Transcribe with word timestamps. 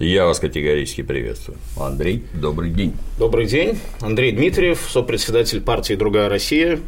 Я 0.00 0.26
вас 0.26 0.40
категорически 0.40 1.02
приветствую. 1.02 1.56
Андрей, 1.78 2.24
добрый 2.34 2.70
день. 2.70 2.94
Добрый 3.16 3.46
день. 3.46 3.78
Андрей 4.00 4.32
Дмитриев, 4.32 4.88
сопредседатель 4.90 5.60
партии 5.60 5.94
«Другая 5.94 6.28
Россия». 6.28 6.80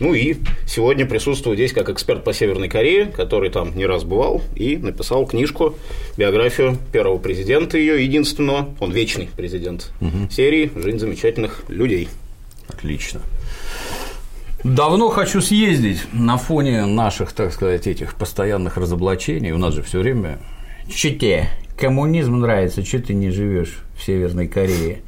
Ну 0.00 0.12
и 0.12 0.34
сегодня 0.66 1.06
присутствую 1.06 1.54
здесь 1.54 1.72
как 1.72 1.88
эксперт 1.88 2.24
по 2.24 2.32
Северной 2.32 2.68
Корее, 2.68 3.06
который 3.06 3.50
там 3.50 3.76
не 3.76 3.86
раз 3.86 4.02
бывал 4.02 4.42
и 4.56 4.76
написал 4.76 5.24
книжку, 5.24 5.76
биографию 6.16 6.78
первого 6.90 7.18
президента 7.18 7.78
ее, 7.78 8.02
единственного, 8.02 8.74
он 8.80 8.90
вечный 8.90 9.30
президент 9.36 9.92
угу. 10.00 10.28
серии 10.28 10.72
«Жизнь 10.74 10.98
замечательных 10.98 11.62
людей». 11.68 12.08
Отлично. 12.66 13.20
Давно 14.64 15.10
хочу 15.10 15.40
съездить 15.40 16.00
на 16.12 16.38
фоне 16.38 16.86
наших, 16.86 17.32
так 17.34 17.52
сказать, 17.52 17.86
этих 17.86 18.16
постоянных 18.16 18.76
разоблачений. 18.76 19.52
У 19.52 19.58
нас 19.58 19.74
же 19.74 19.82
все 19.84 20.00
время 20.00 20.40
чите, 20.92 21.48
коммунизм 21.82 22.38
нравится, 22.38 22.84
что 22.84 23.00
ты 23.00 23.12
не 23.12 23.30
живешь 23.30 23.80
в 23.98 24.04
Северной 24.04 24.46
Корее? 24.46 25.02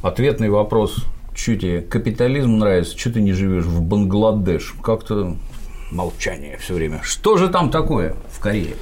Ответный 0.00 0.48
вопрос 0.48 1.04
что 1.34 1.56
тебе 1.56 1.80
капитализм 1.80 2.58
нравится, 2.58 2.96
что 2.96 3.10
ты 3.10 3.20
не 3.20 3.32
живешь 3.32 3.64
в 3.64 3.82
Бангладеш? 3.82 4.72
Как-то 4.80 5.36
молчание 5.90 6.56
все 6.58 6.74
время. 6.74 7.00
Что 7.02 7.36
же 7.36 7.48
там 7.48 7.70
такое 7.70 8.14
в 8.30 8.38
Корее? 8.38 8.76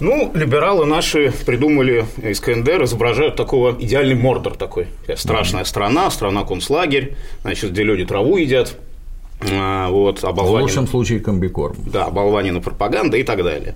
Ну, 0.00 0.30
либералы 0.34 0.86
наши 0.86 1.30
придумали 1.44 2.06
из 2.16 2.40
КНДР, 2.40 2.84
изображают 2.84 3.36
такого 3.36 3.76
идеальный 3.78 4.14
мордор 4.14 4.56
такой. 4.56 4.86
Страшная 5.16 5.64
mm-hmm. 5.64 5.66
страна, 5.66 6.10
страна-концлагерь, 6.10 7.16
значит, 7.42 7.72
где 7.72 7.82
люди 7.82 8.06
траву 8.06 8.38
едят, 8.38 8.74
а, 9.42 9.90
вот, 9.90 10.24
оболванина. 10.24 10.60
В 10.60 10.62
лучшем 10.62 10.88
случае 10.88 11.20
комбикорм. 11.20 11.76
Да, 11.84 12.06
оболванина 12.06 12.60
пропаганда 12.60 13.18
и 13.18 13.22
так 13.22 13.44
далее. 13.44 13.74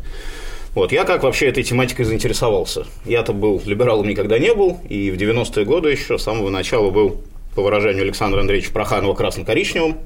Вот, 0.75 0.91
я 0.91 1.05
как 1.05 1.23
вообще 1.23 1.49
этой 1.49 1.63
тематикой 1.63 2.07
заинтересовался? 2.07 2.87
Я-то 3.05 3.35
был 3.35 3.61
либералом 3.67 4.09
никогда 4.09 4.39
не 4.39 4.55
был, 4.55 4.81
и 4.89 5.11
в 5.11 5.17
90-е 5.17 5.67
годы 5.67 5.91
еще 5.91 6.19
с 6.19 6.23
самого 6.23 6.49
начала 6.49 6.91
был 6.91 7.21
по 7.55 7.63
выражению 7.63 8.05
Александра 8.05 8.41
Андреевича 8.41 8.73
Проханова, 8.73 9.13
красно-коричневым, 9.13 9.99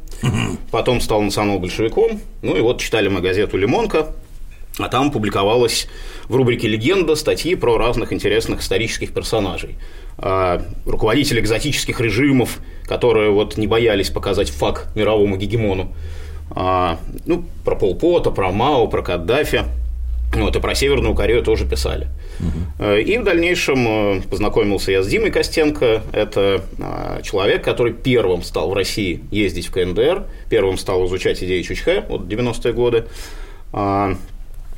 потом 0.73 1.01
стал 1.01 1.23
национал-большевиком, 1.23 2.21
ну 2.43 2.57
и 2.57 2.61
вот 2.61 2.81
читали 2.81 3.07
мы 3.07 3.21
газету 3.21 3.57
«Лимонка», 3.57 4.09
а 4.81 4.89
там 4.89 5.13
публиковалась 5.13 5.87
в 6.29 6.35
рубрике 6.35 6.67
«Легенда» 6.67 7.15
статьи 7.15 7.55
про 7.55 7.79
разных 7.79 8.13
интересных 8.13 8.61
исторических 8.61 9.15
персонажей. 9.15 9.77
А, 10.19 10.61
руководители 10.85 11.39
экзотических 11.41 12.01
режимов, 12.01 12.59
которые 12.87 13.31
вот 13.31 13.57
не 13.57 13.69
боялись 13.69 14.11
показать 14.11 14.51
факт 14.51 14.95
мировому 14.97 15.37
гегемону. 15.37 15.95
А, 16.51 16.99
ну, 17.25 17.45
про 17.65 17.77
Полпота, 17.77 18.33
про 18.33 18.51
Мао, 18.51 18.89
про 18.89 19.03
Каддафи– 19.03 19.63
вот, 20.33 20.55
и 20.57 20.61
про 20.61 20.75
Северную 20.75 21.15
Корею 21.15 21.43
тоже 21.43 21.67
писали. 21.67 22.09
Угу. 22.41 22.93
И 22.93 23.19
в 23.19 23.25
дальнейшем 23.25 24.19
э, 24.19 24.21
познакомился 24.29 24.93
я 24.93 25.03
с 25.03 25.07
Димой 25.07 25.31
Костенко. 25.31 26.03
Это 26.13 26.63
э, 26.79 27.23
человек, 27.23 27.65
который 27.65 27.93
первым 27.93 28.43
стал 28.43 28.71
в 28.71 28.75
России 28.75 29.23
ездить 29.31 29.69
в 29.69 29.71
КНДР, 29.73 30.25
первым 30.51 30.77
стал 30.77 31.07
изучать 31.07 31.43
идеи 31.43 31.63
Чучхе, 31.63 32.05
вот 32.09 32.23
90-е 32.23 32.73
годы, 32.73 33.07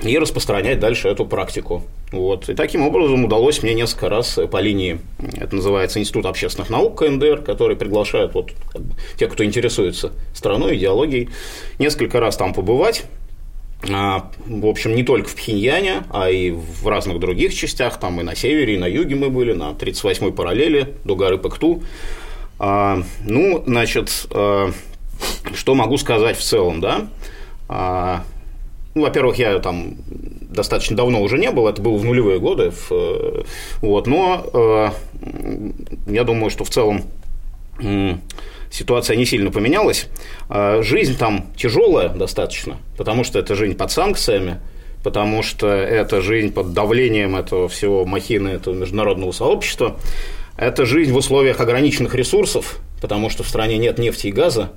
и 0.03 0.19
распространять 0.19 0.79
дальше 0.79 1.09
эту 1.09 1.27
практику. 1.27 1.83
Вот. 2.13 2.49
И 2.49 2.55
таким 2.55 2.87
образом 2.87 3.25
удалось 3.25 3.63
мне 3.63 3.75
несколько 3.75 4.09
раз 4.09 4.39
по 4.51 4.61
линии, 4.61 5.01
это 5.35 5.57
называется 5.57 5.99
Институт 5.99 6.27
общественных 6.27 6.71
наук 6.71 6.99
КНДР, 6.99 7.43
который 7.43 7.77
приглашает 7.77 8.35
вот, 8.35 8.53
как 8.73 8.83
бы, 8.83 8.95
тех, 9.19 9.33
кто 9.33 9.45
интересуется 9.45 10.13
страной, 10.35 10.77
идеологией, 10.77 11.29
несколько 11.79 12.21
раз 12.21 12.37
там 12.37 12.55
побывать, 12.55 13.05
в 13.83 14.67
общем, 14.67 14.95
не 14.95 15.05
только 15.05 15.29
в 15.29 15.35
Пхеньяне, 15.37 16.03
а 16.11 16.31
и 16.31 16.51
в 16.51 16.87
разных 16.89 17.21
других 17.21 17.55
частях, 17.55 18.01
там 18.01 18.21
и 18.21 18.25
на 18.25 18.35
севере, 18.35 18.75
и 18.75 18.79
на 18.79 18.87
юге 18.87 19.15
мы 19.15 19.31
были, 19.31 19.53
на 19.53 19.71
38-й 19.71 20.33
параллели 20.33 20.97
до 21.05 21.15
горы 21.15 21.39
Пэкту. 21.39 21.83
А, 22.59 23.03
ну, 23.25 23.63
значит, 23.67 24.27
а, 24.33 24.73
что 25.55 25.75
могу 25.75 25.97
сказать 25.97 26.37
в 26.37 26.43
целом, 26.43 26.81
да? 26.81 27.09
Ну, 28.95 29.03
во-первых, 29.03 29.39
я 29.39 29.59
там 29.61 29.95
достаточно 30.09 30.97
давно 30.97 31.23
уже 31.23 31.39
не 31.39 31.51
был, 31.53 31.69
это 31.69 31.81
было 31.81 31.97
в 31.97 32.05
нулевые 32.05 32.41
годы, 32.41 32.73
вот, 33.81 34.07
но 34.07 34.93
я 36.07 36.25
думаю, 36.25 36.51
что 36.51 36.65
в 36.65 36.71
целом 36.71 37.05
ситуация 38.71 39.17
не 39.17 39.25
сильно 39.25 39.51
поменялась. 39.51 40.07
А, 40.49 40.83
жизнь 40.83 41.17
там 41.17 41.47
тяжелая 41.57 42.09
достаточно, 42.09 42.79
потому 42.97 43.25
что 43.25 43.39
это 43.39 43.55
жизнь 43.55 43.77
под 43.77 43.91
санкциями, 43.91 44.61
потому 45.03 45.43
что 45.43 45.69
это 45.69 46.21
жизнь 46.21 46.53
под 46.53 46.73
давлением 46.73 47.37
этого 47.37 47.69
всего 47.69 48.05
махины, 48.05 48.49
этого 48.49 48.75
международного 48.75 49.33
сообщества. 49.33 49.97
Это 50.57 50.87
жизнь 50.87 51.13
в 51.13 51.17
условиях 51.17 51.61
ограниченных 51.61 52.15
ресурсов, 52.15 52.79
потому 53.01 53.31
что 53.31 53.45
в 53.45 53.49
стране 53.49 53.79
нет 53.79 53.99
нефти 53.99 54.27
и 54.27 54.33
газа, 54.33 54.73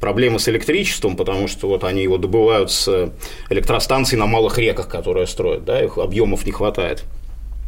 проблемы 0.00 0.38
с 0.38 0.48
электричеством, 0.48 1.16
потому 1.16 1.48
что 1.48 1.68
вот 1.68 1.84
они 1.84 2.02
его 2.02 2.16
добывают 2.18 2.70
с 2.70 3.12
электростанций 3.50 4.18
на 4.18 4.26
малых 4.26 4.58
реках, 4.58 4.88
которые 4.88 5.26
строят, 5.26 5.64
да, 5.64 5.82
их 5.82 5.98
объемов 5.98 6.46
не 6.46 6.52
хватает. 6.52 7.04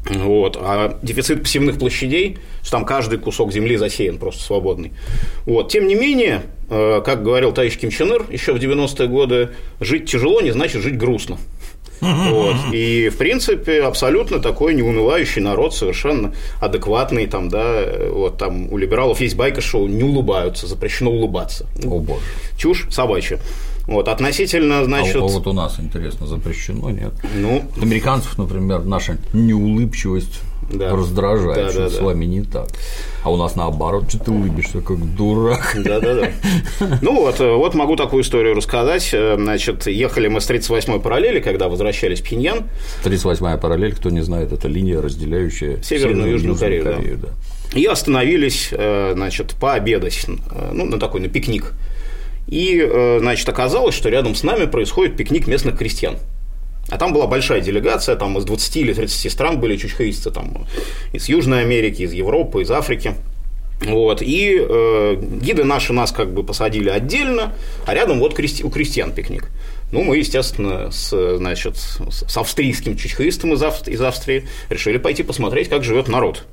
Вот. 0.04 0.56
А 0.60 0.98
дефицит 1.02 1.42
пассивных 1.42 1.78
площадей, 1.78 2.38
что 2.62 2.72
там 2.72 2.84
каждый 2.84 3.18
кусок 3.18 3.52
земли 3.52 3.76
засеян 3.76 4.18
просто 4.18 4.42
свободный. 4.42 4.92
Вот. 5.44 5.70
Тем 5.70 5.86
не 5.86 5.94
менее, 5.94 6.42
э, 6.70 7.02
как 7.04 7.22
говорил 7.22 7.52
товарищ 7.52 7.76
Ким 7.76 7.90
Чен 7.90 8.12
Ир 8.12 8.24
еще 8.30 8.52
в 8.52 8.56
90-е 8.56 9.08
годы, 9.08 9.50
жить 9.80 10.10
тяжело 10.10 10.40
не 10.40 10.50
значит 10.50 10.82
жить 10.82 10.96
грустно. 10.96 11.38
Вот. 12.00 12.56
И, 12.72 13.08
в 13.08 13.16
принципе, 13.16 13.82
абсолютно 13.82 14.38
такой 14.38 14.74
неунывающий 14.74 15.42
народ, 15.42 15.74
совершенно 15.74 16.32
адекватный. 16.60 17.26
Там, 17.26 17.48
да, 17.48 17.84
вот, 18.10 18.38
там 18.38 18.72
у 18.72 18.76
либералов 18.78 19.20
есть 19.20 19.34
байка, 19.36 19.60
что 19.60 19.86
не 19.88 20.04
улыбаются, 20.04 20.68
запрещено 20.68 21.10
улыбаться. 21.10 21.66
О, 21.84 21.98
боже. 21.98 22.20
Чушь 22.56 22.86
собачья. 22.90 23.40
Вот, 23.88 24.06
относительно, 24.06 24.84
значит… 24.84 25.16
А, 25.16 25.20
а 25.20 25.22
вот 25.22 25.46
у 25.46 25.54
нас, 25.54 25.80
интересно, 25.80 26.26
запрещено, 26.26 26.90
нет? 26.90 27.14
Ну… 27.34 27.62
Американцев, 27.80 28.36
например, 28.36 28.84
наша 28.84 29.16
неулыбчивость 29.32 30.42
да. 30.70 30.94
раздражает, 30.94 31.56
да, 31.56 31.70
что 31.70 31.78
да, 31.80 31.88
с 31.88 31.96
да. 31.96 32.04
вами 32.04 32.26
не 32.26 32.42
так. 32.42 32.68
А 33.22 33.30
у 33.30 33.38
нас 33.38 33.56
наоборот, 33.56 34.10
что 34.10 34.18
ты 34.18 34.30
улыбишься, 34.30 34.82
как 34.82 34.98
дурак. 35.16 35.74
Да, 35.82 36.00
да, 36.00 36.14
да. 36.14 36.98
Ну 37.00 37.14
вот, 37.14 37.40
э, 37.40 37.50
вот 37.50 37.74
могу 37.74 37.96
такую 37.96 38.22
историю 38.22 38.54
рассказать. 38.54 39.08
Э, 39.14 39.36
значит, 39.38 39.86
ехали 39.86 40.28
мы 40.28 40.42
с 40.42 40.50
38-й 40.50 41.00
параллели, 41.00 41.40
когда 41.40 41.70
возвращались 41.70 42.20
в 42.20 42.28
Пиньян. 42.28 42.64
38-я 43.04 43.56
параллель, 43.56 43.94
кто 43.94 44.10
не 44.10 44.20
знает, 44.20 44.52
это 44.52 44.68
линия, 44.68 45.00
разделяющая 45.00 45.82
Северную 45.82 46.28
и 46.28 46.32
Южную 46.32 46.56
Корею. 46.56 46.84
Корею 46.84 47.16
да. 47.16 47.28
Да. 47.28 47.78
И 47.78 47.86
остановились, 47.86 48.68
э, 48.70 49.12
значит, 49.14 49.54
пообедать, 49.58 50.26
ну, 50.72 50.84
на 50.84 50.98
такой, 50.98 51.22
на 51.22 51.28
пикник 51.28 51.72
и, 52.48 52.80
э, 52.80 53.18
значит, 53.20 53.48
оказалось, 53.48 53.94
что 53.94 54.08
рядом 54.08 54.34
с 54.34 54.42
нами 54.42 54.64
происходит 54.64 55.16
пикник 55.16 55.46
местных 55.46 55.76
крестьян. 55.78 56.16
А 56.88 56.96
там 56.96 57.12
была 57.12 57.26
большая 57.26 57.60
делегация, 57.60 58.16
там 58.16 58.38
из 58.38 58.44
20 58.44 58.76
или 58.78 58.94
30 58.94 59.30
стран 59.30 59.60
были 59.60 59.76
чучхаисты, 59.76 60.30
там 60.30 60.66
из 61.12 61.28
Южной 61.28 61.60
Америки, 61.60 62.02
из 62.02 62.12
Европы, 62.14 62.62
из 62.62 62.70
Африки. 62.70 63.12
Вот, 63.82 64.22
и 64.22 64.58
э, 64.58 65.22
гиды 65.40 65.64
наши 65.64 65.92
нас 65.92 66.10
как 66.10 66.32
бы 66.32 66.42
посадили 66.42 66.88
отдельно, 66.88 67.52
а 67.86 67.94
рядом 67.94 68.18
вот 68.18 68.34
крести, 68.34 68.64
у 68.64 68.70
крестьян 68.70 69.12
пикник. 69.12 69.50
Ну, 69.92 70.02
мы, 70.02 70.16
естественно, 70.16 70.90
с, 70.90 71.36
значит, 71.36 71.76
с 71.76 72.36
австрийским 72.36 72.96
чучхаистом 72.96 73.52
из, 73.52 73.62
Австрии, 73.62 73.94
из 73.94 74.00
Австрии 74.00 74.48
решили 74.68 74.96
пойти 74.96 75.22
посмотреть, 75.22 75.68
как 75.68 75.84
живет 75.84 76.08
народ 76.08 76.44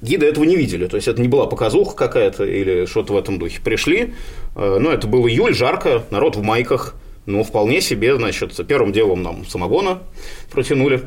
гиды 0.00 0.26
этого 0.26 0.44
не 0.44 0.56
видели. 0.56 0.86
То 0.86 0.96
есть 0.96 1.08
это 1.08 1.20
не 1.20 1.28
была 1.28 1.46
показуха 1.46 1.96
какая-то 1.96 2.44
или 2.44 2.86
что-то 2.86 3.14
в 3.14 3.16
этом 3.16 3.38
духе. 3.38 3.60
Пришли, 3.62 4.14
э, 4.54 4.78
ну, 4.80 4.90
это 4.90 5.06
был 5.06 5.26
июль, 5.26 5.54
жарко, 5.54 6.04
народ 6.10 6.36
в 6.36 6.42
майках, 6.42 6.94
ну, 7.26 7.42
вполне 7.42 7.80
себе, 7.80 8.16
значит, 8.16 8.52
первым 8.66 8.92
делом 8.92 9.22
нам 9.22 9.46
самогона 9.46 10.00
протянули. 10.50 11.02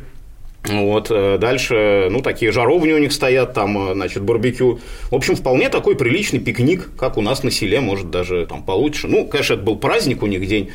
Вот, 0.65 1.07
э, 1.09 1.38
дальше, 1.38 2.09
ну, 2.12 2.21
такие 2.21 2.51
жаровни 2.51 2.91
у 2.91 2.97
них 2.97 3.13
стоят, 3.13 3.53
там, 3.53 3.91
э, 3.91 3.94
значит, 3.94 4.24
барбекю. 4.24 4.80
В 5.09 5.15
общем, 5.15 5.35
вполне 5.35 5.69
такой 5.69 5.95
приличный 5.95 6.39
пикник, 6.39 6.89
как 6.97 7.18
у 7.18 7.21
нас 7.21 7.44
на 7.44 7.51
селе, 7.51 7.80
может, 7.80 8.09
даже 8.09 8.45
там 8.45 8.63
получше. 8.63 9.07
Ну, 9.07 9.25
конечно, 9.25 9.53
это 9.53 9.63
был 9.63 9.77
праздник 9.77 10.21
у 10.24 10.27
них, 10.27 10.45
день 10.47 10.69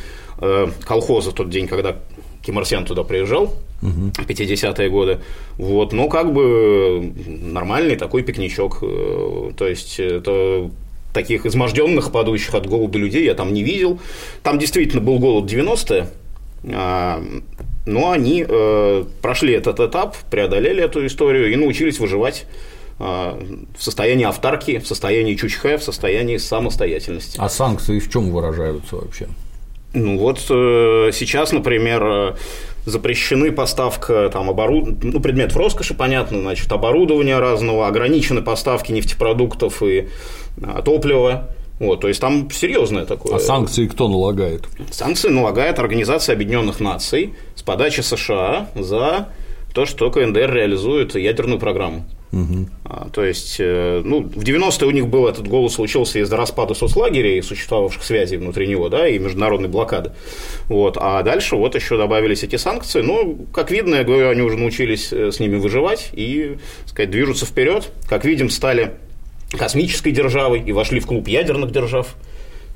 колхоза, 0.84 1.30
тот 1.30 1.48
день, 1.48 1.68
когда 1.68 1.96
Кимарсиан 2.44 2.84
туда 2.84 3.04
приезжал, 3.04 3.54
угу. 3.82 4.12
50-е 4.16 4.90
годы. 4.90 5.20
Вот, 5.56 5.92
но 5.92 6.08
как 6.08 6.32
бы 6.32 7.12
нормальный 7.26 7.96
такой 7.96 8.22
пикничок. 8.22 8.78
Э, 8.82 9.52
то 9.56 9.66
есть, 9.66 9.98
это 9.98 10.70
таких 11.14 11.46
изможденных, 11.46 12.12
падающих 12.12 12.54
от 12.54 12.66
голода 12.66 12.98
людей 12.98 13.24
я 13.24 13.34
там 13.34 13.54
не 13.54 13.62
видел. 13.62 13.98
Там 14.42 14.58
действительно 14.58 15.00
был 15.00 15.18
голод 15.18 15.50
90-е, 15.50 16.08
а, 16.72 17.22
но 17.86 18.10
они 18.10 18.44
э, 18.46 19.04
прошли 19.22 19.54
этот 19.54 19.80
этап, 19.80 20.16
преодолели 20.30 20.82
эту 20.82 21.06
историю 21.06 21.52
и 21.52 21.56
научились 21.56 21.98
выживать 21.98 22.46
а, 22.98 23.38
в 23.76 23.82
состоянии 23.82 24.24
автарки, 24.24 24.78
в 24.78 24.86
состоянии 24.86 25.34
чучхе, 25.34 25.78
в 25.78 25.82
состоянии 25.82 26.36
самостоятельности. 26.36 27.36
А 27.40 27.48
санкции 27.48 27.98
в 27.98 28.10
чем 28.10 28.30
выражаются 28.30 28.96
вообще? 28.96 29.28
Ну 29.94 30.18
вот 30.18 30.44
э, 30.50 31.10
сейчас, 31.12 31.52
например, 31.52 32.02
э, 32.04 32.34
запрещены 32.84 33.52
поставка 33.52 34.28
там, 34.32 34.50
оборуд... 34.50 35.02
ну, 35.02 35.20
предметов 35.20 35.56
роскоши, 35.56 35.94
понятно, 35.94 36.40
значит, 36.40 36.70
оборудования 36.70 37.38
разного, 37.38 37.86
ограничены 37.86 38.42
поставки 38.42 38.92
нефтепродуктов 38.92 39.82
и 39.82 40.08
а, 40.62 40.82
топлива. 40.82 41.48
Вот, 41.80 42.00
то 42.00 42.08
есть 42.08 42.20
там 42.20 42.50
серьезное 42.50 43.04
такое. 43.04 43.36
А 43.36 43.38
санкции 43.40 43.86
кто 43.86 44.08
налагает? 44.08 44.68
Санкции 44.90 45.28
налагает 45.28 45.78
Организация 45.78 46.34
Объединенных 46.34 46.80
Наций 46.80 47.34
с 47.56 47.62
подачи 47.62 48.00
США 48.00 48.68
за 48.74 49.28
то, 49.74 49.86
что 49.86 50.10
КНДР 50.10 50.52
реализует 50.52 51.16
ядерную 51.16 51.58
программу. 51.58 52.06
Угу. 52.32 52.68
А, 52.84 53.08
то 53.12 53.24
есть, 53.24 53.56
э, 53.58 54.02
ну, 54.04 54.22
в 54.22 54.42
90-е 54.42 54.88
у 54.88 54.90
них 54.92 55.08
был 55.08 55.26
этот 55.26 55.46
голос 55.46 55.74
случился 55.74 56.20
из-за 56.20 56.36
распада 56.36 56.74
соцлагерей, 56.74 57.42
существовавших 57.42 58.02
связей 58.02 58.36
внутри 58.36 58.68
него, 58.68 58.88
да, 58.88 59.08
и 59.08 59.18
международной 59.18 59.68
блокады. 59.68 60.12
Вот. 60.68 60.96
А 61.00 61.22
дальше 61.22 61.56
вот 61.56 61.74
еще 61.74 61.96
добавились 61.96 62.44
эти 62.44 62.56
санкции. 62.56 63.02
Ну, 63.02 63.46
как 63.52 63.72
видно, 63.72 63.96
я 63.96 64.04
говорю, 64.04 64.30
они 64.30 64.42
уже 64.42 64.56
научились 64.56 65.12
э, 65.12 65.32
с 65.32 65.40
ними 65.40 65.56
выживать 65.56 66.10
и, 66.12 66.56
так 66.82 66.88
сказать, 66.88 67.10
движутся 67.10 67.44
вперед. 67.44 67.90
Как 68.08 68.24
видим, 68.24 68.50
стали 68.50 68.94
космической 69.50 70.12
державой 70.12 70.62
и 70.64 70.72
вошли 70.72 71.00
в 71.00 71.06
клуб 71.06 71.26
ядерных 71.26 71.72
держав. 71.72 72.14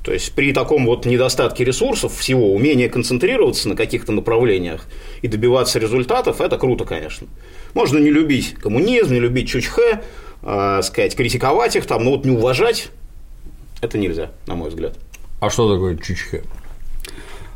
То 0.03 0.12
есть 0.12 0.33
при 0.33 0.53
таком 0.53 0.87
вот 0.87 1.06
недостатке 1.06 1.65
ресурсов 1.65 2.17
всего, 2.17 2.55
умение 2.55 2.89
концентрироваться 2.89 3.69
на 3.69 3.77
каких-то 3.77 4.12
направлениях 4.12 4.87
и 5.23 5.29
добиваться 5.29 5.79
результатов, 5.79 6.41
это 6.41 6.56
круто, 6.56 6.85
конечно. 6.85 7.27
Можно 7.75 7.99
не 7.99 8.11
любить 8.11 8.55
коммунизм, 8.55 9.12
не 9.12 9.21
любить 9.21 9.49
Чучхе, 9.49 10.03
э, 10.43 10.81
сказать, 10.83 11.17
критиковать 11.17 11.77
их, 11.77 11.87
там, 11.87 12.05
но 12.05 12.12
вот 12.12 12.25
не 12.25 12.31
уважать 12.31 12.89
это 13.81 13.99
нельзя, 13.99 14.31
на 14.47 14.55
мой 14.55 14.71
взгляд. 14.71 14.97
А 15.41 15.50
что 15.50 15.73
такое 15.73 15.97
Чучхе? 15.97 16.43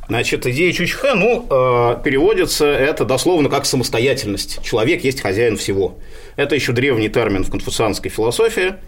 Значит, 0.08 0.46
идея 0.46 0.72
Чучхе, 0.72 1.14
ну, 1.14 1.46
э, 1.48 2.02
переводится 2.04 2.66
это 2.66 3.04
дословно 3.04 3.48
как 3.48 3.64
самостоятельность. 3.66 4.62
Человек 4.62 5.04
есть 5.04 5.20
хозяин 5.20 5.56
всего. 5.56 5.98
Это 6.36 6.54
еще 6.54 6.72
древний 6.72 7.08
термин 7.08 7.44
в 7.44 7.50
конфуцианской 7.50 8.10
философии– 8.10 8.74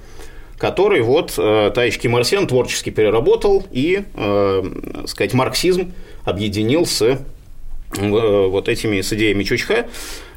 который 0.58 1.02
вот 1.02 1.34
э, 1.36 1.70
товарищ 1.74 1.98
Ким 1.98 2.16
Ир 2.16 2.24
Сен 2.24 2.46
творчески 2.46 2.90
переработал 2.90 3.66
и, 3.70 4.04
э, 4.14 4.62
сказать, 5.06 5.34
марксизм 5.34 5.92
объединил 6.24 6.86
с 6.86 7.02
э, 7.02 7.18
вот 7.96 8.68
этими 8.68 9.00
с 9.00 9.12
идеями 9.12 9.44
Чучхе. 9.44 9.88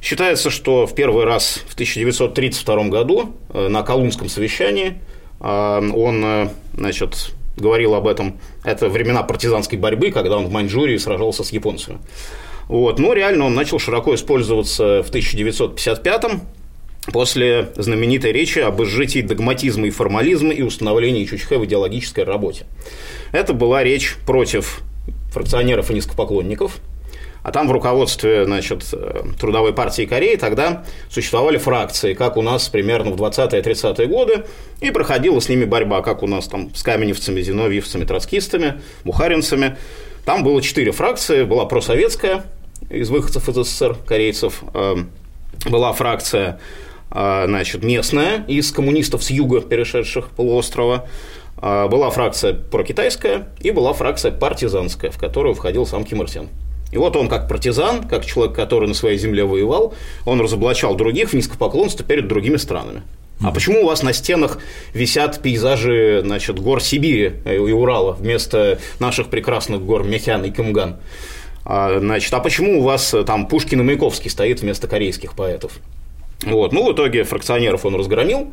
Считается, 0.02 0.50
что 0.50 0.86
в 0.86 0.96
первый 0.96 1.25
раз 1.25 1.64
в 1.68 1.74
1932 1.74 2.84
году 2.86 3.36
э, 3.54 3.68
на 3.68 3.84
Колумнском 3.84 4.30
совещании 4.30 4.96
э, 5.40 5.92
он 5.94 6.50
значит, 6.75 7.31
говорил 7.56 7.96
об 7.96 8.08
этом. 8.08 8.40
Это 8.63 8.90
времена 8.90 9.24
партизанской 9.24 9.78
борьбы, 9.78 10.12
когда 10.12 10.38
он 10.38 10.48
в 10.48 10.52
Маньчжурии 10.52 10.98
сражался 10.98 11.44
с 11.44 11.52
японцами. 11.52 12.00
Вот. 12.68 13.00
Но 13.00 13.13
реально 13.13 13.46
он 13.46 13.56
начал 13.56 13.80
широко 13.80 14.13
использоваться 14.16 15.02
в 15.04 15.10
1955 15.10 16.24
после 17.12 17.69
знаменитой 17.75 18.31
речи 18.31 18.59
об 18.59 18.81
изжитии 18.83 19.21
догматизма 19.21 19.88
и 19.88 19.89
формализма 19.89 20.54
и 20.54 20.62
установлении 20.62 21.25
Чучхе 21.25 21.57
в 21.57 21.65
идеологической 21.65 22.24
работе. 22.24 22.65
Это 23.31 23.54
была 23.54 23.83
речь 23.83 24.15
против 24.25 24.81
фракционеров 25.31 25.92
и 25.92 25.94
низкопоклонников, 25.94 26.80
а 27.44 27.51
там 27.51 27.68
в 27.68 27.71
руководстве 27.71 28.44
значит, 28.44 28.83
Трудовой 29.39 29.74
партии 29.74 30.06
Кореи 30.06 30.36
тогда 30.36 30.83
существовали 31.09 31.57
фракции, 31.57 32.13
как 32.13 32.36
у 32.36 32.42
нас 32.42 32.68
примерно 32.68 33.12
в 33.12 33.21
20-30-е 33.21 34.07
годы, 34.07 34.44
и 34.81 34.92
проходила 34.92 35.39
с 35.39 35.48
ними 35.48 35.63
борьба, 35.63 36.01
как 36.01 36.24
у 36.24 36.27
нас 36.27 36.48
там 36.48 36.75
с 36.75 36.83
каменевцами, 36.83 37.42
зиновьевцами, 37.42 38.03
троцкистами, 38.03 38.81
бухаринцами. 39.06 39.77
Там 40.25 40.44
было 40.44 40.62
четыре 40.62 40.92
фракции, 40.92 41.44
была 41.44 41.65
просоветская 41.65 42.44
из 42.89 43.10
выходцев 43.10 43.48
из 43.48 43.56
СССР, 43.56 43.95
корейцев, 44.06 44.63
э, 44.74 44.95
была 45.65 45.94
фракция 45.94 46.60
значит, 47.12 47.83
местная 47.83 48.44
из 48.48 48.71
коммунистов 48.71 49.24
с 49.24 49.30
юга, 49.30 49.62
перешедших 49.62 50.30
полуострова. 50.30 51.07
А, 51.59 51.88
была 51.88 52.09
фракция 52.09 52.54
прокитайская 52.54 53.48
и 53.62 53.71
была 53.71 53.94
фракция 53.94 54.31
партизанская, 54.31 55.12
в 55.12 55.18
которую 55.18 55.56
входил 55.56 55.86
сам 55.86 56.04
Ким 56.04 56.21
Ир 56.21 56.30
Сен. 56.30 56.50
И 56.92 56.98
вот 56.98 57.15
он 57.15 57.27
как 57.27 57.50
партизан, 57.50 58.07
как 58.07 58.25
человек, 58.25 58.56
который 58.56 58.88
на 58.88 58.94
своей 58.94 59.18
земле 59.18 59.44
воевал, 59.44 59.94
он 60.25 60.39
разоблачал 60.39 60.95
других 60.95 61.31
в 61.31 61.33
низкопоклонстве 61.33 62.06
перед 62.06 62.27
другими 62.27 62.57
странами. 62.57 63.04
А 63.42 63.51
почему 63.51 63.83
у 63.83 63.86
вас 63.86 64.03
на 64.03 64.13
стенах 64.13 64.60
висят 64.94 65.42
пейзажи 65.42 66.21
значит, 66.24 66.60
гор 66.60 66.81
Сибири 66.81 67.33
и 67.45 67.57
Урала 67.57 68.13
вместо 68.13 68.80
наших 69.00 69.27
прекрасных 69.27 69.83
гор 69.83 70.03
Мехян 70.03 70.44
и 70.44 70.51
Кымган? 70.51 70.98
А, 71.65 72.00
значит, 72.00 72.33
а 72.33 72.39
почему 72.39 72.80
у 72.80 72.83
вас 72.83 73.13
там 73.25 73.48
Пушкин 73.48 73.81
и 73.81 73.83
Маяковский 73.83 74.31
стоит 74.31 74.62
вместо 74.62 74.88
корейских 74.88 75.36
поэтов? 75.36 75.74
Вот. 76.44 76.72
Ну, 76.72 76.89
в 76.89 76.94
итоге 76.94 77.24
фракционеров 77.24 77.86
он 77.86 77.95
разгромил 77.95 78.51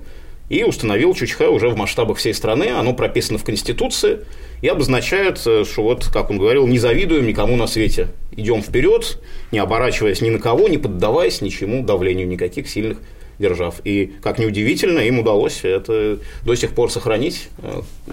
и 0.49 0.63
установил 0.63 1.15
Чучхе 1.15 1.49
уже 1.49 1.69
в 1.69 1.77
масштабах 1.77 2.19
всей 2.19 2.35
страны. 2.35 2.69
Оно 2.69 2.95
прописано 2.95 3.39
в 3.39 3.45
Конституции 3.45 4.21
и 4.63 4.69
обозначает, 4.69 5.41
э, 5.47 5.65
что 5.65 5.83
вот, 5.83 6.07
как 6.07 6.31
он 6.31 6.39
говорил, 6.39 6.67
не 6.67 6.79
завидуем 6.79 7.27
никому 7.27 7.57
на 7.57 7.67
свете. 7.67 8.09
Идем 8.37 8.63
вперед, 8.63 9.19
не 9.53 9.59
оборачиваясь 9.59 10.21
ни 10.21 10.31
на 10.31 10.39
кого, 10.39 10.69
не 10.69 10.79
поддаваясь 10.79 11.41
ничему, 11.41 11.83
давлению 11.83 12.29
никаких 12.29 12.69
сильных 12.69 12.99
держав. 13.39 13.81
И, 13.85 14.13
как 14.23 14.39
ни 14.39 14.47
удивительно, 14.47 15.01
им 15.01 15.19
удалось 15.19 15.61
это 15.65 16.19
до 16.45 16.55
сих 16.55 16.75
пор 16.75 16.91
сохранить. 16.91 17.49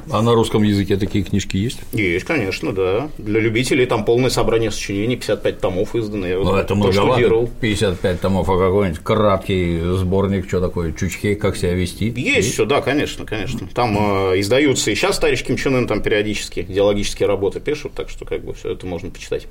А 0.10 0.22
на 0.22 0.34
русском 0.34 0.64
языке 0.64 0.98
такие 0.98 1.24
книжки 1.24 1.58
есть? 1.58 1.80
Есть, 1.94 2.26
конечно, 2.26 2.74
да. 2.74 3.10
Для 3.18 3.40
любителей 3.40 3.86
там 3.86 4.06
полное 4.06 4.30
собрание 4.30 4.72
сочинений, 4.72 5.16
55 5.16 5.60
томов 5.60 5.96
изданы. 5.96 6.26
Я 6.26 6.38
ну, 6.38 6.56
это 6.56 6.76
многовато, 6.76 7.50
55 7.60 8.22
томов, 8.22 8.50
а 8.50 8.58
какой-нибудь 8.58 9.00
краткий 9.04 9.80
сборник, 9.98 10.48
что 10.48 10.62
такое, 10.62 10.92
Чучхей, 10.92 11.36
как 11.36 11.56
себя 11.56 11.74
вести? 11.74 12.06
Есть, 12.06 12.18
есть? 12.18 12.54
все, 12.54 12.66
да, 12.66 12.82
конечно, 12.82 13.26
конечно. 13.26 13.68
Там 13.74 13.98
э, 14.32 14.40
издаются 14.40 14.92
и 14.92 14.96
сейчас 14.96 15.20
товарищ 15.20 15.44
Ким 15.44 15.58
Чен 15.58 15.76
Ын 15.76 15.88
там 15.88 16.02
периодически 16.02 16.62
идеологические 16.62 17.28
работы 17.28 17.60
пишут, 17.60 17.94
так 17.94 18.10
что 18.10 18.26
как 18.26 18.44
бы 18.44 18.54
все 18.54 18.72
это 18.72 18.86
можно 18.86 19.10
почитать 19.10 19.48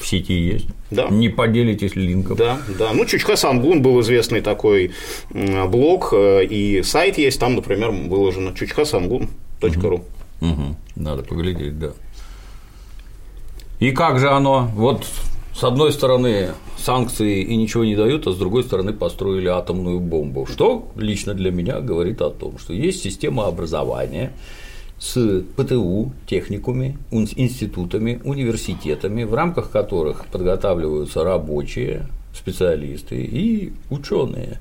в 0.00 0.06
сети 0.06 0.32
есть. 0.32 0.66
Да. 0.90 1.08
Не 1.08 1.28
поделитесь 1.28 1.94
линком. 1.94 2.36
Да, 2.36 2.58
да. 2.78 2.92
Ну, 2.92 3.04
Чучха 3.04 3.36
Сангун 3.36 3.82
был 3.82 4.00
известный 4.00 4.40
такой 4.40 4.92
блог 5.30 6.12
э, 6.12 6.44
и 6.44 6.82
сайт 6.82 7.18
есть, 7.18 7.38
там, 7.38 7.54
например, 7.54 7.90
выложено 7.90 8.54
чучхасангун.ру. 8.54 9.94
Угу. 9.94 10.04
Угу. 10.40 10.76
Надо 10.96 11.22
поглядеть, 11.22 11.78
да. 11.78 11.92
И 13.78 13.92
как 13.92 14.18
же 14.18 14.30
оно? 14.30 14.70
Вот 14.74 15.06
с 15.54 15.64
одной 15.64 15.92
стороны 15.92 16.50
санкции 16.78 17.42
и 17.42 17.56
ничего 17.56 17.84
не 17.84 17.96
дают, 17.96 18.26
а 18.26 18.32
с 18.32 18.36
другой 18.36 18.62
стороны 18.62 18.92
построили 18.92 19.48
атомную 19.48 20.00
бомбу. 20.00 20.46
Что 20.46 20.88
лично 20.96 21.34
для 21.34 21.50
меня 21.50 21.80
говорит 21.80 22.22
о 22.22 22.30
том, 22.30 22.58
что 22.58 22.72
есть 22.72 23.02
система 23.02 23.46
образования, 23.46 24.32
с 25.00 25.42
ПТУ, 25.56 26.12
техникумами, 26.26 26.98
институтами, 27.10 28.20
университетами, 28.22 29.24
в 29.24 29.32
рамках 29.32 29.70
которых 29.70 30.26
подготавливаются 30.26 31.24
рабочие, 31.24 32.06
специалисты 32.34 33.16
и 33.16 33.72
ученые. 33.88 34.58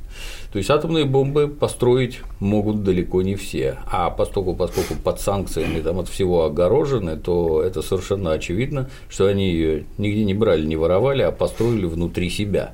То 0.52 0.58
есть 0.58 0.70
атомные 0.70 1.06
бомбы 1.06 1.50
построить 1.50 2.22
могут 2.40 2.84
далеко 2.84 3.22
не 3.22 3.36
все. 3.36 3.80
А 3.92 4.10
поскольку, 4.10 4.56
поскольку 4.56 4.96
под 4.96 5.20
санкциями 5.20 5.82
там 5.82 6.00
от 6.00 6.08
всего 6.08 6.46
огорожены, 6.46 7.18
то 7.18 7.62
это 7.62 7.82
совершенно 7.82 8.32
очевидно, 8.32 8.90
что 9.10 9.28
они 9.28 9.52
ее 9.52 9.86
нигде 9.98 10.24
не 10.24 10.34
брали, 10.34 10.66
не 10.66 10.78
воровали, 10.78 11.22
а 11.22 11.32
построили 11.32 11.86
внутри 11.86 12.30
себя. 12.30 12.74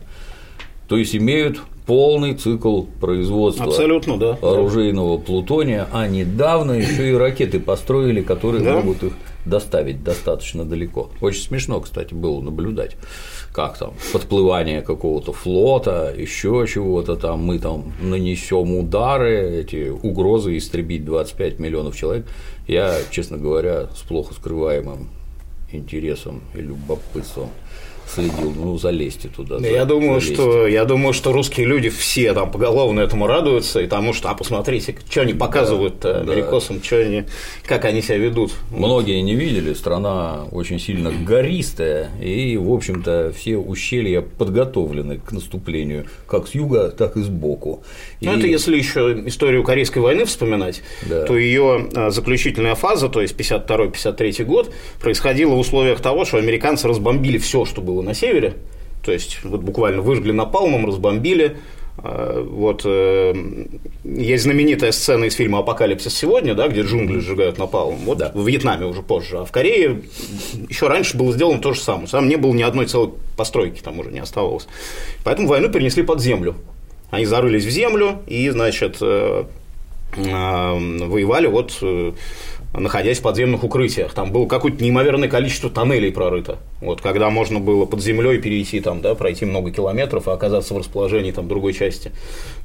То 0.87 0.97
есть 0.97 1.15
имеют 1.15 1.59
полный 1.85 2.33
цикл 2.33 2.83
производства 2.99 3.65
Абсолютно, 3.65 4.17
да. 4.17 4.37
оружейного 4.41 5.17
плутония, 5.17 5.87
а 5.91 6.07
недавно 6.07 6.73
еще 6.73 7.11
и 7.11 7.13
ракеты 7.13 7.59
построили, 7.59 8.21
которые 8.21 8.63
да? 8.63 8.75
могут 8.75 9.03
их 9.03 9.13
доставить 9.45 10.03
достаточно 10.03 10.65
далеко. 10.65 11.11
Очень 11.21 11.41
смешно, 11.41 11.79
кстати, 11.79 12.13
было 12.13 12.41
наблюдать, 12.41 12.97
как 13.53 13.77
там 13.77 13.93
подплывание 14.11 14.81
какого-то 14.81 15.33
флота, 15.33 16.13
еще 16.17 16.65
чего-то 16.67 17.15
там, 17.15 17.43
мы 17.43 17.59
там 17.59 17.93
нанесем 18.01 18.75
удары, 18.75 19.59
эти 19.61 19.89
угрозы 19.89 20.57
истребить 20.57 21.05
25 21.05 21.59
миллионов 21.59 21.95
человек. 21.95 22.25
Я, 22.67 22.97
честно 23.11 23.37
говоря, 23.37 23.87
с 23.95 24.01
плохо 24.01 24.33
скрываемым 24.33 25.09
интересом 25.71 26.41
и 26.55 26.61
любопытством 26.61 27.49
следил, 28.15 28.53
ну, 28.55 28.77
залезьте 28.77 29.27
туда. 29.27 29.57
Я 29.57 29.81
за, 29.81 29.85
думаю, 29.85 30.21
залезьте. 30.21 30.33
что 30.35 30.67
я 30.67 30.85
думаю, 30.85 31.13
что 31.13 31.31
русские 31.31 31.65
люди 31.67 31.89
все 31.89 32.33
там 32.33 32.51
поголовно 32.51 33.01
этому 33.01 33.27
радуются, 33.27 33.81
и 33.81 33.87
тому, 33.87 34.13
что, 34.13 34.29
а 34.29 34.33
посмотрите, 34.33 34.95
что 35.09 35.21
они 35.21 35.33
показывают 35.33 35.99
да, 36.01 36.21
америкосам, 36.21 36.79
да. 36.79 36.83
что 36.83 36.97
они, 36.97 37.23
как 37.65 37.85
они 37.85 38.01
себя 38.01 38.17
ведут. 38.17 38.53
Многие 38.71 39.21
не 39.21 39.35
видели, 39.35 39.73
страна 39.73 40.45
очень 40.51 40.79
сильно 40.79 41.11
гористая, 41.11 42.09
и, 42.21 42.57
в 42.57 42.71
общем-то, 42.71 43.33
все 43.35 43.57
ущелья 43.57 44.21
подготовлены 44.21 45.19
к 45.19 45.31
наступлению 45.31 46.05
как 46.27 46.47
с 46.47 46.55
юга, 46.55 46.89
так 46.89 47.17
и 47.17 47.21
с 47.21 47.27
боку. 47.27 47.83
И... 48.21 48.25
Ну, 48.25 48.33
это 48.37 48.47
если 48.47 48.77
еще 48.77 49.23
историю 49.25 49.63
Корейской 49.63 49.99
войны 49.99 50.25
вспоминать, 50.25 50.81
да. 51.07 51.23
то 51.23 51.37
ее 51.37 51.89
а, 51.93 52.09
заключительная 52.09 52.75
фаза, 52.75 53.09
то 53.09 53.21
есть 53.21 53.35
52-53 53.35 54.43
год, 54.45 54.71
происходила 55.01 55.55
в 55.55 55.59
условиях 55.59 55.99
того, 56.01 56.25
что 56.25 56.37
американцы 56.37 56.87
разбомбили 56.87 57.37
все, 57.37 57.65
что 57.65 57.81
было 57.81 58.01
на 58.05 58.13
севере, 58.13 58.53
то 59.03 59.11
есть 59.11 59.39
вот 59.43 59.61
буквально 59.61 60.01
выжгли 60.01 60.31
напалмом, 60.31 60.85
разбомбили, 60.85 61.57
Э, 61.97 62.45
вот 62.45 62.81
э, 62.85 63.33
есть 64.03 64.43
знаменитая 64.43 64.91
сцена 64.91 65.25
из 65.25 65.33
фильма 65.33 65.59
«Апокалипсис 65.59 66.13
сегодня», 66.13 66.53
да, 66.53 66.67
где 66.67 66.81
джунгли 66.81 67.19
сжигают 67.19 67.57
напалм. 67.57 67.95
Вот 68.05 68.17
да. 68.17 68.31
в 68.33 68.47
Вьетнаме 68.47 68.85
уже 68.85 69.01
позже. 69.01 69.39
А 69.39 69.45
в 69.45 69.51
Корее 69.51 70.01
еще 70.69 70.87
раньше 70.87 71.17
было 71.17 71.31
сделано 71.33 71.59
то 71.59 71.73
же 71.73 71.79
самое. 71.79 72.07
Там 72.07 72.27
не 72.27 72.35
было 72.35 72.53
ни 72.53 72.63
одной 72.63 72.85
целой 72.85 73.11
постройки, 73.37 73.81
там 73.81 73.99
уже 73.99 74.11
не 74.11 74.19
оставалось. 74.19 74.67
Поэтому 75.23 75.47
войну 75.47 75.69
перенесли 75.69 76.03
под 76.03 76.21
землю. 76.21 76.55
Они 77.11 77.25
зарылись 77.25 77.65
в 77.65 77.69
землю 77.69 78.21
и, 78.27 78.49
значит, 78.49 78.97
э, 79.01 79.45
воевали 80.17 81.47
вот 81.47 81.77
находясь 82.79 83.19
в 83.19 83.21
подземных 83.21 83.63
укрытиях. 83.63 84.13
Там 84.13 84.31
было 84.31 84.47
какое-то 84.47 84.83
неимоверное 84.83 85.29
количество 85.29 85.69
тоннелей 85.69 86.11
прорыто. 86.11 86.57
Вот, 86.81 87.01
когда 87.01 87.29
можно 87.29 87.59
было 87.59 87.85
под 87.85 88.01
землей 88.01 88.39
перейти, 88.39 88.79
там, 88.79 89.01
да, 89.01 89.15
пройти 89.15 89.45
много 89.45 89.71
километров 89.71 90.27
и 90.27 90.31
оказаться 90.31 90.73
в 90.73 90.77
расположении 90.77 91.31
там, 91.31 91.47
другой 91.47 91.73
части. 91.73 92.11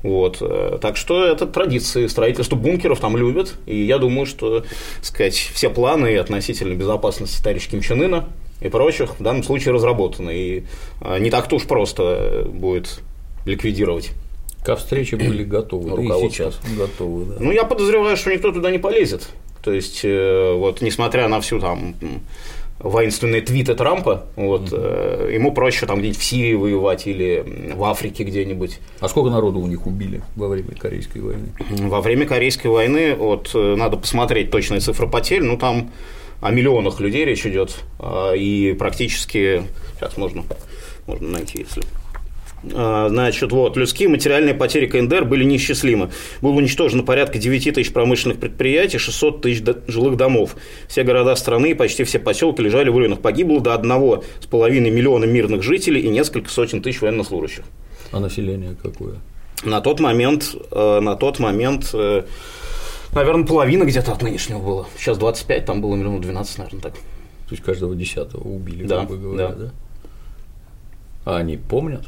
Вот. 0.03 0.39
Э, 0.41 0.79
так 0.81 0.97
что 0.97 1.25
это 1.25 1.47
традиции 1.47 2.07
строительства 2.07 2.57
бункеров 2.57 3.01
там 3.01 3.17
любят. 3.17 3.55
И 3.67 3.77
я 3.77 3.99
думаю, 3.99 4.27
что 4.27 4.65
сказать, 5.03 5.35
все 5.35 5.71
планы 5.71 6.17
относительно 6.19 6.75
безопасности 6.75 7.43
товарища 7.43 7.71
Ким 7.71 7.81
Чен 7.81 8.03
Ына 8.03 8.29
и 8.61 8.69
прочих 8.69 9.19
в 9.19 9.23
данном 9.23 9.43
случае 9.43 9.75
разработаны. 9.75 10.35
И 10.35 10.65
э, 11.01 11.19
не 11.19 11.31
так-то 11.31 11.57
уж 11.57 11.65
просто 11.65 12.47
будет 12.53 13.01
ликвидировать. 13.47 14.11
Ко 14.65 14.77
встрече 14.77 15.17
были 15.17 15.43
готовы, 15.43 15.97
да 15.97 16.17
и 16.17 16.31
сейчас 16.31 16.61
готовы. 16.77 17.25
Да. 17.25 17.37
Ну, 17.41 17.51
я 17.51 17.65
подозреваю, 17.65 18.17
что 18.17 18.31
никто 18.31 18.53
туда 18.53 18.71
не 18.71 18.79
полезет. 18.79 19.31
То 19.63 19.73
есть, 19.73 20.01
э, 20.05 20.55
вот, 20.55 20.81
несмотря 20.81 21.29
на 21.29 21.41
всю 21.41 21.61
там 21.61 21.95
воинственные 22.79 23.43
твиты 23.43 23.75
Трампа, 23.75 24.27
вот, 24.37 24.73
mm-hmm. 24.73 25.35
ему 25.35 25.53
проще 25.53 25.85
там 25.87 25.99
где-нибудь 25.99 26.21
в 26.21 26.25
Сирии 26.25 26.55
воевать 26.55 27.07
или 27.07 27.73
в 27.75 27.85
Африке 27.85 28.25
где-нибудь. 28.25 28.79
А 29.01 29.09
сколько 29.09 29.29
народу 29.29 29.61
у 29.61 29.67
них 29.67 29.87
убили 29.87 30.23
во 30.35 30.49
время 30.49 30.75
Корейской 30.79 31.19
войны? 31.19 31.49
Во 31.69 32.01
время 32.01 32.27
Корейской 32.27 32.69
войны, 32.69 33.15
вот, 33.15 33.51
э, 33.55 33.75
надо 33.77 33.99
посмотреть 33.99 34.51
точные 34.51 34.81
цифры 34.81 35.09
потерь, 35.09 35.43
ну, 35.43 35.59
там 35.59 35.91
о 36.41 36.51
миллионах 36.51 37.01
людей 37.01 37.27
речь 37.27 37.45
идет, 37.45 37.77
а, 37.99 38.33
и 38.33 38.73
практически, 38.73 39.63
сейчас 39.99 40.17
можно, 40.17 40.43
можно 41.07 41.29
найти, 41.29 41.59
если 41.59 41.83
значит, 42.63 43.53
вот, 43.53 43.77
людские 43.77 44.09
материальные 44.09 44.55
потери 44.55 44.87
КНДР 44.87 45.25
были 45.25 45.45
неисчислимы. 45.45 46.11
Было 46.43 46.53
уничтожено 46.53 47.03
порядка 47.03 47.39
9 47.39 47.75
тысяч 47.75 47.93
промышленных 47.93 48.39
предприятий, 48.39 48.99
600 48.99 49.41
тысяч 49.41 49.65
жилых 49.87 50.17
домов. 50.17 50.57
Все 50.89 51.03
города 51.03 51.35
страны 51.37 51.71
и 51.71 51.75
почти 51.75 52.05
все 52.05 52.19
поселки 52.19 52.63
лежали 52.63 52.91
в 52.91 52.97
руинах. 52.97 53.21
Погибло 53.21 53.61
до 53.61 53.75
1,5 53.75 54.91
миллиона 54.91 55.25
мирных 55.25 55.63
жителей 55.63 56.03
и 56.03 56.09
несколько 56.09 56.51
сотен 56.51 56.83
тысяч 56.83 57.01
военнослужащих. 57.01 57.65
А 58.13 58.21
население 58.21 58.77
какое? 58.83 59.17
На 59.65 59.81
тот 59.81 60.01
момент, 60.01 60.55
э, 60.71 61.01
на 61.01 61.17
тот 61.17 61.39
момент 61.39 61.91
э, 61.93 62.23
наверное, 63.13 63.47
половина 63.47 63.85
где-то 63.85 64.13
от 64.13 64.23
нынешнего 64.23 64.59
было. 64.59 64.87
Сейчас 64.97 65.19
25, 65.19 65.65
там 65.65 65.81
было 65.81 65.95
миллионов 65.95 66.23
12, 66.23 66.59
наверное, 66.59 66.81
так. 66.81 66.95
То 66.95 67.55
есть 67.55 67.63
каждого 67.63 67.95
десятого 67.95 68.43
убили, 68.43 68.87
да, 68.87 69.05
грубо 69.05 69.23
говоря, 69.23 69.49
да. 69.49 69.55
да? 69.55 69.71
А 71.25 71.37
они 71.39 71.57
помнят? 71.57 72.07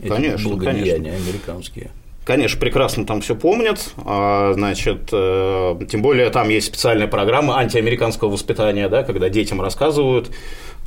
Эти 0.00 0.08
конечно, 0.08 0.50
благодеяния 0.50 1.12
конечно. 1.12 1.30
американские. 1.30 1.90
Конечно, 2.24 2.58
прекрасно 2.58 3.06
там 3.06 3.20
все 3.20 3.36
помнят. 3.36 3.92
А, 3.98 4.52
значит, 4.54 5.10
э, 5.12 5.78
тем 5.88 6.02
более 6.02 6.28
там 6.30 6.48
есть 6.48 6.66
специальная 6.66 7.06
программа 7.06 7.58
антиамериканского 7.58 8.30
воспитания, 8.30 8.88
да, 8.88 9.04
когда 9.04 9.28
детям 9.28 9.60
рассказывают 9.60 10.30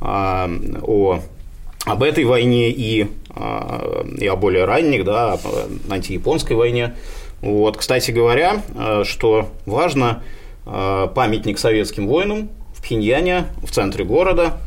а, 0.00 0.50
о 0.82 1.20
об 1.86 2.02
этой 2.02 2.24
войне 2.24 2.70
и, 2.70 3.08
а, 3.30 4.04
и 4.18 4.26
о 4.26 4.36
более 4.36 4.66
ранних, 4.66 5.04
да, 5.04 5.38
антияпонской 5.88 6.56
войне. 6.56 6.94
Вот, 7.40 7.78
кстати 7.78 8.10
говоря, 8.10 8.62
э, 8.74 9.04
что 9.06 9.48
важно, 9.64 10.22
э, 10.66 11.08
памятник 11.14 11.58
советским 11.58 12.06
воинам 12.06 12.50
в 12.74 12.82
Пхеньяне, 12.82 13.46
в 13.62 13.70
центре 13.70 14.04
города, 14.04 14.58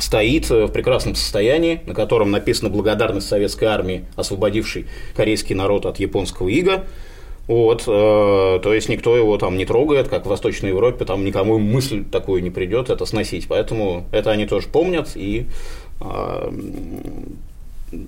стоит 0.00 0.48
в 0.50 0.68
прекрасном 0.68 1.14
состоянии, 1.14 1.80
на 1.86 1.94
котором 1.94 2.30
написана 2.30 2.70
благодарность 2.70 3.28
советской 3.28 3.66
армии, 3.66 4.04
освободившей 4.16 4.86
корейский 5.14 5.54
народ 5.54 5.86
от 5.86 5.98
японского 5.98 6.48
ига. 6.48 6.84
Вот, 7.48 7.84
э, 7.86 8.60
то 8.62 8.74
есть 8.74 8.90
никто 8.90 9.16
его 9.16 9.38
там 9.38 9.56
не 9.56 9.64
трогает, 9.64 10.08
как 10.08 10.26
в 10.26 10.28
Восточной 10.28 10.68
Европе, 10.68 11.06
там 11.06 11.24
никому 11.24 11.58
мысль 11.58 12.04
такую 12.04 12.42
не 12.42 12.50
придет 12.50 12.90
это 12.90 13.06
сносить. 13.06 13.48
Поэтому 13.48 14.04
это 14.12 14.30
они 14.30 14.46
тоже 14.46 14.68
помнят, 14.68 15.12
и 15.14 15.46
э, 16.00 16.52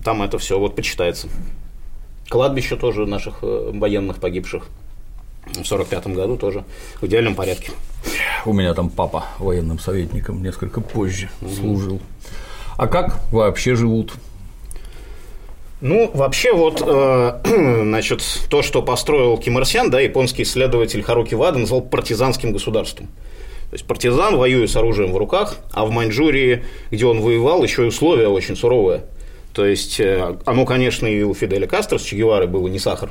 там 0.04 0.22
это 0.22 0.38
все 0.38 0.58
вот 0.58 0.76
почитается. 0.76 1.28
Кладбище 2.28 2.76
тоже 2.76 3.06
наших 3.06 3.38
э, 3.40 3.70
военных 3.72 4.20
погибших 4.20 4.68
в 5.46 5.50
1945 5.52 6.06
году 6.08 6.36
тоже 6.36 6.64
в 7.00 7.06
идеальном 7.06 7.34
порядке. 7.34 7.72
У 8.46 8.52
меня 8.52 8.74
там 8.74 8.88
папа 8.88 9.24
военным 9.38 9.78
советником 9.78 10.42
несколько 10.42 10.80
позже 10.80 11.28
угу. 11.40 11.50
служил. 11.50 12.00
А 12.76 12.86
как 12.86 13.20
вообще 13.30 13.74
живут? 13.74 14.14
Ну, 15.80 16.10
вообще, 16.12 16.52
вот, 16.52 16.82
э, 16.86 17.40
значит, 17.82 18.22
то, 18.50 18.62
что 18.62 18.82
построил 18.82 19.36
Ким 19.38 19.58
Ир 19.58 19.64
Сен, 19.64 19.90
да, 19.90 20.00
японский 20.00 20.42
исследователь 20.42 21.02
Харуки 21.02 21.34
Вада 21.34 21.58
назвал 21.58 21.80
партизанским 21.80 22.52
государством. 22.52 23.06
То 23.70 23.74
есть 23.74 23.86
партизан 23.86 24.36
воюет 24.36 24.70
с 24.70 24.76
оружием 24.76 25.12
в 25.12 25.16
руках, 25.16 25.56
а 25.72 25.86
в 25.86 25.90
Маньчжурии, 25.90 26.64
где 26.90 27.06
он 27.06 27.20
воевал, 27.20 27.62
еще 27.62 27.84
и 27.84 27.88
условия 27.88 28.28
очень 28.28 28.56
суровые. 28.56 29.04
То 29.54 29.64
есть, 29.64 30.00
э, 30.00 30.36
оно, 30.44 30.64
конечно, 30.66 31.06
и 31.06 31.22
у 31.22 31.34
Фиделя 31.34 31.66
Кастро 31.66 31.98
с 31.98 32.02
Че 32.02 32.16
Гевары 32.16 32.46
было 32.46 32.68
не 32.68 32.78
сахар, 32.78 33.10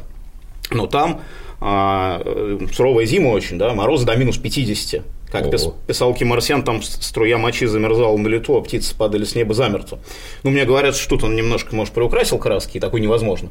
но 0.70 0.86
там 0.86 1.22
а, 1.62 2.22
э, 2.24 2.60
суровая 2.72 3.06
зима 3.06 3.30
очень, 3.30 3.58
да, 3.58 3.74
морозы 3.74 4.06
до 4.06 4.16
минус 4.16 4.38
50. 4.38 5.04
Как 5.32 5.46
Ого. 5.46 5.76
писал 5.86 6.14
Кимарсян, 6.16 6.64
там 6.64 6.82
струя 6.82 7.38
мочи 7.38 7.66
замерзала 7.68 8.18
на 8.18 8.28
лету, 8.28 8.58
а 8.58 8.62
птицы 8.62 8.96
падали 8.96 9.26
с 9.26 9.36
неба 9.36 9.54
замертво. 9.54 10.00
Ну, 10.44 10.50
мне 10.50 10.66
говорят, 10.66 10.96
что 10.96 11.10
тут 11.10 11.24
он 11.24 11.36
немножко, 11.36 11.76
может, 11.76 11.94
приукрасил 11.94 12.40
краски, 12.40 12.78
и 12.78 12.80
такое 12.80 13.00
невозможно. 13.00 13.50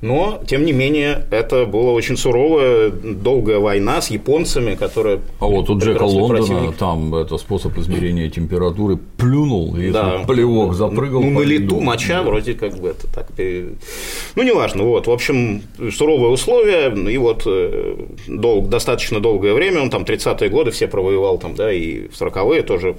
Но, 0.00 0.40
тем 0.48 0.64
не 0.64 0.72
менее, 0.72 1.24
это 1.30 1.64
была 1.64 1.92
очень 1.92 2.16
суровая, 2.16 2.90
долгая 2.90 3.60
война 3.60 4.02
с 4.02 4.10
японцами, 4.10 4.74
которая... 4.74 5.20
А 5.38 5.46
вот 5.46 5.70
у 5.70 5.78
Джека 5.78 6.02
Лондона 6.02 6.40
противник. 6.40 6.76
там 6.76 7.14
это 7.14 7.38
способ 7.38 7.78
измерения 7.78 8.28
температуры 8.28 8.98
плюнул, 9.16 9.76
и 9.76 9.90
да. 9.90 10.24
плевок 10.26 10.74
запрыгал. 10.74 11.22
Ну, 11.22 11.38
на 11.38 11.44
лету 11.44 11.80
моча 11.80 12.22
вроде 12.22 12.54
как 12.54 12.76
бы 12.80 12.88
это 12.88 13.06
так... 13.06 13.28
Ну, 13.38 14.42
неважно, 14.42 14.82
вот, 14.82 15.06
в 15.06 15.10
общем, 15.12 15.62
суровые 15.92 16.30
условия, 16.30 16.92
и 16.92 17.16
вот 17.16 17.44
э, 17.46 17.96
дол- 18.26 18.62
достаточно 18.62 19.20
долгое 19.20 19.54
время, 19.54 19.82
он 19.82 19.90
там 19.90 20.02
30-е 20.02 20.48
годы 20.48 20.72
все 20.72 20.88
проводил 20.88 21.11
воевал 21.12 21.38
там, 21.38 21.54
да, 21.54 21.72
и 21.72 22.08
в 22.08 22.20
40-е 22.20 22.62
тоже 22.62 22.96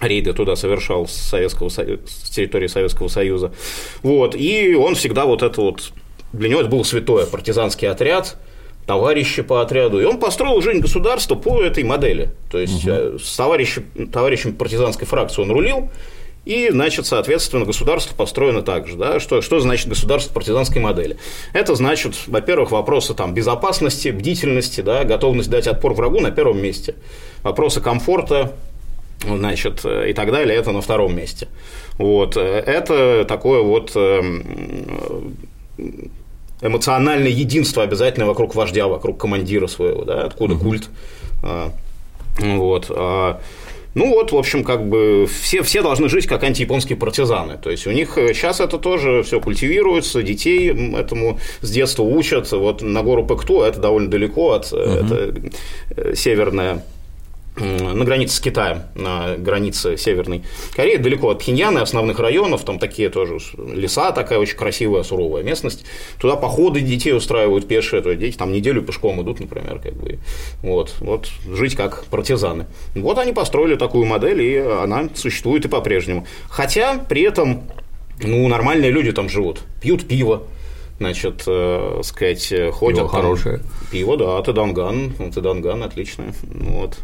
рейды 0.00 0.32
туда 0.32 0.56
совершал 0.56 1.08
с, 1.08 1.12
Советского, 1.12 1.68
с 1.68 2.30
территории 2.30 2.66
Советского 2.66 3.08
Союза. 3.08 3.52
Вот, 4.02 4.34
и 4.36 4.74
он 4.74 4.94
всегда 4.94 5.24
вот 5.24 5.42
это 5.42 5.60
вот, 5.60 5.92
для 6.32 6.48
него 6.48 6.60
это 6.60 6.68
был 6.68 6.84
святое, 6.84 7.26
партизанский 7.26 7.88
отряд, 7.88 8.36
товарищи 8.86 9.42
по 9.42 9.60
отряду, 9.60 10.00
и 10.00 10.04
он 10.04 10.18
построил 10.18 10.62
жизнь 10.62 10.80
государства 10.80 11.34
по 11.34 11.60
этой 11.62 11.84
модели. 11.84 12.30
То 12.50 12.58
есть, 12.58 12.86
угу. 12.86 13.18
с 13.18 13.36
товарищем, 13.36 13.84
товарищем 14.12 14.54
партизанской 14.54 15.06
фракции 15.06 15.42
он 15.42 15.50
рулил, 15.50 15.90
и, 16.44 16.70
значит, 16.70 17.06
соответственно, 17.06 17.64
государство 17.64 18.14
построено 18.14 18.62
так 18.62 18.88
же. 18.88 18.96
Да? 18.96 19.20
Что, 19.20 19.42
что 19.42 19.60
значит 19.60 19.88
государство 19.88 20.32
партизанской 20.32 20.80
модели? 20.80 21.18
Это 21.52 21.74
значит, 21.74 22.14
во-первых, 22.26 22.70
вопросы 22.70 23.14
там, 23.14 23.34
безопасности, 23.34 24.08
бдительности, 24.08 24.80
да, 24.80 25.04
готовность 25.04 25.50
дать 25.50 25.66
отпор 25.66 25.92
врагу 25.92 26.20
на 26.20 26.30
первом 26.30 26.62
месте. 26.62 26.94
Вопросы 27.42 27.80
комфорта, 27.80 28.54
значит, 29.26 29.84
и 29.84 30.12
так 30.14 30.32
далее, 30.32 30.56
это 30.58 30.72
на 30.72 30.80
втором 30.80 31.14
месте. 31.14 31.48
Вот. 31.98 32.36
Это 32.36 33.26
такое 33.28 33.62
вот 33.62 33.92
эм, 33.94 35.36
эмоциональное 36.62 37.30
единство 37.30 37.82
обязательно 37.82 38.26
вокруг 38.26 38.54
вождя, 38.54 38.86
вокруг 38.88 39.18
командира 39.18 39.66
своего, 39.66 40.04
да, 40.04 40.22
откуда 40.22 40.54
угу. 40.54 40.64
культ. 40.64 40.88
А, 41.42 41.72
вот. 42.40 42.90
Ну 43.98 44.10
вот, 44.10 44.30
в 44.30 44.36
общем, 44.36 44.62
как 44.62 44.88
бы 44.88 45.26
все, 45.26 45.62
все 45.62 45.82
должны 45.82 46.08
жить 46.08 46.28
как 46.28 46.44
антияпонские 46.44 46.96
партизаны. 46.96 47.58
То 47.58 47.68
есть 47.68 47.84
у 47.88 47.90
них 47.90 48.12
сейчас 48.14 48.60
это 48.60 48.78
тоже 48.78 49.24
все 49.24 49.40
культивируется, 49.40 50.22
детей 50.22 50.70
этому 50.96 51.40
с 51.62 51.70
детства 51.70 52.04
учат. 52.04 52.50
Вот 52.52 52.80
на 52.80 53.02
гору 53.02 53.26
Пэкту 53.26 53.62
это 53.62 53.80
довольно 53.80 54.08
далеко 54.08 54.52
от 54.52 54.72
угу. 54.72 54.78
это 54.78 55.34
э, 55.96 56.14
северная 56.14 56.84
на 57.60 58.04
границе 58.04 58.36
с 58.36 58.40
Китаем, 58.40 58.82
на 58.94 59.36
границе 59.36 59.96
Северной 59.96 60.42
Кореи, 60.74 60.96
далеко 60.96 61.30
от 61.30 61.40
Пхеньяна 61.40 61.78
и 61.78 61.82
основных 61.82 62.18
районов, 62.18 62.64
там 62.64 62.78
такие 62.78 63.08
тоже 63.08 63.38
леса, 63.74 64.12
такая 64.12 64.38
очень 64.38 64.56
красивая, 64.56 65.02
суровая 65.02 65.42
местность. 65.42 65.84
Туда 66.20 66.36
походы 66.36 66.80
детей 66.80 67.12
устраивают 67.12 67.68
пешие, 67.68 68.02
то 68.02 68.10
есть 68.10 68.20
дети 68.20 68.36
там 68.36 68.52
неделю 68.52 68.82
пешком 68.82 69.20
идут, 69.22 69.40
например, 69.40 69.80
как 69.80 69.94
бы. 69.94 70.18
Вот, 70.62 70.94
вот 71.00 71.28
жить 71.52 71.74
как 71.74 72.04
партизаны. 72.06 72.66
Вот 72.94 73.18
они 73.18 73.32
построили 73.32 73.76
такую 73.76 74.06
модель, 74.06 74.42
и 74.42 74.56
она 74.58 75.08
существует 75.14 75.64
и 75.64 75.68
по-прежнему. 75.68 76.26
Хотя 76.48 76.98
при 76.98 77.22
этом 77.22 77.62
ну, 78.20 78.46
нормальные 78.48 78.90
люди 78.90 79.12
там 79.12 79.28
живут, 79.28 79.60
пьют 79.80 80.06
пиво, 80.06 80.42
значит, 80.98 81.44
э, 81.46 82.00
сказать, 82.02 82.52
ходят. 82.72 82.98
Пиво 82.98 83.08
там, 83.08 83.08
хорошее. 83.08 83.60
Пиво, 83.90 84.16
да, 84.16 84.42
Теданган, 84.42 85.12
Теданган 85.32 85.82
отличное. 85.82 86.34
Вот 86.42 86.98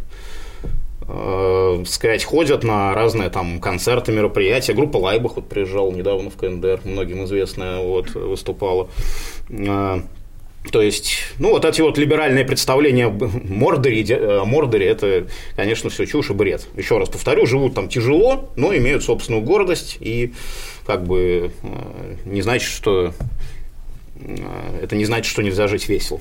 э, 1.09 1.85
сказать, 1.87 2.25
ходят 2.25 2.65
на 2.65 2.95
разные 2.95 3.31
там 3.31 3.61
концерты, 3.61 4.13
мероприятия. 4.13 4.73
Группа 4.73 4.97
Лайбах 4.97 5.37
вот 5.37 5.49
приезжала 5.49 5.91
недавно 5.93 6.31
в 6.31 6.37
КНДР, 6.37 6.81
многим 6.85 7.25
известная, 7.25 7.79
вот, 7.79 8.15
выступала. 8.15 8.89
Э, 9.51 10.01
то 10.71 10.81
есть, 10.81 11.19
ну, 11.39 11.51
вот 11.51 11.65
эти 11.67 11.83
вот 11.83 11.99
либеральные 11.99 12.45
представления 12.45 13.07
о 13.07 13.11
Мордоре, 13.11 14.03
о 14.41 14.45
Мордоре 14.47 14.87
это, 14.87 15.27
конечно, 15.57 15.91
все 15.91 16.07
чушь 16.07 16.31
и 16.31 16.33
бред. 16.33 16.67
Еще 16.75 16.97
раз 16.97 17.11
повторю, 17.11 17.45
живут 17.45 17.75
там 17.75 17.89
тяжело, 17.89 18.51
но 18.57 18.75
имеют 18.75 19.05
собственную 19.05 19.43
гордость 19.43 19.99
и 20.01 20.33
как 20.87 21.05
бы 21.05 21.53
э, 21.63 22.17
не 22.25 22.41
значит, 22.41 22.71
что 22.71 23.07
э, 23.07 23.13
это 24.81 24.97
не 24.97 25.05
значит, 25.05 25.27
что 25.27 25.43
нельзя 25.43 25.69
жить 25.69 25.89
весело, 25.89 26.21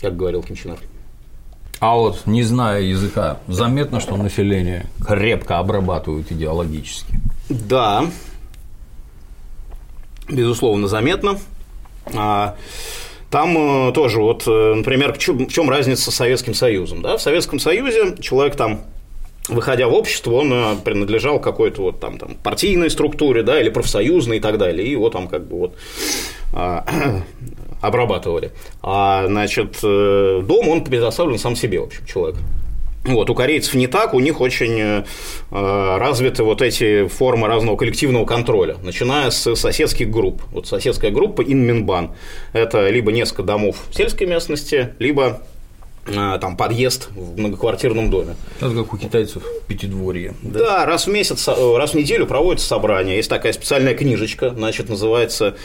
как 0.00 0.16
говорил 0.16 0.42
Кинчинар. 0.42 0.78
А 1.78 1.94
вот, 1.94 2.26
не 2.26 2.42
зная 2.42 2.80
языка, 2.80 3.38
заметно, 3.48 4.00
что 4.00 4.16
население 4.16 4.86
крепко 5.04 5.58
обрабатывают 5.58 6.32
идеологически. 6.32 7.20
Да, 7.50 8.06
безусловно, 10.28 10.88
заметно. 10.88 11.38
А, 12.14 12.56
там 13.30 13.88
э, 13.88 13.92
тоже, 13.92 14.20
вот, 14.20 14.44
э, 14.46 14.74
например, 14.74 15.12
в 15.12 15.18
чем 15.18 15.68
разница 15.68 16.10
с 16.10 16.14
Советским 16.14 16.54
Союзом? 16.54 17.02
Да? 17.02 17.16
В 17.16 17.22
Советском 17.22 17.58
Союзе 17.58 18.16
человек 18.20 18.56
там 18.56 18.80
выходя 19.48 19.88
в 19.88 19.94
общество, 19.94 20.32
он 20.32 20.52
э, 20.52 20.76
принадлежал 20.84 21.40
какой-то 21.40 21.82
вот 21.82 22.00
там, 22.00 22.18
там 22.18 22.34
партийной 22.42 22.90
структуре, 22.90 23.42
да, 23.42 23.60
или 23.60 23.70
профсоюзной 23.70 24.38
и 24.38 24.40
так 24.40 24.58
далее, 24.58 24.86
и 24.86 24.90
его 24.90 25.10
там 25.10 25.28
как 25.28 25.46
бы 25.46 25.58
вот 25.58 25.76
а, 26.52 26.84
обрабатывали. 27.80 28.52
А, 28.82 29.26
значит, 29.26 29.78
э, 29.82 30.42
дом, 30.44 30.68
он 30.68 30.84
предоставлен 30.84 31.38
сам 31.38 31.56
себе, 31.56 31.80
в 31.80 31.84
общем, 31.84 32.04
человек. 32.06 32.36
Вот, 33.04 33.30
у 33.30 33.34
корейцев 33.36 33.74
не 33.74 33.86
так, 33.86 34.14
у 34.14 34.20
них 34.20 34.40
очень 34.40 34.80
э, 34.80 35.04
развиты 35.50 36.42
вот 36.42 36.60
эти 36.60 37.06
формы 37.06 37.46
разного 37.46 37.76
коллективного 37.76 38.24
контроля, 38.24 38.78
начиная 38.82 39.30
с 39.30 39.54
соседских 39.54 40.10
групп. 40.10 40.42
Вот 40.50 40.66
соседская 40.66 41.12
группа 41.12 41.42
Инминбан– 41.42 42.14
это 42.52 42.88
либо 42.88 43.12
несколько 43.12 43.44
домов 43.44 43.76
в 43.90 43.94
сельской 43.94 44.26
местности, 44.26 44.94
либо 44.98 45.42
там 46.06 46.56
подъезд 46.56 47.08
в 47.14 47.38
многоквартирном 47.38 48.10
доме. 48.10 48.36
Это 48.60 48.74
как 48.74 48.94
у 48.94 48.96
китайцев 48.96 49.42
пятидворье. 49.66 50.34
Да? 50.42 50.58
да, 50.58 50.86
раз 50.86 51.06
в 51.06 51.10
месяц, 51.10 51.48
э, 51.48 51.76
раз 51.76 51.92
в 51.92 51.94
неделю 51.94 52.26
проводится 52.26 52.66
собрание. 52.66 53.16
Есть 53.16 53.28
такая 53.28 53.52
специальная 53.52 53.94
книжечка, 53.94 54.50
значит, 54.50 54.88
называется 54.88 55.56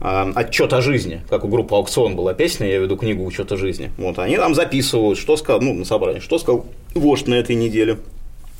э, 0.00 0.32
«Отчет 0.34 0.72
о 0.72 0.80
жизни», 0.80 1.22
как 1.28 1.44
у 1.44 1.48
группы 1.48 1.74
«Аукцион» 1.74 2.16
была 2.16 2.34
песня, 2.34 2.68
я 2.68 2.78
веду 2.78 2.96
книгу 2.96 3.24
«Учет 3.24 3.52
о 3.52 3.56
жизни». 3.56 3.90
Вот, 3.98 4.18
они 4.18 4.36
там 4.36 4.54
записывают, 4.54 5.18
что 5.18 5.36
сказал, 5.36 5.60
ну, 5.60 5.74
на 5.74 5.84
собрании, 5.84 6.20
что 6.20 6.38
сказал 6.38 6.66
вождь 6.94 7.26
на 7.26 7.34
этой 7.34 7.56
неделе, 7.56 7.98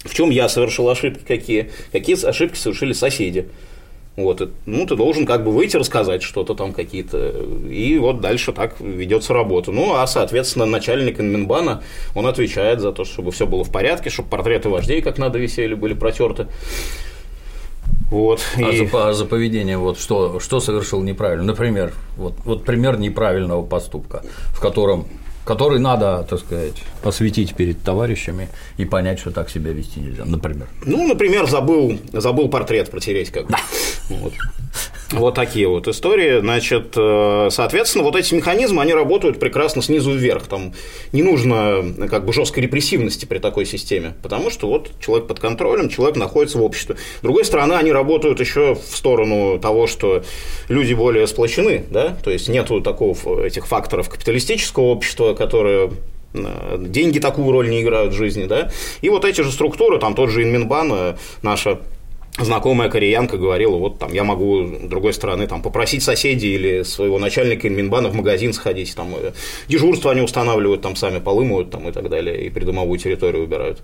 в 0.04 0.14
чем 0.14 0.30
я 0.30 0.49
совершил 0.49 0.88
ошибки 0.88 1.23
какие, 1.26 1.70
какие 1.92 2.23
ошибки 2.25 2.56
совершили 2.56 2.92
соседи. 2.92 3.49
Вот, 4.17 4.50
ну, 4.67 4.87
ты 4.87 4.97
должен 4.97 5.25
как 5.25 5.45
бы 5.45 5.52
выйти, 5.52 5.76
рассказать 5.76 6.23
что-то 6.23 6.55
там 6.55 6.73
какие-то, 6.73 7.33
и 7.71 7.97
вот 7.99 8.21
дальше 8.21 8.52
так 8.52 8.81
ведется 8.81 9.33
работа. 9.33 9.71
Ну, 9.71 9.95
а, 9.95 10.07
соответственно, 10.07 10.67
начальник 10.67 11.21
Инминбана, 11.21 11.83
он 12.14 12.26
отвечает 12.26 12.81
за 12.81 12.93
то, 12.93 13.05
чтобы 13.05 13.31
все 13.31 13.47
было 13.47 13.64
в 13.64 13.71
порядке, 13.71 14.11
чтобы 14.11 14.29
портреты 14.29 14.69
вождей 14.69 15.00
как 15.00 15.17
надо 15.19 15.38
висели, 15.38 15.75
были 15.75 15.95
протерты. 15.95 16.49
Вот, 18.11 18.40
а, 18.57 18.62
и... 18.62 18.87
за, 18.87 19.09
а 19.09 19.12
за 19.12 19.25
поведение, 19.25 19.79
вот 19.79 19.99
что, 19.99 20.40
что 20.40 20.59
совершил 20.59 21.02
неправильно? 21.02 21.44
Например, 21.44 21.92
вот, 22.16 22.35
вот 22.44 22.64
пример 22.64 22.99
неправильного 22.99 23.64
поступка, 23.64 24.23
в 24.49 24.61
котором 24.61 25.07
который 25.51 25.81
надо, 25.81 26.25
так 26.31 26.39
сказать, 26.39 26.77
осветить 27.03 27.57
перед 27.57 27.83
товарищами 27.83 28.49
и 28.79 28.85
понять, 28.85 29.19
что 29.19 29.33
так 29.33 29.51
себя 29.51 29.73
вести 29.73 29.99
нельзя, 29.99 30.25
например. 30.25 30.69
Ну, 30.87 31.09
например, 31.09 31.49
забыл, 31.49 31.99
забыл 32.13 32.49
портрет 32.49 32.89
протереть 32.89 33.31
как 33.31 33.49
бы. 33.49 33.57
Вот. 34.11 34.33
Вот 35.12 35.35
такие 35.35 35.66
вот 35.66 35.88
истории. 35.88 36.40
Значит, 36.40 36.94
э, 36.96 37.49
соответственно, 37.51 38.05
вот 38.05 38.14
эти 38.14 38.33
механизмы, 38.33 38.81
они 38.83 38.94
работают 38.94 39.40
прекрасно 39.40 39.83
снизу 39.83 40.12
вверх. 40.12 40.46
Там 40.46 40.73
не 41.12 41.23
нужно 41.23 41.85
как 42.09 42.25
бы 42.25 42.33
жесткой 42.33 42.62
репрессивности 42.64 43.25
при 43.25 43.38
такой 43.38 43.66
системе, 43.66 44.14
потому 44.23 44.51
что 44.51 44.68
вот 44.68 44.90
человек 45.01 45.27
под 45.27 45.40
контролем, 45.40 45.88
человек 45.88 46.16
находится 46.16 46.59
в 46.59 46.62
обществе. 46.62 46.96
С 47.18 47.23
другой 47.23 47.44
стороны, 47.44 47.75
они 47.75 47.90
работают 47.90 48.38
еще 48.38 48.77
в 48.77 48.96
сторону 48.96 49.59
того, 49.59 49.88
что 49.88 50.23
люди 50.68 50.94
более 50.94 51.27
сплочены, 51.27 51.85
да, 51.90 52.16
то 52.23 52.31
есть 52.31 52.49
нету 52.49 52.81
такого 52.81 53.44
этих 53.44 53.66
факторов 53.66 54.09
капиталистического 54.09 54.85
общества, 54.85 55.35
которые 55.35 55.90
э, 56.35 56.77
деньги 56.79 57.18
такую 57.18 57.51
роль 57.51 57.68
не 57.68 57.83
играют 57.83 58.14
в 58.14 58.16
жизни, 58.16 58.44
да, 58.44 58.70
и 59.01 59.09
вот 59.09 59.25
эти 59.25 59.40
же 59.40 59.51
структуры, 59.51 59.99
там 59.99 60.14
тот 60.14 60.31
же 60.31 60.44
Инминбан, 60.44 60.92
э, 60.92 61.16
наша 61.42 61.81
знакомая 62.38 62.88
кореянка 62.88 63.37
говорила, 63.37 63.77
вот 63.77 63.99
там 63.99 64.12
я 64.12 64.25
могу 64.25 64.64
другой 64.83 65.12
стороны 65.12 65.47
там 65.47 65.62
попросить 65.62 66.03
соседей 66.03 66.55
или 66.55 66.83
своего 66.83 67.19
начальника 67.19 67.69
Инминбана 67.69 68.09
в 68.09 68.14
магазин 68.14 68.53
сходить, 68.53 68.95
там 68.95 69.14
э, 69.16 69.33
дежурство 69.69 70.12
они 70.12 70.21
устанавливают, 70.21 70.83
там 70.83 70.97
сами 70.97 71.19
полы 71.19 71.45
моют 71.45 71.71
там, 71.71 71.88
и 71.88 71.93
так 71.93 72.09
далее, 72.09 72.45
и 72.45 72.51
придомовую 72.51 72.99
территорию 72.99 73.45
убирают. 73.45 73.83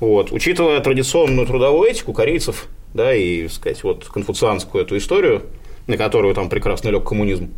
Вот. 0.00 0.32
Учитывая 0.32 0.80
традиционную 0.80 1.46
трудовую 1.46 1.90
этику 1.90 2.12
корейцев, 2.12 2.66
да, 2.94 3.14
и, 3.14 3.48
сказать, 3.48 3.82
вот 3.84 4.04
конфуцианскую 4.06 4.84
эту 4.84 4.96
историю, 4.96 5.42
на 5.86 5.96
которую 5.96 6.34
там 6.34 6.48
прекрасно 6.48 6.88
лег 6.88 7.04
коммунизм, 7.06 7.50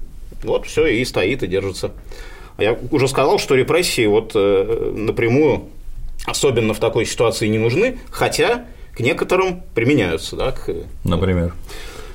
вот 0.42 0.66
все 0.66 0.86
и 0.86 1.04
стоит, 1.04 1.42
и 1.42 1.46
держится. 1.46 1.92
Я 2.58 2.78
уже 2.90 3.08
сказал, 3.08 3.38
что 3.38 3.54
репрессии 3.54 4.06
вот 4.06 4.32
э, 4.34 4.92
напрямую, 4.96 5.64
особенно 6.26 6.74
в 6.74 6.78
такой 6.78 7.06
ситуации, 7.06 7.48
не 7.48 7.58
нужны, 7.58 7.98
хотя 8.10 8.66
к 8.96 9.00
некоторым 9.00 9.62
применяются. 9.74 10.36
Да, 10.36 10.52
к... 10.52 10.72
Например. 11.04 11.52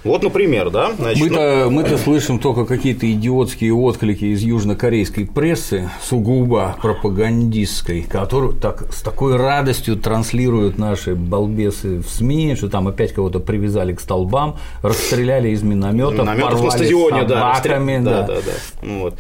Вот, 0.04 0.24
например, 0.24 0.70
да. 0.70 0.94
Значит, 0.98 1.22
мы-то, 1.22 1.64
ну... 1.66 1.72
мы-то 1.72 1.98
слышим 1.98 2.40
только 2.40 2.66
какие-то 2.66 3.12
идиотские 3.12 3.74
отклики 3.74 4.26
из 4.26 4.42
южнокорейской 4.42 5.26
прессы, 5.26 5.90
сугубо 6.02 6.78
пропагандистской, 6.82 8.04
которую 8.04 8.54
так, 8.54 8.94
с 8.94 9.02
такой 9.02 9.36
радостью 9.36 9.98
транслируют 9.98 10.78
наши 10.78 11.16
балбесы 11.16 12.00
в 12.00 12.10
СМИ, 12.10 12.56
что 12.56 12.70
там 12.70 12.88
опять 12.88 13.14
кого-то 13.14 13.40
привязали 13.42 13.94
к 13.94 14.00
столбам, 14.00 14.58
расстреляли 14.82 15.50
из 15.50 15.64
минометов, 15.64 16.20
Минометов 16.20 16.64
на 16.64 16.72
стадионе, 16.72 17.28
собаками, 17.28 17.98
да, 18.02 18.22
да, 18.22 18.28
да, 18.28 18.34
да. 18.36 18.52
Ну 18.82 19.00
вот. 19.02 19.16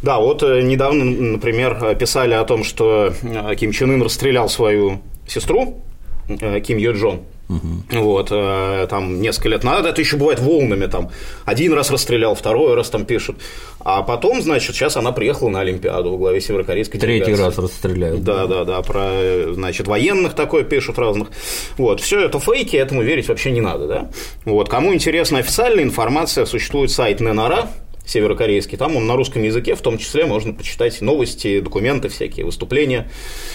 Да, 0.00 0.18
вот 0.18 0.42
э, 0.42 0.62
недавно, 0.62 1.04
например, 1.04 1.94
писали 1.96 2.32
о 2.32 2.44
том, 2.44 2.64
что 2.64 3.12
э, 3.22 3.54
Ким 3.56 3.72
Чен 3.72 3.90
Ын 3.92 4.02
расстрелял 4.02 4.48
свою 4.48 5.00
сестру, 5.26 5.82
Ким 6.28 6.78
Йо 6.78 6.92
Джон. 6.92 7.20
Угу. 7.52 8.02
Вот, 8.02 8.28
э, 8.30 8.86
там 8.88 9.20
несколько 9.20 9.48
лет 9.50 9.64
назад, 9.64 9.86
это 9.86 10.00
еще 10.00 10.16
бывает 10.16 10.40
волнами, 10.40 10.86
там, 10.86 11.10
один 11.44 11.72
раз 11.74 11.90
расстрелял, 11.90 12.34
второй 12.34 12.74
раз 12.74 12.88
там 12.88 13.04
пишут, 13.04 13.36
а 13.80 14.02
потом, 14.02 14.40
значит, 14.40 14.74
сейчас 14.74 14.96
она 14.96 15.12
приехала 15.12 15.50
на 15.50 15.60
Олимпиаду 15.60 16.12
в 16.12 16.18
главе 16.18 16.40
северокорейской 16.40 16.98
Третий 16.98 17.26
делегации. 17.26 17.44
раз 17.44 17.58
расстреляют. 17.58 18.22
Да, 18.22 18.46
да, 18.46 18.64
да, 18.64 18.80
про, 18.82 19.52
значит, 19.52 19.86
военных 19.86 20.34
такое 20.34 20.64
пишут 20.64 20.98
разных. 20.98 21.28
Вот, 21.76 22.00
все 22.00 22.20
это 22.20 22.38
фейки, 22.38 22.76
этому 22.76 23.02
верить 23.02 23.28
вообще 23.28 23.50
не 23.50 23.60
надо, 23.60 23.86
да. 23.86 24.10
Вот, 24.44 24.68
кому 24.68 24.94
интересна 24.94 25.38
официальная 25.38 25.84
информация, 25.84 26.46
существует 26.46 26.90
сайт 26.90 27.20
Ненара, 27.20 27.68
северокорейский, 28.06 28.78
там 28.78 28.96
он 28.96 29.06
на 29.06 29.14
русском 29.14 29.42
языке, 29.42 29.74
в 29.74 29.80
том 29.82 29.98
числе 29.98 30.24
можно 30.24 30.54
почитать 30.54 31.00
новости, 31.02 31.60
документы 31.60 32.08
всякие, 32.08 32.46
выступления. 32.46 33.10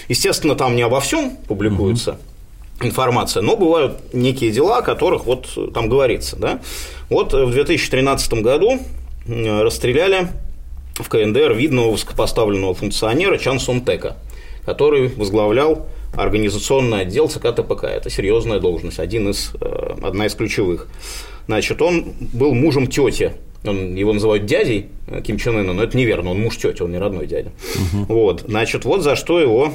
Естественно, 0.08 0.56
там 0.56 0.76
не 0.76 0.84
обо 0.84 1.00
всем 1.00 1.32
публикуется, 1.48 2.12
угу 2.12 2.20
информация, 2.82 3.42
но 3.42 3.56
бывают 3.56 4.14
некие 4.14 4.52
дела, 4.52 4.80
о 4.80 4.82
которых 4.82 5.26
вот 5.26 5.48
там 5.74 5.90
говорится. 5.90 6.36
Да? 6.36 6.60
Вот 7.10 7.34
в 7.34 7.52
2013 7.52 8.34
году 8.36 8.80
расстреляли 9.28 10.30
в 10.96 11.10
КНДР 11.10 11.54
видного 11.54 11.92
высокопоставленного 11.92 12.74
функционера 12.74 13.38
Чан 13.38 13.60
Сомтека, 13.60 14.18
который 14.66 15.10
возглавлял 15.10 15.88
организационный 16.14 17.02
отдел 17.02 17.30
ЦК 17.30 17.54
ТПК. 17.54 17.84
Это 17.84 18.10
серьезная 18.10 18.60
должность, 18.60 19.00
один 19.00 19.30
из, 19.30 19.52
э, 19.60 19.96
одна 20.02 20.26
из 20.26 20.34
ключевых. 20.34 20.88
Значит, 21.46 21.82
он 21.82 22.14
был 22.20 22.54
мужем 22.54 22.88
тети 22.88 23.34
он, 23.66 23.96
его 23.96 24.14
называют 24.14 24.46
дядей 24.46 24.88
э, 25.08 25.22
Ким 25.22 25.38
Чен 25.38 25.58
Ына, 25.58 25.74
но 25.74 25.84
это 25.84 25.98
неверно, 25.98 26.32
он 26.32 26.40
муж 26.40 26.58
тети, 26.58 26.82
он 26.82 26.92
не 26.92 26.98
родной 26.98 27.28
дядя. 27.28 27.52
Угу. 27.76 28.14
Вот, 28.14 28.44
значит, 28.48 28.86
вот 28.86 29.02
за 29.02 29.16
что 29.16 29.40
его 29.40 29.74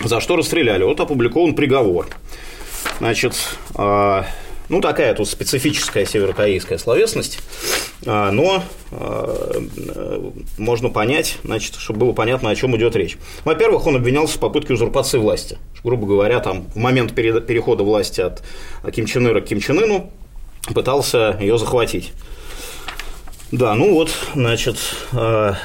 за 0.00 0.20
что 0.20 0.36
расстреляли. 0.36 0.84
Вот 0.84 1.00
опубликован 1.00 1.54
приговор. 1.54 2.06
Значит, 2.98 3.34
э, 3.76 4.22
ну, 4.72 4.80
такая 4.80 5.14
тут 5.14 5.28
специфическая 5.28 6.06
северокорейская 6.06 6.78
словесность, 6.78 7.40
а, 8.06 8.30
но 8.30 8.62
а, 8.90 9.62
можно 10.56 10.88
понять, 10.88 11.36
значит, 11.44 11.74
чтобы 11.74 12.00
было 12.00 12.12
понятно, 12.12 12.48
о 12.48 12.54
чем 12.54 12.74
идет 12.76 12.96
речь. 12.96 13.18
Во-первых, 13.44 13.86
он 13.86 13.96
обвинялся 13.96 14.38
в 14.38 14.40
попытке 14.40 14.72
узурпации 14.72 15.18
власти. 15.18 15.58
Грубо 15.84 16.06
говоря, 16.06 16.40
там, 16.40 16.64
в 16.74 16.76
момент 16.76 17.14
перехода 17.14 17.84
власти 17.84 18.22
от 18.22 18.42
Ким 18.94 19.04
Чен 19.04 19.28
Ира 19.28 19.42
к 19.42 19.44
Ким 19.44 19.60
Чен 19.60 19.78
Ыну 19.78 20.10
пытался 20.72 21.36
ее 21.38 21.58
захватить. 21.58 22.12
Да, 23.50 23.74
ну 23.74 23.92
вот, 23.92 24.10
значит, 24.34 24.76
а, 25.12 25.56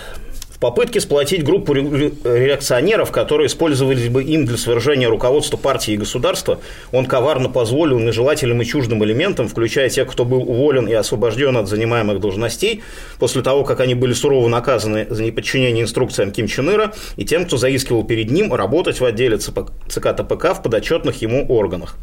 в 0.58 0.60
попытке 0.60 1.00
сплотить 1.00 1.44
группу 1.44 1.72
реакционеров, 1.74 3.12
которые 3.12 3.46
использовались 3.46 4.10
бы 4.10 4.24
им 4.24 4.48
для 4.48 4.58
свержения 4.58 5.08
руководства 5.08 5.56
партии 5.56 5.94
и 5.94 5.98
государства, 5.98 6.60
он 6.92 7.06
коварно 7.06 7.48
позволил 7.48 8.00
нежелательным 8.00 8.64
и 8.64 8.66
чуждым 8.66 9.04
элементам, 9.04 9.48
включая 9.48 9.90
тех, 9.90 10.10
кто 10.12 10.26
был 10.26 10.42
уволен 10.42 10.88
и 10.88 10.94
освобожден 10.94 11.58
от 11.58 11.68
занимаемых 11.68 12.20
должностей, 12.20 12.82
после 13.20 13.44
того, 13.44 13.64
как 13.64 13.82
они 13.82 13.94
были 13.94 14.14
сурово 14.14 14.48
наказаны 14.48 15.06
за 15.08 15.24
неподчинение 15.24 15.84
инструкциям 15.84 16.32
Ким 16.32 16.48
Чен 16.48 16.72
Ира, 16.72 16.92
и 17.18 17.24
тем, 17.24 17.46
кто 17.46 17.58
заискивал 17.58 18.04
перед 18.04 18.32
ним, 18.32 18.52
работать 18.52 19.00
в 19.00 19.06
отделе 19.06 19.38
ЦК 19.38 20.16
ТПК 20.16 20.56
в 20.56 20.64
подотчетных 20.64 21.22
ему 21.22 21.46
органах. 21.50 21.98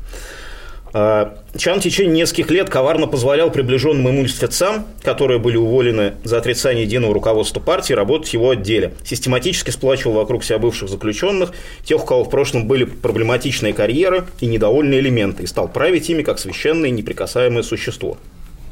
А, 0.97 1.35
Чан 1.57 1.81
в 1.81 1.83
течение 1.83 2.15
нескольких 2.15 2.53
лет 2.53 2.71
коварно 2.71 3.09
позволял 3.09 3.51
приближенным 3.51 4.07
ему 4.07 4.29
спецам, 4.29 4.87
которые 5.03 5.41
были 5.41 5.57
уволены 5.57 6.15
за 6.23 6.39
отрицание 6.39 6.85
единого 6.85 7.13
руководства 7.13 7.59
партии, 7.59 7.93
работать 7.93 8.29
в 8.31 8.35
его 8.35 8.51
отделе. 8.51 8.95
Систематически 9.05 9.71
сплачивал 9.71 10.15
вокруг 10.15 10.45
себя 10.45 10.61
бывших 10.61 10.89
заключенных, 10.89 11.51
тех, 11.85 12.01
у 12.01 12.07
кого 12.07 12.23
в 12.23 12.31
прошлом 12.31 12.69
были 12.69 12.85
проблематичные 12.85 13.75
карьеры 13.75 14.27
и 14.39 14.47
недовольные 14.47 15.01
элементы, 15.01 15.43
и 15.43 15.47
стал 15.47 15.67
править 15.67 16.09
ими 16.11 16.23
как 16.23 16.39
священное 16.39 16.91
неприкасаемое 16.91 17.65
существо. 17.65 18.17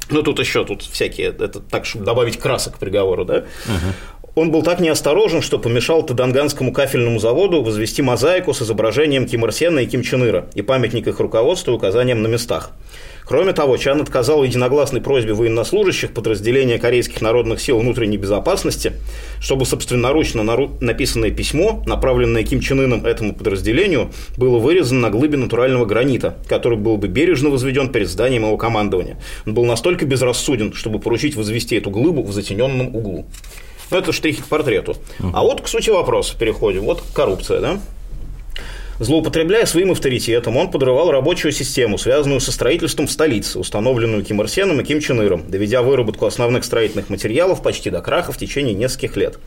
Ну, 0.09 0.23
тут 0.23 0.39
еще 0.39 0.65
тут 0.65 0.83
всякие, 0.83 1.29
это 1.29 1.59
так, 1.59 1.87
чтобы 1.87 2.05
добавить 2.05 2.39
красок 2.39 2.77
к 2.77 2.79
приговору, 2.79 3.25
да? 3.25 3.39
Угу. 3.67 4.22
Он 4.35 4.51
был 4.51 4.63
так 4.63 4.81
неосторожен, 4.81 5.43
что 5.43 5.59
помешал 5.59 6.07
Таданганскому 6.07 6.73
кафельному 6.73 7.19
заводу 7.19 7.63
возвести 7.63 8.01
мозаику 8.01 8.55
с 8.55 8.63
изображением 8.63 9.27
Ким 9.27 9.45
Ир 9.45 9.53
Сена 9.53 9.81
и 9.81 9.87
Ким 9.87 10.03
Чен 10.03 10.27
Ира 10.27 10.47
и 10.55 10.63
памятник 10.63 11.07
их 11.07 11.21
руководству 11.21 11.75
указанием 11.75 12.23
на 12.23 12.29
местах. 12.29 12.71
Кроме 13.27 13.53
того, 13.53 13.77
Чан 13.77 14.01
отказал 14.01 14.43
единогласной 14.43 15.03
просьбе 15.03 15.35
военнослужащих 15.35 16.15
подразделения 16.15 16.79
Корейских 16.79 17.21
народных 17.21 17.61
сил 17.61 17.79
внутренней 17.79 18.17
безопасности, 18.17 18.95
чтобы 19.39 19.67
собственноручно 19.67 20.43
написанное 20.81 21.31
письмо, 21.31 21.83
направленное 21.87 22.43
Ким 22.43 22.61
Чен 22.61 22.81
Ыном 22.81 23.05
этому 23.05 23.35
подразделению, 23.35 24.13
было 24.39 24.59
вырезано 24.59 25.01
на 25.03 25.11
глыбе 25.11 25.37
натурального 25.37 25.85
гранита, 25.85 26.39
который 26.49 26.79
был 26.79 26.97
бы 26.97 27.07
бережно 27.07 27.51
возведен 27.51 27.91
перед 27.91 28.09
зданием 28.09 28.45
его 28.45 28.57
командования. 28.57 29.19
Он 29.47 29.53
был 29.53 29.67
настолько 29.67 30.07
безрассуден, 30.07 30.73
чтобы 30.73 31.01
поручить 31.01 31.37
возвести 31.37 31.77
эту 31.77 31.91
глыбу 31.91 32.23
в 32.23 32.33
затененном 32.33 32.97
углу. 32.97 33.27
Ну, 33.93 33.99
это 33.99 34.13
штрихи 34.13 34.41
к 34.41 34.47
портрету. 34.47 34.97
А 35.35 35.43
вот 35.43 35.61
к 35.61 35.69
сути 35.69 35.91
вопроса 35.91 36.35
переходим. 36.39 36.85
Вот 36.85 37.03
коррупция, 37.15 37.61
да? 37.61 37.81
Злоупотребляя 38.99 39.67
своим 39.67 39.91
авторитетом, 39.91 40.57
он 40.57 40.71
подрывал 40.71 41.11
рабочую 41.11 41.53
систему, 41.53 41.99
связанную 41.99 42.41
со 42.41 42.53
строительством 42.53 43.07
в 43.07 43.11
столице, 43.11 43.59
установленную 43.59 44.25
Ким 44.25 44.41
Ир 44.41 44.49
Сеном 44.49 44.81
и 44.81 44.85
Ким 44.85 45.01
Чен 45.01 45.21
Иром, 45.23 45.51
доведя 45.51 45.83
выработку 45.83 46.25
основных 46.25 46.65
строительных 46.65 47.11
материалов 47.11 47.63
почти 47.63 47.91
до 47.91 48.01
краха 48.01 48.33
в 48.33 48.39
течение 48.39 48.75
нескольких 48.75 49.17
лет. 49.17 49.39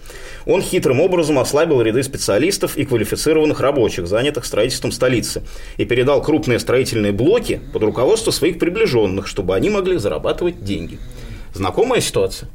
Он 0.45 0.61
хитрым 0.61 0.99
образом 0.99 1.39
ослабил 1.39 1.81
ряды 1.81 2.03
специалистов 2.03 2.77
и 2.77 2.85
квалифицированных 2.85 3.59
рабочих, 3.61 4.07
занятых 4.07 4.45
строительством 4.45 4.91
столицы, 4.91 5.41
и 5.77 5.85
передал 5.85 6.21
крупные 6.21 6.59
строительные 6.59 7.13
блоки 7.13 7.61
под 7.71 7.81
руководство 7.83 8.31
своих 8.31 8.59
приближенных, 8.59 9.25
чтобы 9.25 9.55
они 9.55 9.69
могли 9.69 9.97
зарабатывать 9.97 10.63
деньги. 10.63 10.99
Знакомая 11.53 12.01
ситуация? 12.01 12.49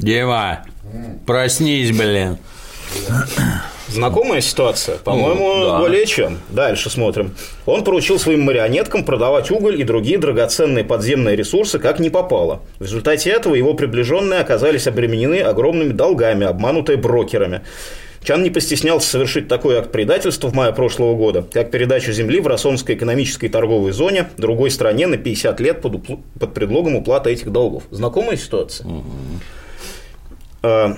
Дева, 0.00 0.64
проснись, 1.26 1.96
блин. 1.96 2.38
Знакомая 3.88 4.40
ситуация? 4.40 4.98
По-моему, 4.98 5.56
ну, 5.56 5.64
да. 5.64 5.78
более 5.78 6.06
чем. 6.06 6.38
Дальше 6.48 6.90
смотрим. 6.90 7.34
Он 7.66 7.82
поручил 7.82 8.18
своим 8.18 8.42
марионеткам 8.42 9.04
продавать 9.04 9.50
уголь 9.50 9.80
и 9.80 9.84
другие 9.84 10.16
драгоценные 10.16 10.84
подземные 10.84 11.36
ресурсы 11.36 11.78
как 11.78 11.98
не 11.98 12.08
попало. 12.08 12.62
В 12.78 12.84
результате 12.84 13.30
этого 13.30 13.54
его 13.56 13.74
приближенные 13.74 14.40
оказались 14.40 14.86
обременены 14.86 15.40
огромными 15.40 15.92
долгами, 15.92 16.46
обманутые 16.46 16.98
брокерами. 16.98 17.62
Чан 18.22 18.42
не 18.42 18.50
постеснялся 18.50 19.08
совершить 19.08 19.48
такой 19.48 19.78
акт 19.78 19.90
предательства 19.90 20.48
в 20.48 20.54
мае 20.54 20.72
прошлого 20.72 21.16
года, 21.16 21.44
как 21.52 21.70
передачу 21.70 22.12
земли 22.12 22.40
в 22.40 22.46
Росомской 22.46 22.94
экономической 22.94 23.48
торговой 23.48 23.92
зоне 23.92 24.28
другой 24.36 24.70
стране 24.70 25.06
на 25.06 25.16
50 25.16 25.58
лет 25.60 25.80
под, 25.80 26.04
под 26.38 26.54
предлогом 26.54 26.96
уплаты 26.96 27.30
этих 27.30 27.50
долгов. 27.50 27.84
Знакомая 27.90 28.36
ситуация? 28.36 28.86
Угу. 28.86 29.04
Э, 30.62 30.94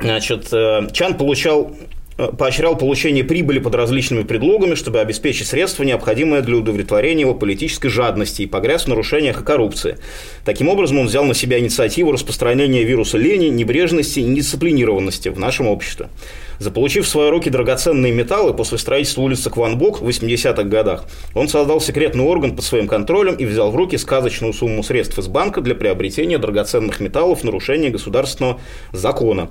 значит, 0.00 0.48
э, 0.52 0.88
Чан 0.92 1.14
получал 1.16 1.76
э, 2.16 2.32
поощрял 2.36 2.76
получение 2.76 3.24
прибыли 3.24 3.58
под 3.58 3.74
различными 3.74 4.22
предлогами, 4.22 4.74
чтобы 4.74 5.00
обеспечить 5.00 5.46
средства, 5.46 5.84
необходимые 5.84 6.42
для 6.42 6.56
удовлетворения 6.56 7.22
его 7.22 7.34
политической 7.34 7.88
жадности 7.88 8.42
и 8.42 8.46
погряз 8.46 8.84
в 8.84 8.88
нарушениях 8.88 9.40
и 9.40 9.44
коррупции. 9.44 9.98
Таким 10.44 10.68
образом, 10.68 10.98
он 10.98 11.06
взял 11.06 11.24
на 11.24 11.34
себя 11.34 11.58
инициативу 11.58 12.12
распространения 12.12 12.84
вируса 12.84 13.18
лени, 13.18 13.46
небрежности 13.46 14.20
и 14.20 14.24
недисциплинированности 14.24 15.28
в 15.28 15.38
нашем 15.38 15.68
обществе. 15.68 16.08
Заполучив 16.58 17.06
в 17.06 17.08
свои 17.08 17.30
руки 17.30 17.50
драгоценные 17.50 18.12
металлы 18.12 18.52
после 18.52 18.78
строительства 18.78 19.22
улицы 19.22 19.48
Кванбок 19.48 20.00
в 20.00 20.08
80-х 20.08 20.64
годах, 20.64 21.04
он 21.34 21.48
создал 21.48 21.80
секретный 21.80 22.24
орган 22.24 22.56
под 22.56 22.64
своим 22.64 22.88
контролем 22.88 23.34
и 23.34 23.44
взял 23.44 23.70
в 23.70 23.76
руки 23.76 23.96
сказочную 23.96 24.52
сумму 24.52 24.82
средств 24.82 25.18
из 25.18 25.28
банка 25.28 25.60
для 25.60 25.74
приобретения 25.76 26.38
драгоценных 26.38 26.98
металлов 27.00 27.40
в 27.40 27.44
нарушение 27.44 27.90
государственного 27.90 28.60
закона 28.92 29.50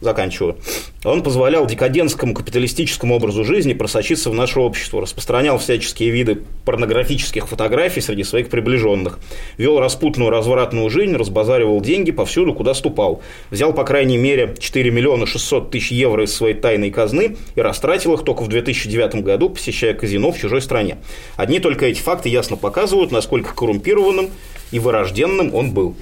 заканчиваю, 0.00 0.56
он 1.04 1.22
позволял 1.22 1.66
декадентскому 1.66 2.34
капиталистическому 2.34 3.16
образу 3.16 3.44
жизни 3.44 3.72
просочиться 3.72 4.30
в 4.30 4.34
наше 4.34 4.60
общество, 4.60 5.00
распространял 5.00 5.58
всяческие 5.58 6.10
виды 6.10 6.42
порнографических 6.64 7.48
фотографий 7.48 8.00
среди 8.00 8.24
своих 8.24 8.48
приближенных, 8.48 9.18
вел 9.56 9.80
распутную 9.80 10.30
развратную 10.30 10.90
жизнь, 10.90 11.14
разбазаривал 11.14 11.80
деньги 11.80 12.10
повсюду, 12.10 12.54
куда 12.54 12.74
ступал, 12.74 13.22
взял, 13.50 13.72
по 13.72 13.84
крайней 13.84 14.18
мере, 14.18 14.54
4 14.58 14.90
миллиона 14.90 15.26
600 15.26 15.70
тысяч 15.70 15.92
евро 15.92 16.24
из 16.24 16.34
своей 16.34 16.54
тайной 16.54 16.90
казны 16.90 17.36
и 17.54 17.60
растратил 17.60 18.14
их 18.14 18.24
только 18.24 18.42
в 18.42 18.48
2009 18.48 19.22
году, 19.22 19.50
посещая 19.50 19.94
казино 19.94 20.32
в 20.32 20.38
чужой 20.38 20.62
стране. 20.62 20.98
Одни 21.36 21.60
только 21.60 21.86
эти 21.86 22.00
факты 22.00 22.28
ясно 22.28 22.56
показывают, 22.56 23.12
насколько 23.12 23.54
коррумпированным 23.54 24.30
и 24.70 24.78
вырожденным 24.78 25.54
он 25.54 25.72
был. 25.72 25.96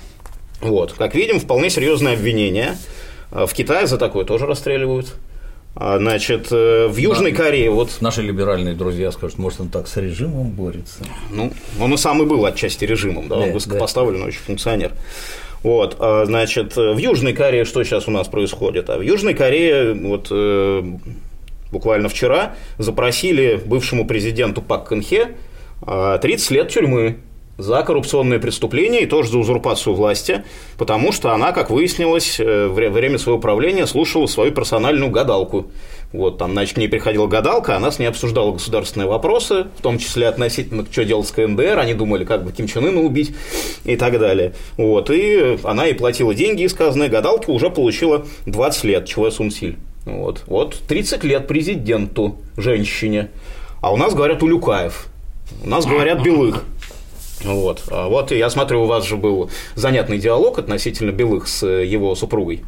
Вот. 0.61 0.95
Как 0.95 1.15
видим, 1.15 1.39
вполне 1.39 1.71
серьезное 1.71 2.15
обвинение– 2.15 2.77
в 3.31 3.53
Китае 3.53 3.87
за 3.87 3.99
такое 3.99 4.25
тоже 4.25 4.47
расстреливают. 4.47 5.15
А, 5.79 5.99
значит, 5.99 6.49
э, 6.51 6.89
в 6.89 6.97
Южной 6.97 7.33
да, 7.33 7.45
Корее 7.45 7.71
вот... 7.71 7.99
Наши 8.01 8.23
либеральные 8.23 8.75
друзья 8.75 9.13
скажут, 9.13 9.39
может, 9.39 9.61
он 9.61 9.69
так 9.69 9.89
с 9.89 9.99
режимом 9.99 10.51
борется? 10.51 11.05
Ну, 11.31 11.53
он 11.79 11.93
и 11.93 11.99
сам 11.99 12.23
и 12.23 12.25
был 12.25 12.47
отчасти 12.47 12.87
режимом, 12.87 13.29
да, 13.29 13.37
он 13.37 13.53
высокопоставленный 13.53 14.23
да. 14.23 14.27
очень 14.29 14.41
функционер. 14.41 14.93
Вот, 15.63 15.97
а, 15.99 16.25
значит, 16.25 16.77
в 16.77 16.97
Южной 16.97 17.35
Корее 17.35 17.67
что 17.67 17.85
сейчас 17.85 18.09
у 18.09 18.11
нас 18.11 18.27
происходит? 18.27 18.89
А 18.89 18.97
в 18.97 19.03
Южной 19.03 19.35
Корее 19.35 19.93
вот 19.93 20.29
э, 20.31 20.83
буквально 21.71 22.09
вчера 22.09 22.55
запросили 22.79 23.61
бывшему 23.63 24.07
президенту 24.07 24.63
Пак 24.63 24.89
Кэнхе 24.89 25.37
30 25.85 26.51
лет 26.53 26.71
тюрьмы 26.71 27.19
за 27.59 27.83
коррупционные 27.83 28.39
преступления 28.39 29.03
и 29.03 29.07
тоже 29.07 29.31
за 29.31 29.39
узурпацию 29.39 29.95
власти, 29.95 30.45
потому 30.77 31.13
что 31.13 31.33
она, 31.33 31.53
как 31.53 31.71
выяснилось, 31.71 32.39
э, 32.39 32.67
во 32.67 32.91
время 32.91 33.19
своего 33.19 33.41
правления 33.41 33.87
слушала 33.87 34.27
свою 34.27 34.53
персональную 34.53 35.11
гадалку. 35.11 35.71
Вот, 36.13 36.39
там, 36.39 36.53
значит, 36.53 36.75
к 36.75 36.79
ней 36.79 36.89
приходила 36.89 37.27
гадалка, 37.27 37.77
она 37.77 37.91
с 37.91 37.99
ней 37.99 38.07
обсуждала 38.07 38.53
государственные 38.53 39.09
вопросы, 39.09 39.67
в 39.77 39.83
том 39.83 39.99
числе 39.99 40.29
относительно, 40.29 40.87
что 40.91 41.05
делать 41.05 41.27
с 41.27 41.33
КНДР, 41.33 41.79
они 41.79 41.95
думали, 41.95 42.25
как 42.25 42.45
бы 42.45 42.53
Ким 42.53 42.67
Чен 42.67 42.87
Ына 42.87 43.01
убить 43.01 43.35
и 43.85 43.97
так 43.97 44.19
далее. 44.19 44.55
Вот, 44.77 45.11
и 45.11 45.59
она 45.65 45.87
ей 45.87 45.95
платила 45.95 46.35
деньги, 46.35 46.63
и 46.63 46.69
сказанные 46.69 47.09
гадалки 47.09 47.51
уже 47.51 47.71
получила 47.71 48.25
20 48.47 48.85
лет, 48.85 49.07
Чуэ 49.07 49.31
Сун 49.31 49.51
Силь. 49.51 49.77
Вот, 50.05 50.45
вот 50.47 50.79
30 50.87 51.25
лет 51.25 51.49
президенту, 51.49 52.37
женщине. 52.57 53.31
А 53.81 53.93
у 53.93 53.97
нас 53.97 54.15
говорят 54.15 54.43
Улюкаев, 54.43 55.09
у 55.65 55.69
нас 55.69 55.87
говорят 55.87 56.23
Белых. 56.23 56.65
Вот. 57.45 57.83
А 57.91 58.09
вот 58.09 58.31
я 58.31 58.51
смотрю, 58.51 58.83
у 58.83 58.87
вас 58.87 59.05
же 59.05 59.17
был 59.17 59.51
занятный 59.75 60.19
диалог 60.19 60.59
относительно 60.59 61.11
Белых 61.11 61.49
с 61.49 61.67
его 61.67 62.15
супругой. 62.15 62.65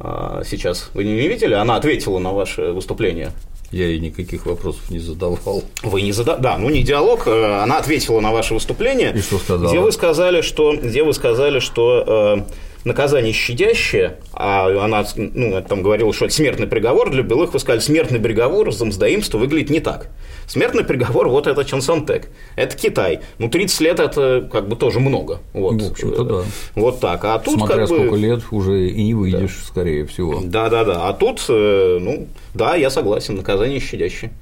А 0.00 0.42
сейчас 0.44 0.90
вы 0.94 1.04
не 1.04 1.28
видели? 1.28 1.54
Она 1.54 1.76
ответила 1.76 2.18
на 2.18 2.32
ваше 2.32 2.72
выступление. 2.72 3.32
Я 3.70 3.88
ей 3.88 3.98
никаких 3.98 4.46
вопросов 4.46 4.90
не 4.90 4.98
задавал. 4.98 5.64
Вы 5.82 6.02
не 6.02 6.12
задавали? 6.12 6.42
Да, 6.42 6.58
ну 6.58 6.70
не 6.70 6.82
диалог. 6.82 7.26
Э, 7.26 7.62
она 7.62 7.78
ответила 7.78 8.20
на 8.20 8.30
ваше 8.32 8.54
выступление. 8.54 9.12
И 9.16 9.20
что 9.20 9.38
сказала? 9.38 9.68
Где 9.68 9.80
вы 9.80 9.90
сказали, 9.92 10.42
что, 10.42 10.76
где 10.76 11.02
вы 11.02 11.12
сказали, 11.12 11.58
что 11.58 12.44
наказание 12.84 13.32
щадящее, 13.32 14.18
а 14.32 14.68
она 14.84 15.04
ну, 15.16 15.62
там 15.62 15.82
говорила, 15.82 16.12
что 16.12 16.26
это 16.26 16.34
смертный 16.34 16.66
приговор 16.66 17.10
для 17.10 17.22
белых, 17.22 17.52
вы 17.52 17.58
сказали, 17.58 17.80
смертный 17.80 18.20
приговор 18.20 18.72
за 18.72 18.84
мздоимство 18.84 19.38
выглядит 19.38 19.70
не 19.70 19.80
так. 19.80 20.08
Смертный 20.46 20.84
приговор, 20.84 21.28
вот 21.28 21.46
это 21.46 21.64
Чансантек, 21.64 22.28
это 22.56 22.76
Китай. 22.76 23.20
Ну, 23.38 23.48
30 23.48 23.80
лет 23.80 24.00
это 24.00 24.46
как 24.52 24.68
бы 24.68 24.76
тоже 24.76 25.00
много. 25.00 25.40
Вот, 25.54 25.80
В 25.80 25.90
общем-то, 25.90 26.24
да. 26.24 26.42
Вот 26.74 27.00
так. 27.00 27.24
А 27.24 27.38
тут 27.38 27.54
Смотря 27.54 27.76
как 27.78 27.88
бы... 27.88 27.96
сколько 27.96 28.16
лет, 28.16 28.42
уже 28.50 28.88
и 28.88 29.04
не 29.04 29.14
выйдешь, 29.14 29.58
скорее 29.66 30.04
всего. 30.06 30.40
Да, 30.44 30.68
да, 30.68 30.84
да. 30.84 31.08
А 31.08 31.12
тут, 31.14 31.44
э, 31.48 31.98
ну, 32.00 32.28
да, 32.52 32.74
я 32.74 32.90
согласен, 32.90 33.36
наказание 33.36 33.80
щадящее. 33.80 34.32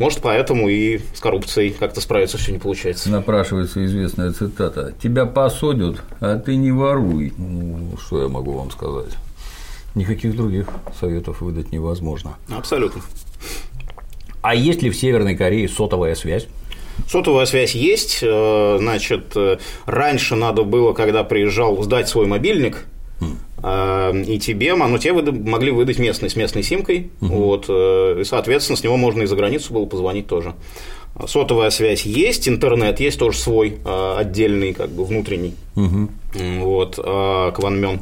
Может, 0.00 0.20
поэтому 0.22 0.66
и 0.70 0.98
с 1.14 1.20
коррупцией 1.20 1.70
как-то 1.78 2.00
справиться 2.00 2.38
все 2.38 2.52
не 2.52 2.58
получается. 2.58 3.10
Напрашивается 3.10 3.84
известная 3.84 4.32
цитата 4.32 4.94
«Тебя 5.02 5.26
посадят, 5.26 6.02
а 6.20 6.38
ты 6.38 6.56
не 6.56 6.72
воруй». 6.72 7.34
Ну, 7.36 7.98
что 7.98 8.22
я 8.22 8.28
могу 8.28 8.52
вам 8.52 8.70
сказать? 8.70 9.12
Никаких 9.94 10.34
других 10.34 10.68
советов 10.98 11.42
выдать 11.42 11.70
невозможно. 11.70 12.36
Абсолютно. 12.48 13.02
А 14.40 14.54
есть 14.54 14.80
ли 14.80 14.88
в 14.88 14.96
Северной 14.96 15.36
Корее 15.36 15.68
сотовая 15.68 16.14
связь? 16.14 16.46
Сотовая 17.06 17.44
связь 17.44 17.74
есть. 17.74 18.20
э, 18.22 18.76
Значит, 18.80 19.32
э, 19.36 19.58
раньше 19.84 20.34
надо 20.34 20.64
было, 20.64 20.94
когда 20.94 21.24
приезжал, 21.24 21.82
сдать 21.82 22.08
свой 22.08 22.26
мобильник, 22.26 22.86
и 23.62 24.38
тебе, 24.38 24.74
ну, 24.74 24.98
тебе 24.98 25.12
выда- 25.12 25.32
могли 25.32 25.70
выдать 25.70 25.98
местный 25.98 26.30
с 26.30 26.36
местной 26.36 26.62
симкой, 26.62 27.10
вот, 27.20 27.66
э, 27.68 28.18
и, 28.20 28.24
соответственно, 28.24 28.76
с 28.76 28.82
него 28.84 28.96
можно 28.96 29.22
и 29.22 29.26
за 29.26 29.36
границу 29.36 29.74
было 29.74 29.84
позвонить 29.86 30.26
тоже. 30.26 30.54
Сотовая 31.26 31.70
связь 31.70 32.06
есть, 32.06 32.48
интернет 32.48 33.00
есть 33.00 33.18
тоже 33.18 33.36
свой, 33.36 33.74
э, 33.84 34.14
отдельный, 34.16 34.72
как 34.72 34.90
бы 34.90 35.04
внутренний, 35.04 35.54
М, 36.34 36.62
вот, 36.62 36.98
э, 36.98 37.52
Кванмён 37.54 38.00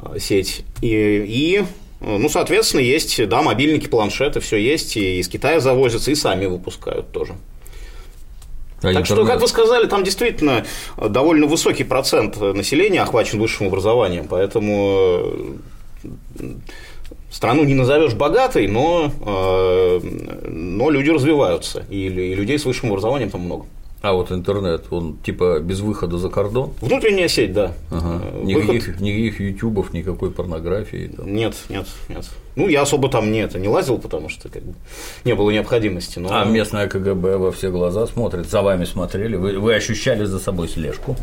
э, 0.00 0.18
сеть. 0.20 0.62
И, 0.80 0.86
и, 1.26 1.64
ну, 2.00 2.28
соответственно, 2.28 2.80
есть, 2.80 3.28
да, 3.28 3.42
мобильники, 3.42 3.88
планшеты, 3.88 4.38
все 4.40 4.56
есть, 4.56 4.96
и 4.96 5.18
из 5.18 5.28
Китая 5.28 5.60
завозятся, 5.60 6.10
и 6.12 6.14
сами 6.14 6.46
выпускают 6.46 7.10
тоже. 7.12 7.34
А 8.82 8.92
Так 8.92 9.06
что, 9.06 9.24
как 9.26 9.40
вы 9.40 9.48
сказали, 9.48 9.86
там 9.86 10.04
действительно 10.04 10.64
довольно 10.96 11.46
высокий 11.46 11.84
процент 11.84 12.40
населения 12.40 13.02
охвачен 13.02 13.40
высшим 13.40 13.66
образованием, 13.66 14.26
поэтому 14.28 15.20
э, 16.38 16.44
страну 17.30 17.64
не 17.64 17.74
назовешь 17.74 18.14
богатой, 18.14 18.68
но, 18.68 19.10
э, 19.26 20.00
но 20.48 20.90
люди 20.90 21.10
развиваются, 21.10 21.84
и 21.90 22.08
людей 22.08 22.58
с 22.58 22.64
высшим 22.64 22.90
образованием 22.90 23.30
там 23.30 23.40
много. 23.42 23.66
А 24.00 24.12
вот 24.12 24.30
интернет, 24.30 24.84
он 24.92 25.16
типа 25.24 25.58
без 25.58 25.80
выхода 25.80 26.18
за 26.18 26.28
кордон? 26.28 26.70
Внутренняя 26.80 27.26
сеть, 27.26 27.52
да. 27.52 27.72
Ага. 27.90 28.22
Э, 28.32 28.42
Никаких, 28.44 28.86
выход- 28.86 29.00
никаких 29.00 29.40
ютубов, 29.40 29.92
никакой 29.92 30.30
порнографии. 30.30 31.08
там. 31.16 31.34
Нет, 31.34 31.56
нет, 31.68 31.86
нет. 32.08 32.24
Ну, 32.58 32.66
я 32.66 32.82
особо 32.82 33.08
там 33.08 33.30
не, 33.30 33.42
это, 33.42 33.60
не 33.60 33.68
лазил, 33.68 33.98
потому 33.98 34.28
что 34.28 34.48
как 34.48 34.64
бы, 34.64 34.74
не 35.24 35.36
было 35.36 35.52
необходимости. 35.52 36.18
Но... 36.18 36.28
А 36.32 36.44
местное 36.44 36.88
КГБ 36.88 37.36
во 37.36 37.52
все 37.52 37.70
глаза 37.70 38.08
смотрит, 38.08 38.46
за 38.50 38.62
вами 38.62 38.84
смотрели, 38.84 39.36
вы, 39.36 39.60
вы 39.60 39.76
ощущали 39.76 40.24
за 40.24 40.40
собой 40.40 40.68
слежку. 40.68 41.14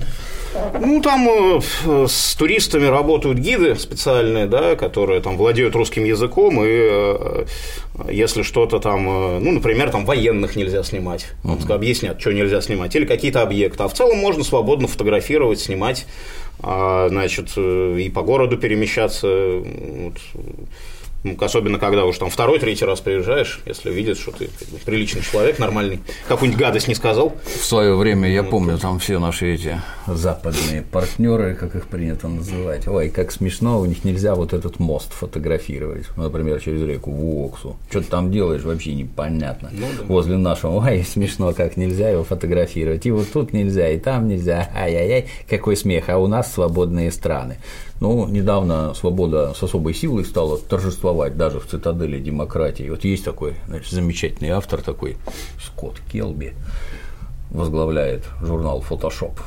Ну, 0.80 1.02
там 1.02 1.28
э, 1.28 2.08
с 2.08 2.36
туристами 2.36 2.86
работают 2.86 3.38
гиды 3.38 3.76
специальные, 3.76 4.45
да, 4.45 4.78
которые 4.78 5.19
там 5.19 5.36
владеют 5.36 5.76
русским 5.76 6.06
языком, 6.06 6.63
и 6.63 6.69
э, 6.69 7.45
если 8.10 8.41
что-то 8.41 8.80
там, 8.80 9.06
э, 9.10 9.39
ну, 9.39 9.52
например, 9.52 9.91
там 9.91 10.06
военных 10.06 10.56
нельзя 10.56 10.84
снимать, 10.84 11.28
вот 11.43 11.69
объяснят, 11.69 12.17
что 12.21 12.32
нельзя 12.32 12.62
снимать, 12.62 12.95
или 12.95 13.04
какие-то 13.04 13.41
объекты. 13.41 13.84
А 13.84 13.89
в 13.89 13.93
целом 13.93 14.19
можно 14.19 14.45
свободно 14.45 14.88
фотографировать, 14.88 15.60
снимать, 15.60 16.06
а, 16.60 17.10
значит, 17.10 17.52
э, 17.58 17.98
и 18.00 18.10
по 18.10 18.21
городу 18.21 18.58
перемещаться. 18.58 19.28
Вот, 19.28 20.13
особенно 21.40 21.80
когда 21.80 22.06
уж 22.06 22.18
там 22.18 22.30
второй, 22.30 22.60
третий 22.60 22.86
раз 22.86 23.02
приезжаешь, 23.02 23.62
если 23.66 23.92
видят, 23.92 24.18
что 24.18 24.32
ты 24.32 24.50
как 24.60 24.68
бы, 24.70 24.78
приличный 24.78 25.22
человек, 25.22 25.60
нормальный, 25.60 26.00
какую-нибудь 26.28 26.60
гадость 26.60 26.88
не 26.88 26.96
сказал. 26.96 27.34
В 27.44 27.64
свое 27.64 27.96
время, 27.96 28.30
я 28.30 28.44
помню, 28.44 28.78
там 28.78 29.00
все 29.00 29.20
наши 29.20 29.54
эти 29.54 29.82
западные 30.08 30.82
партнеры, 30.84 31.56
как 31.56 31.76
их 31.76 31.88
принято 31.88 32.28
называть, 32.28 32.88
ой, 32.88 33.10
как 33.10 33.32
смешно, 33.32 33.80
у 33.80 33.86
них 33.86 34.04
нельзя 34.04 34.36
вот 34.36 34.54
этот 34.54 34.80
мост 34.80 35.12
фотографировать, 35.14 36.06
например, 36.16 36.60
через 36.62 36.82
реку 36.82 37.12
Вуоксу. 37.12 37.78
Что 37.90 38.02
ты 38.02 38.08
там 38.08 38.32
делаешь, 38.32 38.64
вообще 38.64 38.94
непонятно. 38.94 39.72
Возле 40.08 40.38
нашего, 40.38 40.86
ой, 40.86 41.04
смешно, 41.04 41.54
как 41.54 41.78
нельзя 41.78 42.10
его 42.10 42.24
фотографировать. 42.24 43.06
И 43.06 43.12
вот 43.12 43.32
тут 43.32 43.54
нельзя, 43.54 43.90
и 43.90 43.98
там 43.98 44.28
нельзя, 44.28 44.70
ай-яй-яй, 44.76 45.28
какой 45.50 45.76
смех, 45.76 46.10
а 46.10 46.18
у 46.18 46.28
нас 46.28 46.54
свободные 46.54 47.12
страны. 47.12 47.58
Ну, 48.01 48.27
недавно 48.27 48.93
свобода 48.93 49.53
с 49.53 49.63
особой 49.63 49.93
силой 49.93 50.25
стала 50.25 50.58
торжествовать 50.58 51.38
даже 51.38 51.60
в 51.60 51.67
цитадели 51.67 52.19
демократии. 52.19 52.89
Вот 52.89 53.05
есть 53.05 53.23
такой 53.23 53.55
значит, 53.67 53.91
замечательный 53.91 54.49
автор 54.49 54.81
такой, 54.81 55.17
Скотт 55.63 56.01
Келби, 56.12 56.53
возглавляет 57.51 58.25
журнал 58.41 58.84
Photoshop. 58.88 59.39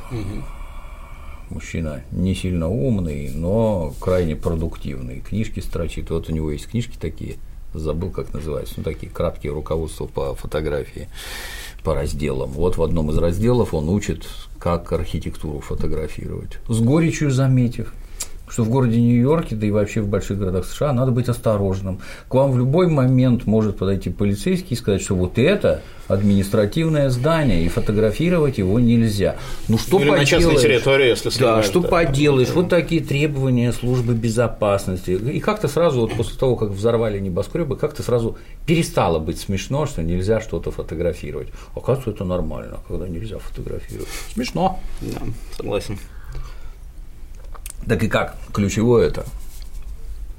Мужчина 1.50 2.02
не 2.10 2.34
сильно 2.34 2.68
умный, 2.68 3.30
но 3.34 3.94
крайне 4.00 4.36
продуктивный. 4.36 5.20
Книжки 5.20 5.60
строчит. 5.60 6.10
Вот 6.10 6.28
у 6.28 6.32
него 6.32 6.50
есть 6.50 6.68
книжки 6.68 6.96
такие, 6.98 7.36
забыл, 7.72 8.10
как 8.10 8.32
называются, 8.32 8.74
ну, 8.78 8.82
такие 8.82 9.10
краткие 9.10 9.52
руководства 9.52 10.06
по 10.06 10.34
фотографии, 10.34 11.08
по 11.84 11.94
разделам. 11.94 12.50
Вот 12.50 12.76
в 12.76 12.82
одном 12.82 13.10
из 13.10 13.18
разделов 13.18 13.72
он 13.72 13.88
учит, 13.88 14.26
как 14.58 14.92
архитектуру 14.92 15.60
фотографировать. 15.60 16.58
С 16.68 16.80
горечью 16.80 17.30
заметив, 17.30 17.94
что 18.50 18.62
в 18.64 18.70
городе 18.70 19.00
Нью-Йорке, 19.00 19.56
да 19.56 19.66
и 19.66 19.70
вообще 19.70 20.00
в 20.00 20.08
больших 20.08 20.38
городах 20.38 20.64
США 20.66 20.92
надо 20.92 21.12
быть 21.12 21.28
осторожным. 21.28 22.00
К 22.28 22.34
вам 22.34 22.52
в 22.52 22.58
любой 22.58 22.88
момент 22.88 23.46
может 23.46 23.78
подойти 23.78 24.10
полицейский 24.10 24.74
и 24.74 24.78
сказать, 24.78 25.02
что 25.02 25.14
вот 25.14 25.38
это 25.38 25.82
административное 26.08 27.10
здание, 27.10 27.64
и 27.64 27.68
фотографировать 27.68 28.58
его 28.58 28.80
нельзя. 28.80 29.36
Ну 29.68 29.76
что 29.78 30.00
Или 30.00 30.10
на 30.10 30.24
частной 30.24 30.54
поделаешь? 30.54 30.62
территории, 30.62 31.08
если 31.08 31.28
Да, 31.28 31.34
снимают, 31.34 31.66
что 31.66 31.80
да. 31.80 31.88
поделаешь, 31.88 32.48
вот 32.50 32.68
такие 32.70 33.02
требования 33.02 33.72
службы 33.72 34.14
безопасности. 34.14 35.10
И 35.10 35.40
как-то 35.40 35.68
сразу, 35.68 36.00
вот 36.00 36.14
после 36.14 36.38
того, 36.38 36.56
как 36.56 36.70
взорвали 36.70 37.18
небоскребы, 37.18 37.76
как-то 37.76 38.02
сразу 38.02 38.38
перестало 38.66 39.18
быть 39.18 39.38
смешно, 39.38 39.84
что 39.86 40.02
нельзя 40.02 40.40
что-то 40.40 40.70
фотографировать. 40.70 41.48
Оказывается, 41.74 42.10
это 42.10 42.24
нормально, 42.24 42.78
когда 42.88 43.06
нельзя 43.06 43.38
фотографировать. 43.38 44.08
Смешно. 44.32 44.80
Да, 45.02 45.20
согласен. 45.56 45.98
Так 47.86 48.02
и 48.02 48.08
как? 48.08 48.36
Ключевое 48.52 49.08
это. 49.08 49.24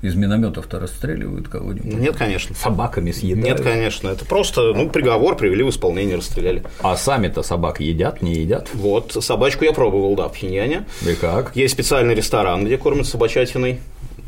Из 0.01 0.15
минометов-то 0.15 0.79
расстреливают 0.79 1.49
кого-нибудь. 1.49 1.93
Нет, 1.93 2.15
конечно. 2.15 2.55
Собаками 2.55 3.11
съедают. 3.11 3.45
Нет, 3.45 3.61
конечно. 3.61 4.07
Это 4.07 4.23
просто 4.23 4.73
ну, 4.73 4.89
приговор 4.89 5.35
привели 5.35 5.61
в 5.61 5.69
исполнение, 5.69 6.15
расстреляли. 6.15 6.63
А 6.81 6.95
сами-то 6.95 7.43
собак 7.43 7.81
едят, 7.81 8.21
не 8.21 8.33
едят? 8.33 8.69
Вот, 8.73 9.17
собачку 9.19 9.65
я 9.65 9.73
пробовал, 9.73 10.15
да, 10.15 10.29
в 10.29 10.33
Пхеньяне. 10.33 10.85
И 11.05 11.15
как? 11.15 11.53
Есть 11.55 11.73
специальный 11.73 12.15
ресторан, 12.15 12.63
где 12.63 12.77
кормят 12.77 13.07
собачатиной, 13.07 13.81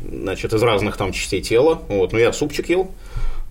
значит, 0.06 0.52
из 0.52 0.62
разных 0.62 0.98
там 0.98 1.12
частей 1.12 1.40
тела. 1.40 1.80
Вот, 1.88 2.12
ну, 2.12 2.18
я 2.18 2.34
супчик 2.34 2.68
ел. 2.68 2.90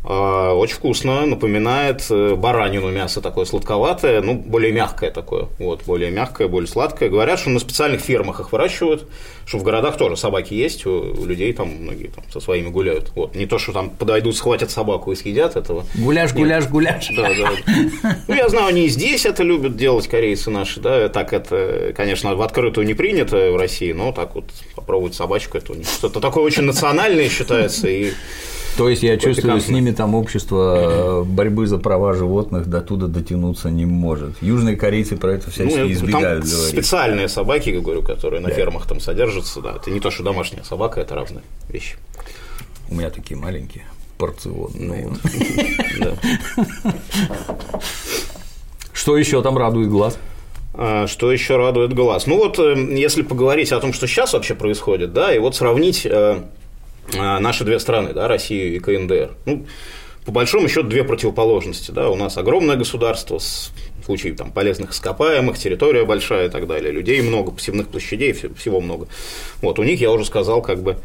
А, 0.04 0.54
Очень 0.54 0.76
вкусно, 0.76 1.26
напоминает 1.28 2.04
э, 2.10 2.34
баранину 2.36 2.90
мясо 2.90 3.22
такое 3.22 3.46
сладковатое, 3.46 4.22
ну, 4.22 4.34
более 4.34 4.72
мягкое 4.72 5.12
такое, 5.12 5.48
вот, 5.60 5.84
более 5.86 6.10
мягкое, 6.10 6.48
более 6.48 6.68
сладкое. 6.68 7.10
Говорят, 7.10 7.40
что 7.40 7.52
на 7.52 7.60
специальных 7.60 8.02
фермах 8.02 8.40
их 8.40 8.52
выращивают, 8.52 9.08
что 9.46 9.60
в 9.60 9.64
городах 9.64 9.98
тоже 9.98 10.18
собаки 10.18 10.56
есть, 10.56 10.88
у 10.88 11.24
людей 11.24 11.54
там 11.54 11.70
многие 11.70 12.08
там 12.08 12.24
со 12.32 12.40
своими 12.40 12.70
гуляют. 12.70 13.12
Вот, 13.16 13.36
не 13.36 13.46
то, 13.46 13.60
что 13.60 13.74
там 13.74 13.92
подойдут, 13.92 14.36
схватят 14.36 14.72
собаку 14.72 15.12
и 15.12 15.16
съедят 15.16 15.56
этого. 15.56 15.86
Гуляш, 15.94 16.34
гуляш, 16.34 16.68
гуляш. 16.68 17.10
Да, 17.16 17.30
да. 17.34 18.18
Ну, 18.28 18.34
я 18.34 18.50
знаю, 18.50 18.68
они 18.68 18.86
и 18.86 18.90
здесь 18.90 19.28
это 19.28 19.44
любят 19.44 19.76
делать, 19.78 20.08
корейцы 20.08 20.50
наши, 20.50 20.80
да, 20.80 21.10
так 21.10 21.32
это, 21.32 21.94
конечно, 21.96 22.34
в 22.34 22.42
открытую 22.42 22.88
не 22.88 22.96
принято 22.96 23.52
в 23.52 23.56
России, 23.56 23.92
но 23.92 24.12
так 24.12 24.34
вот 24.34 24.46
попробовать 24.76 25.14
собачку, 25.14 25.60
это 25.60 25.74
у 25.74 25.76
них 25.76 25.88
что-то 25.88 26.20
такое 26.20 26.44
очень 26.44 26.64
национальное 26.64 27.30
считается, 27.30 27.88
и 27.88 28.14
То 28.78 28.90
есть 28.90 29.04
я 29.04 29.18
чувствую, 29.18 29.60
с 29.60 29.68
ними 29.68 29.92
там 29.92 30.16
общество 30.16 31.22
э, 31.22 31.24
борьбы 31.24 31.68
за 31.68 31.78
права 31.78 32.14
животных 32.14 32.68
до 32.68 32.82
туда 32.82 33.08
дотянуться 33.08 33.70
не 33.70 33.86
может. 33.86 34.42
Южные 34.42 34.76
корейцы 34.76 35.18
про 35.18 35.34
это 35.34 35.48
ну, 35.48 35.52
всячески 35.52 35.78
там 35.78 35.92
избегают 35.92 36.46
говорить. 36.46 36.70
специальные 36.70 37.28
собаки, 37.28 37.70
я 37.70 37.82
говорю, 37.82 38.02
которые 38.02 38.42
на 38.42 38.50
фермах 38.50 38.88
там 38.88 39.00
содержатся, 39.00 39.62
да, 39.62 39.76
это 39.76 39.92
не 39.92 40.00
то, 40.00 40.10
что 40.10 40.24
домашняя 40.24 40.64
собака, 40.64 41.02
это 41.02 41.16
разные 41.16 41.44
вещи. 41.70 41.98
У 42.90 42.96
меня 42.96 43.10
такие 43.10 43.38
маленькие, 43.40 43.86
порционные. 44.18 45.10
Ну, 45.10 45.18
Да. 46.00 46.92
Что 48.94 49.18
еще 49.18 49.42
там 49.42 49.58
радует 49.58 49.90
глаз? 49.90 50.18
А, 50.74 51.08
Что 51.08 51.32
еще 51.32 51.58
радует 51.58 51.94
глаз? 51.94 52.28
Ну 52.28 52.38
вот, 52.38 52.60
э, 52.60 52.76
если 52.98 53.22
поговорить 53.24 53.72
о 53.72 53.80
том, 53.80 53.94
что 53.94 54.08
сейчас 54.08 54.34
вообще 54.34 54.56
происходит, 54.56 55.12
да, 55.14 55.34
и 55.34 55.40
вот 55.40 55.56
сравнить 55.56 56.06
э, 56.06 56.44
наши 57.14 57.64
две 57.64 57.80
страны, 57.80 58.14
да, 58.14 58.28
Россию 58.28 58.76
и 58.76 58.80
КНДР. 58.80 59.32
Ну, 59.46 59.66
по 60.26 60.32
большому 60.32 60.70
счету 60.70 60.88
две 60.88 61.04
противоположности. 61.04 61.92
Да? 61.92 62.10
У 62.10 62.16
нас 62.16 62.38
огромное 62.38 62.76
государство 62.76 63.40
с 63.40 63.72
в 64.02 64.06
случае 64.06 64.34
там, 64.34 64.52
полезных 64.52 64.92
ископаемых, 64.92 65.58
территория 65.58 66.06
большая 66.06 66.48
и 66.48 66.50
так 66.50 66.68
далее, 66.68 66.92
людей 66.92 67.22
много, 67.22 67.52
посевных 67.52 67.88
площадей, 67.88 68.34
всего 68.34 68.82
много. 68.82 69.08
Вот, 69.62 69.80
у 69.80 69.84
них, 69.84 70.02
я 70.02 70.12
уже 70.12 70.26
сказал, 70.26 70.62
как 70.62 70.82
бы 70.82 70.98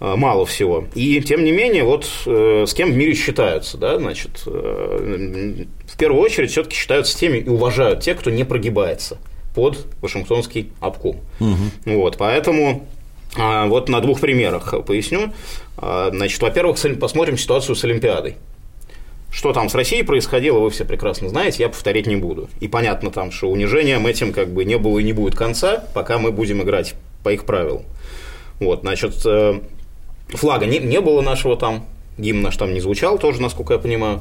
э, 0.00 0.14
мало 0.16 0.46
всего. 0.46 0.86
И 0.94 1.20
тем 1.20 1.44
не 1.44 1.52
менее, 1.52 1.84
вот 1.84 2.08
э, 2.26 2.64
с 2.66 2.74
кем 2.74 2.92
в 2.92 2.96
мире 2.96 3.14
считаются, 3.14 3.76
да, 3.76 3.98
значит, 3.98 4.42
э, 4.46 5.64
в 5.86 5.98
первую 5.98 6.22
очередь 6.22 6.50
все-таки 6.50 6.74
считаются 6.74 7.16
теми 7.18 7.38
и 7.38 7.48
уважают 7.48 8.00
те, 8.00 8.14
кто 8.14 8.30
не 8.30 8.44
прогибается 8.44 9.18
под 9.54 9.86
Вашингтонский 10.00 10.72
обком. 10.80 11.20
Угу. 11.40 11.96
Вот, 11.96 12.16
поэтому 12.16 12.88
а, 12.96 12.97
вот 13.38 13.88
на 13.88 14.00
двух 14.00 14.20
примерах 14.20 14.74
поясню. 14.84 15.32
А, 15.76 16.10
значит, 16.12 16.42
во-первых, 16.42 16.78
посмотрим 16.98 17.38
ситуацию 17.38 17.76
с 17.76 17.84
Олимпиадой. 17.84 18.36
Что 19.30 19.52
там 19.52 19.68
с 19.68 19.74
Россией 19.74 20.02
происходило, 20.02 20.58
вы 20.58 20.70
все 20.70 20.84
прекрасно 20.84 21.28
знаете, 21.28 21.62
я 21.62 21.68
повторять 21.68 22.06
не 22.06 22.16
буду. 22.16 22.48
И 22.60 22.68
понятно 22.68 23.10
там, 23.10 23.30
что 23.30 23.50
унижением 23.50 24.06
этим 24.06 24.32
как 24.32 24.48
бы 24.48 24.64
не 24.64 24.78
было 24.78 24.98
и 24.98 25.04
не 25.04 25.12
будет 25.12 25.34
конца, 25.34 25.84
пока 25.94 26.18
мы 26.18 26.32
будем 26.32 26.62
играть 26.62 26.94
по 27.22 27.32
их 27.32 27.44
правилам. 27.44 27.82
Вот, 28.58 28.80
значит, 28.80 29.14
э, 29.24 29.60
флага 30.28 30.66
не, 30.66 30.78
не 30.78 31.00
было 31.00 31.20
нашего 31.20 31.56
там, 31.56 31.86
гимн 32.16 32.42
наш 32.42 32.56
там 32.56 32.72
не 32.72 32.80
звучал 32.80 33.18
тоже, 33.18 33.40
насколько 33.42 33.74
я 33.74 33.78
понимаю. 33.78 34.20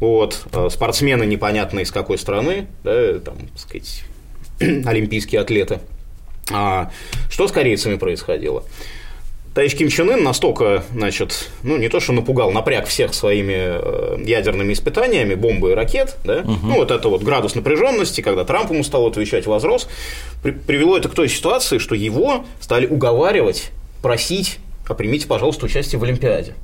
Вот, 0.00 0.46
э, 0.52 0.68
спортсмены 0.70 1.24
непонятно 1.24 1.80
из 1.80 1.90
какой 1.90 2.16
страны, 2.16 2.66
да, 2.84 3.18
там, 3.18 3.36
так 3.36 3.58
сказать, 3.58 4.04
олимпийские 4.60 5.40
атлеты. 5.40 5.80
А 6.50 6.90
что 7.30 7.48
с 7.48 7.52
корейцами 7.52 7.96
происходило? 7.96 8.64
Товарищ 9.54 9.76
Ким 9.76 9.88
Чен 9.88 10.10
Ын 10.10 10.24
настолько, 10.24 10.82
значит, 10.92 11.48
ну, 11.62 11.76
не 11.76 11.88
то 11.88 12.00
что 12.00 12.12
напугал, 12.12 12.50
напряг 12.50 12.88
всех 12.88 13.14
своими 13.14 13.54
э, 13.56 14.16
ядерными 14.26 14.72
испытаниями, 14.72 15.36
бомбы 15.36 15.70
и 15.70 15.74
ракет, 15.74 16.16
да, 16.24 16.40
угу. 16.40 16.58
ну, 16.64 16.74
вот 16.74 16.90
это 16.90 17.08
вот 17.08 17.22
градус 17.22 17.54
напряженности, 17.54 18.20
когда 18.20 18.44
Трамп 18.44 18.72
ему 18.72 18.82
стал 18.82 19.06
отвечать, 19.06 19.46
возрос, 19.46 19.88
при, 20.42 20.50
привело 20.50 20.96
это 20.96 21.08
к 21.08 21.14
той 21.14 21.28
ситуации, 21.28 21.78
что 21.78 21.94
его 21.94 22.44
стали 22.60 22.86
уговаривать, 22.86 23.70
просить, 24.02 24.58
а 24.88 24.94
примите, 24.94 25.28
пожалуйста, 25.28 25.66
участие 25.66 26.00
в 26.00 26.02
Олимпиаде. 26.02 26.54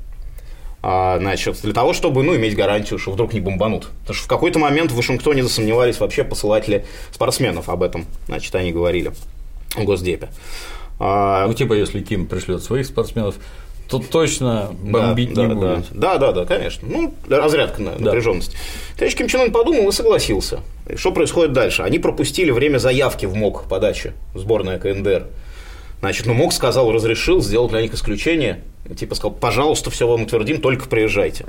А, 0.82 1.18
значит, 1.18 1.60
для 1.62 1.72
того, 1.72 1.92
чтобы 1.92 2.24
ну, 2.24 2.34
иметь 2.34 2.56
гарантию, 2.56 2.98
что 2.98 3.12
вдруг 3.12 3.32
не 3.34 3.40
бомбанут. 3.40 3.90
Потому 4.00 4.14
что 4.16 4.24
в 4.24 4.28
какой-то 4.28 4.58
момент 4.58 4.90
в 4.90 4.96
Вашингтоне 4.96 5.44
засомневались 5.44 6.00
вообще 6.00 6.24
посылать 6.24 6.66
ли 6.66 6.84
спортсменов 7.12 7.68
об 7.68 7.84
этом, 7.84 8.06
значит, 8.26 8.52
они 8.56 8.72
говорили 8.72 9.12
Госдепе. 9.76 10.28
А... 10.98 11.46
Ну, 11.46 11.54
типа, 11.54 11.74
если 11.74 12.00
Ким 12.00 12.26
пришлет 12.26 12.62
своих 12.62 12.86
спортсменов, 12.86 13.36
то 13.88 13.98
точно 13.98 14.70
бомбить 14.82 15.34
да, 15.34 15.46
не 15.46 15.48
да, 15.48 15.54
будет. 15.54 15.86
Да, 15.90 16.18
да, 16.18 16.32
да, 16.32 16.44
конечно. 16.44 16.86
Ну, 16.88 17.14
разрядка 17.28 17.82
на 17.82 17.92
да. 17.92 17.98
напряженность. 17.98 18.54
Товарищ 18.96 19.16
Ким 19.16 19.26
Чен 19.26 19.40
Ын 19.40 19.52
подумал 19.52 19.88
и 19.88 19.92
согласился. 19.92 20.60
И 20.88 20.96
что 20.96 21.10
происходит 21.10 21.52
дальше? 21.52 21.82
Они 21.82 21.98
пропустили 21.98 22.52
время 22.52 22.78
заявки 22.78 23.26
в 23.26 23.34
МОК 23.34 23.64
подачи, 23.68 24.12
сборная 24.34 24.78
КНДР. 24.78 25.26
Значит, 26.00 26.26
ну, 26.26 26.34
МОК 26.34 26.52
сказал, 26.52 26.90
разрешил, 26.92 27.40
сделал 27.42 27.68
для 27.68 27.82
них 27.82 27.94
исключение. 27.94 28.62
Типа 28.96 29.14
сказал, 29.14 29.32
пожалуйста, 29.32 29.90
все 29.90 30.08
вам 30.08 30.22
утвердим, 30.22 30.60
только 30.60 30.88
приезжайте. 30.88 31.46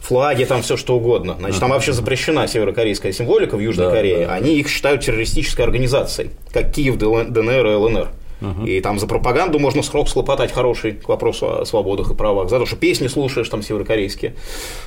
Флаги, 0.00 0.44
там 0.44 0.62
все 0.62 0.76
что 0.76 0.96
угодно. 0.96 1.36
Значит, 1.38 1.60
там 1.60 1.70
вообще 1.70 1.92
запрещена 1.92 2.46
северокорейская 2.46 3.12
символика 3.12 3.56
в 3.56 3.60
Южной 3.60 3.86
да, 3.86 3.92
Корее. 3.92 4.26
Да. 4.26 4.34
Они 4.34 4.58
их 4.58 4.68
считают 4.68 5.04
террористической 5.04 5.64
организацией, 5.64 6.30
как 6.52 6.72
Киев, 6.72 6.96
ДНР 6.96 7.66
и 7.66 7.74
ЛНР. 7.74 8.08
Угу. 8.40 8.66
И 8.66 8.80
там 8.80 8.98
за 8.98 9.06
пропаганду 9.06 9.58
можно 9.58 9.82
срок 9.82 10.08
слопотать 10.08 10.52
хороший 10.52 10.92
к 10.92 11.08
вопросу 11.08 11.60
о 11.60 11.64
свободах 11.64 12.10
и 12.12 12.14
правах. 12.14 12.48
За 12.48 12.58
то, 12.58 12.66
что 12.66 12.76
песни 12.76 13.08
слушаешь 13.08 13.48
там 13.48 13.62
северокорейские. 13.62 14.36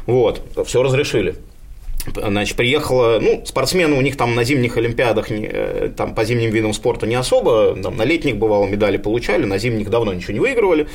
Вот. 0.06 0.42
Все 0.66 0.82
разрешили. 0.82 1.36
Значит, 2.16 2.58
приехала, 2.58 3.20
ну, 3.22 3.44
спортсмены 3.46 3.96
у 3.96 4.02
них 4.02 4.18
там 4.18 4.36
на 4.36 4.44
зимних 4.44 4.78
олимпиадах, 4.78 5.32
э, 5.32 5.92
там 5.96 6.16
по 6.16 6.24
зимним 6.26 6.52
видам 6.52 6.74
спорта 6.74 7.06
не 7.06 7.16
особо, 7.16 7.76
там, 7.82 7.96
на 7.96 8.04
летних, 8.04 8.38
бывало, 8.38 8.66
медали 8.66 8.98
получали, 8.98 9.46
на 9.46 9.58
зимних 9.58 9.90
давно 9.90 10.14
ничего 10.14 10.34
не 10.34 10.40
выигрывали, 10.40 10.88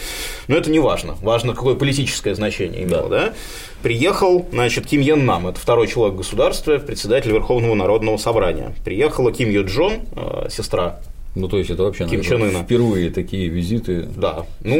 но 0.48 0.56
это 0.56 0.70
не 0.70 0.80
важно, 0.80 1.16
важно, 1.22 1.54
какое 1.54 1.74
политическое 1.74 2.34
значение 2.34 2.82
имело, 2.82 3.08
да. 3.08 3.18
да? 3.26 3.34
Приехал, 3.82 4.46
значит, 4.50 4.86
Ким 4.86 5.00
Йен 5.00 5.24
Нам, 5.24 5.46
это 5.46 5.60
второй 5.60 5.86
человек 5.86 6.14
в 6.14 6.18
государстве, 6.18 6.78
председатель 6.80 7.30
Верховного 7.30 7.74
народного 7.74 8.16
собрания. 8.16 8.74
Приехала 8.84 9.32
Ким 9.32 9.50
Ю 9.50 9.64
Джон, 9.64 10.00
э, 10.16 10.48
сестра 10.50 11.00
ну, 11.36 11.48
то 11.48 11.58
есть 11.58 11.68
это 11.68 11.82
вообще 11.82 12.06
Ким 12.06 12.22
Чен 12.22 12.42
Ына. 12.42 12.62
впервые 12.62 13.10
такие 13.10 13.48
визиты. 13.48 14.08
Да. 14.16 14.46
Ну, 14.64 14.74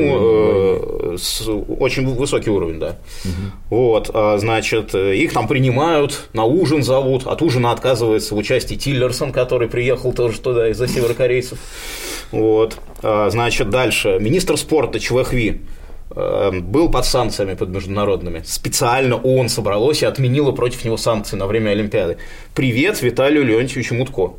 с, 1.18 1.46
очень 1.48 2.06
высокий 2.06 2.50
уровень, 2.50 2.78
да. 2.78 2.96
Угу. 3.24 3.76
Вот, 3.76 4.10
а, 4.12 4.38
значит, 4.38 4.94
их 4.94 5.32
там 5.32 5.48
принимают, 5.48 6.28
на 6.32 6.44
ужин 6.44 6.82
зовут. 6.82 7.26
От 7.26 7.42
ужина 7.42 7.72
отказывается 7.72 8.34
в 8.34 8.38
участии 8.38 8.74
Тиллерсон, 8.74 9.32
который 9.32 9.68
приехал 9.68 10.12
тоже 10.12 10.40
туда 10.40 10.68
из-за 10.70 10.88
северокорейцев. 10.88 11.58
Вот. 12.30 12.76
А, 13.02 13.28
значит, 13.30 13.70
дальше. 13.70 14.18
Министр 14.20 14.56
спорта 14.56 15.00
Чвехви 15.00 15.62
э, 16.10 16.50
был 16.60 16.90
под 16.90 17.04
санкциями 17.04 17.54
под 17.54 17.70
международными. 17.70 18.42
Специально 18.44 19.16
ООН 19.16 19.48
собралось 19.48 20.02
и 20.02 20.06
отменила 20.06 20.52
против 20.52 20.84
него 20.84 20.96
санкции 20.96 21.36
на 21.36 21.46
время 21.46 21.70
Олимпиады. 21.70 22.18
Привет 22.54 23.02
Виталию 23.02 23.44
Леонтьевичу 23.44 23.94
Мутко, 23.94 24.34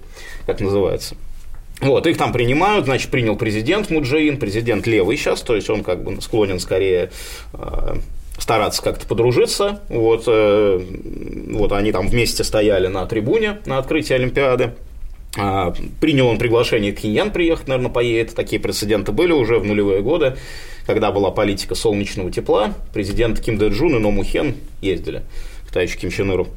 как 0.46 0.60
называется. 0.60 1.16
Вот, 1.80 2.08
их 2.08 2.18
там 2.18 2.34
принимают, 2.34 2.86
значит, 2.86 3.12
принял 3.12 3.36
президент 3.36 3.90
Муджаин, 3.92 4.38
президент 4.38 4.88
левый 4.88 5.16
сейчас, 5.16 5.42
то 5.42 5.56
есть 5.56 5.70
он 5.70 5.84
как 5.84 6.04
бы 6.04 6.20
склонен 6.22 6.60
скорее 6.60 7.12
э, 7.54 7.96
стараться 8.40 8.82
как-то 8.82 9.06
подружиться. 9.06 9.82
Вот, 9.90 10.24
э, 10.26 10.82
вот 11.52 11.72
они 11.72 11.92
там 11.92 12.08
вместе 12.08 12.44
стояли 12.44 12.88
на 12.88 13.06
трибуне 13.06 13.60
на 13.66 13.78
открытии 13.78 14.14
Олимпиады. 14.14 14.74
А, 15.38 15.72
принял 16.02 16.28
он 16.28 16.40
приглашение 16.40 16.94
Киньян 16.94 17.32
приехать, 17.32 17.68
наверное, 17.68 17.92
поедет. 17.92 18.34
Такие 18.34 18.60
прецеденты 18.60 19.12
были 19.12 19.34
уже 19.34 19.60
в 19.60 19.66
нулевые 19.66 20.02
годы, 20.02 20.36
когда 20.88 21.12
была 21.12 21.30
политика 21.30 21.76
солнечного 21.76 22.32
тепла. 22.32 22.74
Президент 22.92 23.40
Ким 23.40 23.58
Дэ 23.60 23.70
Джун 23.70 23.96
и 23.96 24.00
Ному 24.00 24.24
Хен 24.24 24.56
ездили 24.82 25.22
к 25.68 25.72
товарищу 25.72 26.00
Ким 26.00 26.10
Чен 26.10 26.32
Иру. 26.32 26.48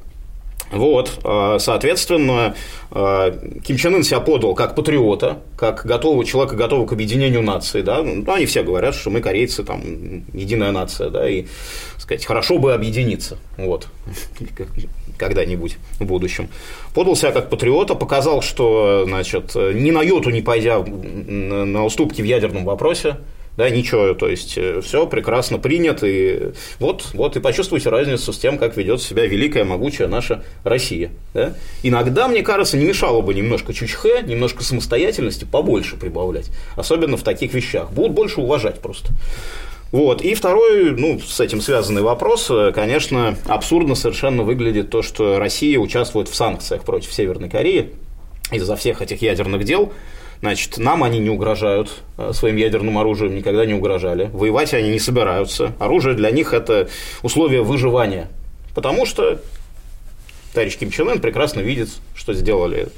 Вот, 0.70 1.18
а, 1.24 1.59
соответственно, 1.59 2.54
а, 2.92 3.37
Ким 3.64 3.76
Чен 3.76 3.96
Ын 3.96 4.04
себя 4.04 4.20
подал 4.20 4.54
как 4.54 4.76
патриота, 4.76 5.38
как 5.56 5.85
готового 5.85 6.24
человека, 6.24 6.54
готового 6.54 6.87
к 6.87 6.92
объединению 6.92 7.42
нации, 7.42 7.83
да, 7.83 8.02
ну, 8.02 8.24
они 8.33 8.46
все 8.46 8.62
говорят, 8.62 8.94
что 8.94 9.11
мы 9.11 9.20
корейцы, 9.20 9.64
там, 9.64 9.83
единая 10.33 10.70
нация, 10.70 11.11
да, 11.11 11.28
и, 11.28 11.46
сказать, 11.98 12.24
хорошо 12.24 12.59
бы 12.59 12.72
объединиться, 12.72 13.38
вот, 13.56 13.88
когда-нибудь 15.18 15.76
в 15.98 16.04
будущем. 16.04 16.48
Подал 16.94 17.16
себя 17.16 17.33
как 17.33 17.50
патриота, 17.50 17.96
показал, 17.96 18.40
что, 18.40 19.04
значит, 19.06 19.54
ни 19.56 19.90
на 19.90 20.02
йоту 20.02 20.30
не 20.30 20.40
пойдя 20.40 20.78
на 20.83 21.85
уступки 21.85 22.22
в 22.22 22.24
ядерном 22.24 22.64
вопросе, 22.64 23.16
да, 23.61 23.68
ничего, 23.68 24.14
то 24.14 24.27
есть 24.27 24.57
э, 24.57 24.81
все 24.81 25.07
прекрасно 25.07 25.59
принято, 25.59 26.07
и 26.07 26.53
вот, 26.79 27.11
вот 27.12 27.37
и 27.37 27.40
почувствуйте 27.40 27.90
разницу 27.90 28.33
с 28.33 28.38
тем, 28.38 28.57
как 28.57 28.75
ведет 28.79 29.03
себя 29.03 29.27
великая, 29.27 29.64
могучая 29.64 30.09
наша 30.09 30.42
Россия. 30.64 31.11
Да? 31.35 31.53
Иногда, 31.83 32.27
мне 32.27 32.42
кажется, 32.42 32.79
не 32.79 32.87
мешало 32.87 33.20
бы 33.20 33.35
немножко 33.35 33.75
чучхе, 33.75 34.23
немножко 34.23 34.64
самостоятельности 34.64 35.44
побольше 35.44 35.99
прибавлять, 35.99 36.51
особенно 36.75 37.18
в 37.18 37.23
таких 37.23 37.53
вещах. 37.53 37.92
Будут 37.92 38.12
больше 38.12 38.40
уважать 38.40 38.81
просто. 38.81 39.11
Вот. 39.92 40.23
И 40.23 40.35
второй, 40.35 40.92
ну, 40.92 41.20
с 41.20 41.38
этим 41.38 41.61
связанный 41.61 42.01
вопрос, 42.01 42.46
э, 42.49 42.73
конечно, 42.75 43.37
абсурдно 43.46 43.94
совершенно 43.94 44.42
выглядит 44.42 44.88
то, 44.88 45.03
что 45.03 45.38
Россия 45.38 45.79
участвует 45.79 46.31
в 46.31 46.35
санкциях 46.35 46.83
против 46.85 47.12
Северной 47.12 47.51
Кореи 47.51 47.90
из-за 48.51 48.75
всех 48.77 49.03
этих 49.03 49.20
ядерных 49.20 49.64
дел, 49.64 49.92
Значит, 50.40 50.79
нам 50.79 51.03
они 51.05 51.18
не 51.18 51.29
угрожают 51.29 52.03
э, 52.16 52.33
своим 52.33 52.57
ядерным 52.57 52.96
оружием, 52.96 53.35
никогда 53.35 53.66
не 53.66 53.74
угрожали. 53.74 54.31
Воевать 54.33 54.72
они 54.72 54.90
не 54.90 54.98
собираются. 54.98 55.74
Оружие 55.79 56.14
для 56.14 56.31
них– 56.31 56.53
это 56.55 56.88
условие 57.22 57.62
выживания. 57.62 58.29
Потому 58.74 59.05
что 59.05 59.40
товарищ 60.55 60.79
Ким 60.79 60.90
Чен 60.90 61.11
Ын 61.11 61.20
прекрасно 61.20 61.61
видит, 61.61 61.90
что 62.14 62.33
сделали 62.33 62.88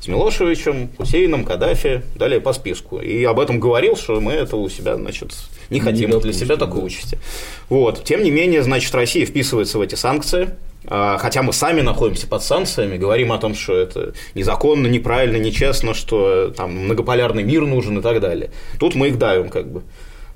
с 0.00 0.08
Милошевичем, 0.08 0.90
Хусейном, 0.96 1.44
Каддафи, 1.44 2.02
далее 2.14 2.40
по 2.40 2.52
списку. 2.52 2.98
И 2.98 3.24
об 3.24 3.40
этом 3.40 3.60
говорил, 3.60 3.96
что 3.96 4.20
мы 4.20 4.32
это 4.32 4.56
у 4.56 4.68
себя, 4.68 4.96
значит, 4.96 5.34
не 5.70 5.80
хотим 5.80 6.10
не 6.10 6.20
для 6.20 6.32
себя 6.32 6.56
такое 6.56 6.80
да. 6.80 6.86
участие. 6.86 7.20
Вот. 7.68 8.04
Тем 8.04 8.22
не 8.22 8.30
менее, 8.30 8.62
значит, 8.62 8.94
Россия 8.94 9.26
вписывается 9.26 9.78
в 9.78 9.80
эти 9.80 9.94
санкции, 9.94 10.50
хотя 10.88 11.42
мы 11.42 11.52
сами 11.52 11.80
находимся 11.80 12.26
под 12.26 12.42
санкциями, 12.42 12.96
говорим 12.96 13.32
о 13.32 13.38
том, 13.38 13.54
что 13.54 13.76
это 13.76 14.12
незаконно, 14.34 14.86
неправильно, 14.86 15.36
нечестно, 15.36 15.94
что 15.94 16.50
там 16.56 16.76
многополярный 16.84 17.42
мир 17.42 17.62
нужен 17.62 17.98
и 17.98 18.02
так 18.02 18.20
далее. 18.20 18.50
Тут 18.78 18.94
мы 18.94 19.08
их 19.08 19.18
давим 19.18 19.48
как 19.48 19.70
бы 19.70 19.82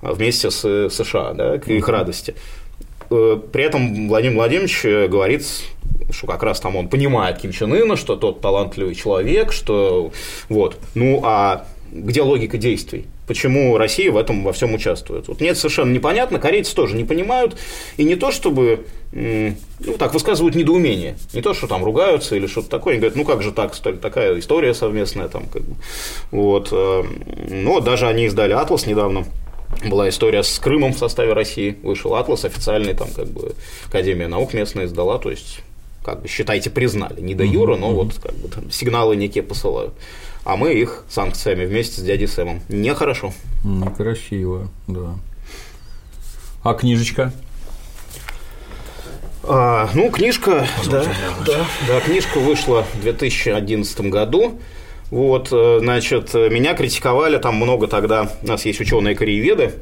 вместе 0.03 0.51
с 0.51 0.89
США, 0.91 1.33
да, 1.35 1.59
к 1.59 1.69
их 1.69 1.89
радости. 1.89 2.35
Э, 3.11 3.39
при 3.53 3.65
этом 3.65 4.09
Владимир 4.09 4.37
Владимирович 4.37 4.83
говорит, 5.11 5.45
что 6.11 6.27
как 6.27 6.43
раз 6.43 6.61
там 6.61 6.77
он 6.77 6.89
понимает 6.89 7.39
Ким 7.39 7.53
Чен 7.53 7.73
Ына, 7.73 7.97
что 7.97 8.17
тот 8.17 8.41
талантливый 8.41 8.95
человек, 8.95 9.53
что 9.53 10.13
вот. 10.49 10.79
Ну, 10.95 11.21
а 11.25 11.67
где 11.93 12.23
логика 12.23 12.57
действий? 12.57 13.07
Почему 13.31 13.79
Россия 13.79 14.11
в 14.11 14.17
этом 14.17 14.43
во 14.43 14.53
всем 14.53 14.75
участвует. 14.75 15.29
Вот 15.29 15.39
мне 15.39 15.51
это 15.51 15.61
совершенно 15.61 15.93
непонятно, 15.93 16.41
корейцы 16.41 16.75
тоже 16.75 16.97
не 16.97 17.05
понимают, 17.05 17.57
и 17.97 18.03
не 18.03 18.17
то 18.17 18.33
чтобы 18.33 18.87
ну, 19.13 19.55
так 20.01 20.15
высказывают 20.15 20.57
недоумение. 20.57 21.17
Не 21.33 21.41
то, 21.41 21.55
что 21.55 21.69
там 21.69 21.85
ругаются 21.85 22.35
или 22.35 22.49
что-то 22.49 22.69
такое. 22.69 22.95
Они 22.95 23.01
говорят, 23.01 23.17
ну 23.17 23.25
как 23.25 23.45
же 23.45 23.53
так, 23.53 23.73
такая 23.77 24.37
история 24.41 24.75
совместная 24.75 25.29
там, 25.29 25.47
как 25.47 25.63
бы. 25.63 25.77
Вот. 26.33 26.71
Э, 26.73 27.05
но 27.49 27.79
даже 27.79 28.09
они 28.09 28.25
издали 28.25 28.53
«Атлас» 28.53 28.87
недавно, 28.87 29.27
была 29.85 30.09
история 30.09 30.43
с 30.43 30.59
Крымом 30.59 30.93
в 30.93 30.99
составе 30.99 31.33
России, 31.33 31.77
вышел 31.85 32.17
атлас 32.17 32.45
официальный, 32.45 32.95
там 32.95 33.11
как 33.15 33.29
бы 33.29 33.55
Академия 33.87 34.27
наук 34.27 34.55
местная 34.55 34.87
издала, 34.87 35.19
то 35.19 35.31
есть 35.31 35.61
как 36.05 36.23
бы 36.23 36.29
считайте 36.29 36.71
признали, 36.71 37.21
не 37.21 37.35
до 37.35 37.45
юра, 37.45 37.77
но 37.77 37.93
вот 37.93 38.15
как 38.15 38.35
бы 38.35 38.49
там 38.49 38.71
сигналы 38.71 39.17
некие 39.17 39.43
посылают. 39.43 39.95
А 40.45 40.57
мы 40.57 40.73
их 40.73 41.05
санкциями 41.09 41.67
вместе 41.67 42.01
с 42.01 42.05
дядей 42.05 42.27
Сэмом. 42.27 42.63
Нехорошо. 42.69 43.33
Некрасиво, 43.63 44.69
да. 44.87 45.15
А 46.63 46.75
книжечка? 46.75 47.33
А, 49.43 49.89
ну, 49.95 50.11
книжка, 50.11 50.67
да, 50.91 51.05
да, 51.47 51.67
да, 51.89 52.01
книжка 52.01 52.39
вышла 52.39 52.85
в 52.95 53.01
2011 53.01 54.01
году. 54.03 54.61
Вот, 55.11 55.49
э, 55.51 55.79
значит, 55.81 56.35
меня 56.35 56.75
критиковали 56.75 57.39
там 57.39 57.57
много 57.57 57.89
тогда, 57.89 58.31
у 58.43 58.47
нас 58.47 58.65
есть 58.65 58.81
ученые-корееведы, 58.81 59.73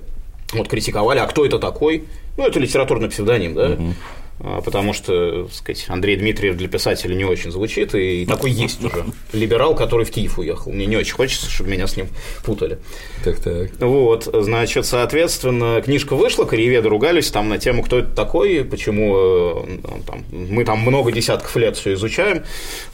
вот 0.53 0.69
критиковали, 0.69 1.19
а 1.19 1.27
кто 1.27 1.45
это 1.45 1.59
такой? 1.59 2.05
Ну, 2.37 2.47
это 2.47 2.59
литературный 2.61 3.11
псевдоним, 3.11 3.55
да? 3.55 3.71
Угу. 3.71 3.95
А, 4.41 4.61
потому 4.61 4.93
что, 4.93 5.45
так 5.45 5.53
сказать, 5.53 5.87
Андрей 5.89 6.17
Дмитриев 6.17 6.57
для 6.57 6.69
писателя 6.69 7.15
не 7.15 7.25
очень 7.25 7.51
звучит, 7.51 7.95
и 7.95 8.25
такой 8.25 8.51
есть 8.51 8.83
уже 8.85 9.05
либерал, 9.33 9.75
который 9.75 10.05
в 10.05 10.11
Киев 10.11 10.39
уехал. 10.39 10.73
Мне 10.73 10.87
не 10.87 10.97
очень 10.97 11.15
хочется, 11.15 11.51
чтобы 11.51 11.71
меня 11.71 11.87
с 11.87 11.97
ним 11.97 12.09
путали. 12.45 12.79
Так, 13.25 13.41
так. 13.41 13.71
Вот, 13.81 14.29
значит, 14.33 14.87
соответственно, 14.87 15.83
книжка 15.83 16.15
вышла, 16.15 16.45
корееведы 16.45 16.89
ругались 16.89 17.31
там 17.31 17.49
на 17.49 17.59
тему, 17.59 17.83
кто 17.83 17.99
это 17.99 18.15
такой, 18.15 18.65
почему 18.65 19.65
э, 19.67 19.79
там, 20.07 20.25
мы 20.31 20.65
там 20.65 20.81
много 20.81 21.11
десятков 21.11 21.55
лет 21.57 21.77
все 21.77 21.95
изучаем. 21.95 22.45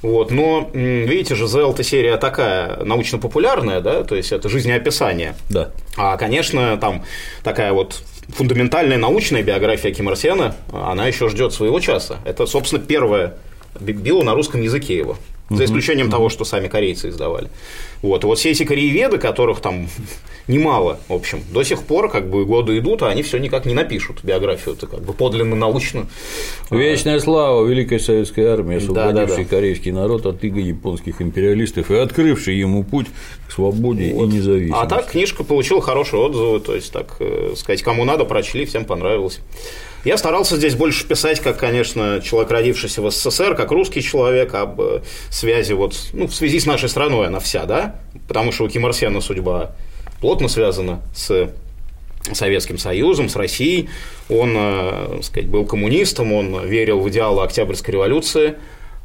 Вот, 0.01 0.31
но, 0.31 0.71
видите 0.73 1.35
же, 1.35 1.47
ЗЛ-то 1.47 1.83
серия 1.83 2.17
такая 2.17 2.83
научно-популярная, 2.85 3.81
да, 3.81 4.05
то 4.05 4.15
есть 4.17 4.33
это 4.33 4.49
жизнеописание. 4.49 5.35
Да. 5.51 5.73
А, 5.97 6.17
конечно, 6.17 6.77
там 6.79 7.05
такая 7.43 7.73
вот 7.73 8.03
фундаментальная 8.29 8.99
научная 8.99 9.43
биография 9.43 9.93
Ким 9.93 10.09
Арсена, 10.09 10.57
она 10.72 11.07
еще 11.07 11.29
ждет 11.29 11.53
своего 11.53 11.81
часа. 11.81 12.18
Это, 12.25 12.47
собственно, 12.47 12.83
первое 12.83 13.35
било 13.81 14.22
на 14.22 14.35
русском 14.35 14.61
языке 14.61 14.97
его. 14.97 15.16
За 15.51 15.65
исключением 15.67 16.11
того, 16.11 16.31
что 16.31 16.45
сами 16.45 16.69
корейцы 16.69 17.11
издавали. 17.11 17.49
Вот. 18.01 18.25
Вот 18.25 18.39
все 18.39 18.51
эти 18.51 18.65
корееведы, 18.65 19.19
которых 19.19 19.61
там 19.61 19.89
немало, 20.49 20.99
в 21.09 21.13
общем, 21.13 21.41
до 21.53 21.63
сих 21.63 21.83
пор 21.83 22.11
как 22.11 22.31
бы 22.31 22.47
годы 22.47 22.79
идут, 22.79 23.03
а 23.03 23.09
они 23.09 23.23
все 23.23 23.39
никак 23.39 23.67
не 23.67 23.75
напишут 23.75 24.21
биографию, 24.23 24.75
это 24.75 24.87
как 24.87 25.03
бы 25.03 25.13
подлинно 25.13 25.55
научно. 25.55 26.07
Вечная 26.71 27.21
слава 27.21 27.67
Великой 27.67 28.01
Советской 28.01 28.47
Армии, 28.47 28.79
освободившей 28.79 29.15
да, 29.15 29.37
да, 29.37 29.37
да. 29.37 29.45
корейский 29.45 29.93
народ 29.93 30.25
от 30.25 30.43
иго 30.45 30.61
японских 30.61 31.21
империалистов 31.21 31.91
и 31.91 31.95
открывший 31.95 32.57
ему 32.57 32.83
путь 32.83 33.07
к 33.47 33.53
свободе 33.53 34.15
вот. 34.15 34.31
и 34.31 34.37
независимости. 34.37 34.83
А 34.83 34.87
так 34.87 35.11
книжка 35.11 35.45
получила 35.45 35.83
хорошие 35.83 36.21
отзывы, 36.21 36.61
то 36.61 36.75
есть, 36.75 36.91
так 36.91 37.17
э, 37.21 37.53
сказать, 37.57 37.83
кому 37.83 38.05
надо, 38.05 38.25
прочли, 38.25 38.65
всем 38.65 38.87
понравилось. 38.87 39.41
Я 40.05 40.19
старался 40.19 40.57
здесь 40.57 40.75
больше 40.75 41.07
писать, 41.07 41.41
как, 41.41 41.59
конечно, 41.59 42.21
человек, 42.23 42.51
родившийся 42.51 43.01
в 43.01 43.11
СССР, 43.11 43.55
как 43.55 43.71
русский 43.71 44.03
человек, 44.03 44.55
об 44.55 44.81
э, 44.81 45.01
связи 45.31 45.73
вот, 45.73 45.97
ну, 46.13 46.27
в 46.27 46.35
связи 46.35 46.61
с 46.61 46.67
нашей 46.67 46.91
страной 46.91 47.29
она 47.29 47.41
вся, 47.41 47.65
да, 47.65 47.97
потому 48.29 48.53
что 48.53 48.65
у 48.65 48.69
Ким 48.69 48.87
Ир 48.87 48.93
Сена 48.93 49.23
судьба 49.23 49.73
плотно 50.21 50.49
связана 50.49 51.01
с 51.15 51.51
Советским 52.33 52.79
Союзом, 52.79 53.29
с 53.29 53.37
Россией. 53.37 53.89
Он, 54.29 54.53
э, 54.55 55.21
сказать, 55.23 55.49
был 55.49 55.65
коммунистом, 55.65 56.33
он 56.33 56.67
верил 56.67 57.01
в 57.01 57.09
идеалы 57.09 57.43
Октябрьской 57.43 57.93
революции, 57.93 58.57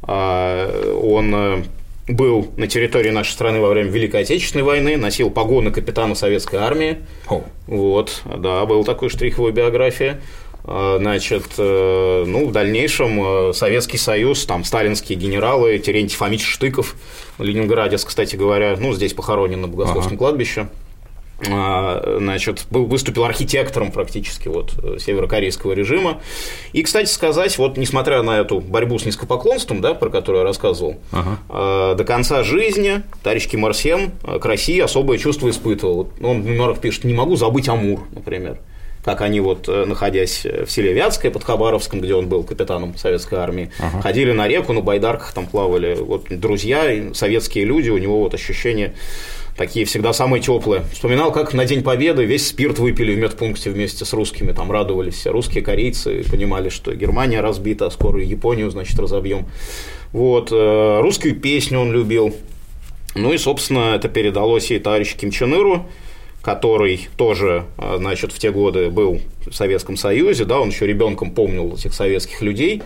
а, 0.02 0.94
он 1.02 1.34
э, 1.34 1.62
был 2.08 2.50
на 2.56 2.66
территории 2.66 3.10
нашей 3.10 3.32
страны 3.32 3.60
во 3.60 3.68
время 3.68 3.90
Великой 3.90 4.22
Отечественной 4.22 4.64
войны, 4.64 4.96
носил 4.96 5.30
погоны 5.30 5.70
капитана 5.70 6.14
советской 6.14 6.56
армии. 6.56 6.98
Oh. 7.28 7.44
Вот, 7.66 8.22
да, 8.24 8.64
был 8.66 8.84
такой 8.84 9.08
штрих 9.10 9.34
в 9.34 9.38
его 9.38 9.50
биографии. 9.50 10.16
А, 10.64 10.98
значит, 10.98 11.44
э, 11.58 12.24
ну, 12.26 12.46
в 12.46 12.52
дальнейшем 12.52 13.50
э, 13.50 13.52
Советский 13.52 13.98
Союз, 13.98 14.44
там, 14.44 14.64
сталинские 14.64 15.18
генералы, 15.18 15.78
Терентий 15.78 16.16
Фомич 16.16 16.44
Штыков, 16.44 16.96
Ленинградец, 17.38 18.04
кстати 18.04 18.36
говоря, 18.36 18.76
ну, 18.78 18.92
здесь 18.92 19.14
похоронен 19.14 19.60
на 19.60 19.68
Богословском 19.68 20.14
ага. 20.14 20.18
кладбище, 20.18 20.68
значит, 21.42 22.66
был, 22.70 22.84
выступил 22.84 23.24
архитектором 23.24 23.92
практически 23.92 24.48
вот 24.48 24.74
северокорейского 25.00 25.72
режима. 25.72 26.20
И, 26.74 26.82
кстати 26.82 27.08
сказать, 27.08 27.56
вот 27.56 27.78
несмотря 27.78 28.22
на 28.22 28.40
эту 28.40 28.60
борьбу 28.60 28.98
с 28.98 29.06
низкопоклонством, 29.06 29.80
да, 29.80 29.94
про 29.94 30.10
которую 30.10 30.40
я 30.40 30.44
рассказывал, 30.44 30.96
ага. 31.12 31.94
До 31.94 32.04
конца 32.04 32.42
жизни 32.42 33.04
товарищ 33.22 33.48
Ким 33.48 33.66
Ир 33.66 33.72
Сен 33.72 34.10
к 34.22 34.44
России 34.44 34.80
особое 34.80 35.16
чувство 35.16 35.48
испытывал. 35.48 36.10
Он 36.22 36.42
в 36.42 36.44
мемуарах 36.44 36.78
пишет, 36.78 37.04
не 37.04 37.14
могу 37.14 37.36
забыть 37.36 37.70
Амур, 37.70 38.00
например 38.12 38.58
как 39.04 39.20
они 39.22 39.40
вот, 39.40 39.68
э, 39.68 39.84
находясь 39.84 40.44
в 40.44 40.70
селе 40.70 40.92
Вятское 40.92 41.30
под 41.30 41.44
Хабаровском, 41.44 42.00
где 42.00 42.14
он 42.14 42.28
был 42.28 42.44
капитаном 42.44 42.96
советской 42.96 43.38
армии, 43.38 43.70
ага. 43.78 44.02
ходили 44.02 44.32
на 44.32 44.46
реку, 44.46 44.72
на 44.72 44.80
байдарках 44.80 45.32
там 45.32 45.46
плавали. 45.46 45.94
Вот 45.94 46.26
друзья, 46.28 47.12
советские 47.14 47.64
люди, 47.64 47.90
у 47.90 47.98
него 47.98 48.20
вот 48.20 48.34
ощущения 48.34 48.94
такие 49.56 49.84
всегда 49.84 50.12
самые 50.12 50.40
теплые. 50.40 50.84
Вспоминал, 50.92 51.32
как 51.32 51.52
на 51.52 51.64
День 51.64 51.82
Победы 51.82 52.24
весь 52.24 52.46
спирт 52.46 52.78
выпили 52.78 53.14
в 53.14 53.18
медпункте 53.18 53.70
вместе 53.70 54.04
с 54.04 54.12
русскими, 54.12 54.52
там 54.52 54.70
радовались 54.70 55.14
все. 55.14 55.32
Русские, 55.32 55.62
корейцы 55.62 56.24
понимали, 56.30 56.68
что 56.68 56.94
Германия 56.94 57.40
разбита, 57.40 57.86
а 57.86 57.90
скоро 57.90 58.22
Японию, 58.22 58.70
значит, 58.70 58.98
разобьем. 58.98 59.46
Вот. 60.12 60.50
Э, 60.50 61.00
русскую 61.02 61.34
песню 61.38 61.78
он 61.78 61.92
любил. 61.92 62.34
Ну 63.14 63.32
и, 63.32 63.38
собственно, 63.38 63.96
это 63.96 64.08
передалось 64.08 64.70
и 64.70 64.78
товарищу 64.78 65.18
Ким 65.18 65.30
Чен 65.30 65.52
Иру, 65.54 65.86
который 66.42 67.08
тоже, 67.16 67.64
а, 67.76 67.96
значит, 67.98 68.32
в 68.32 68.38
те 68.38 68.50
годы 68.50 68.90
был 68.90 69.20
в 69.46 69.52
Советском 69.52 69.96
Союзе, 69.96 70.44
да, 70.44 70.60
он 70.60 70.68
еще 70.68 70.86
ребенком 70.86 71.30
помнил 71.30 71.74
этих 71.74 71.92
советских 71.94 72.40
людей 72.42 72.82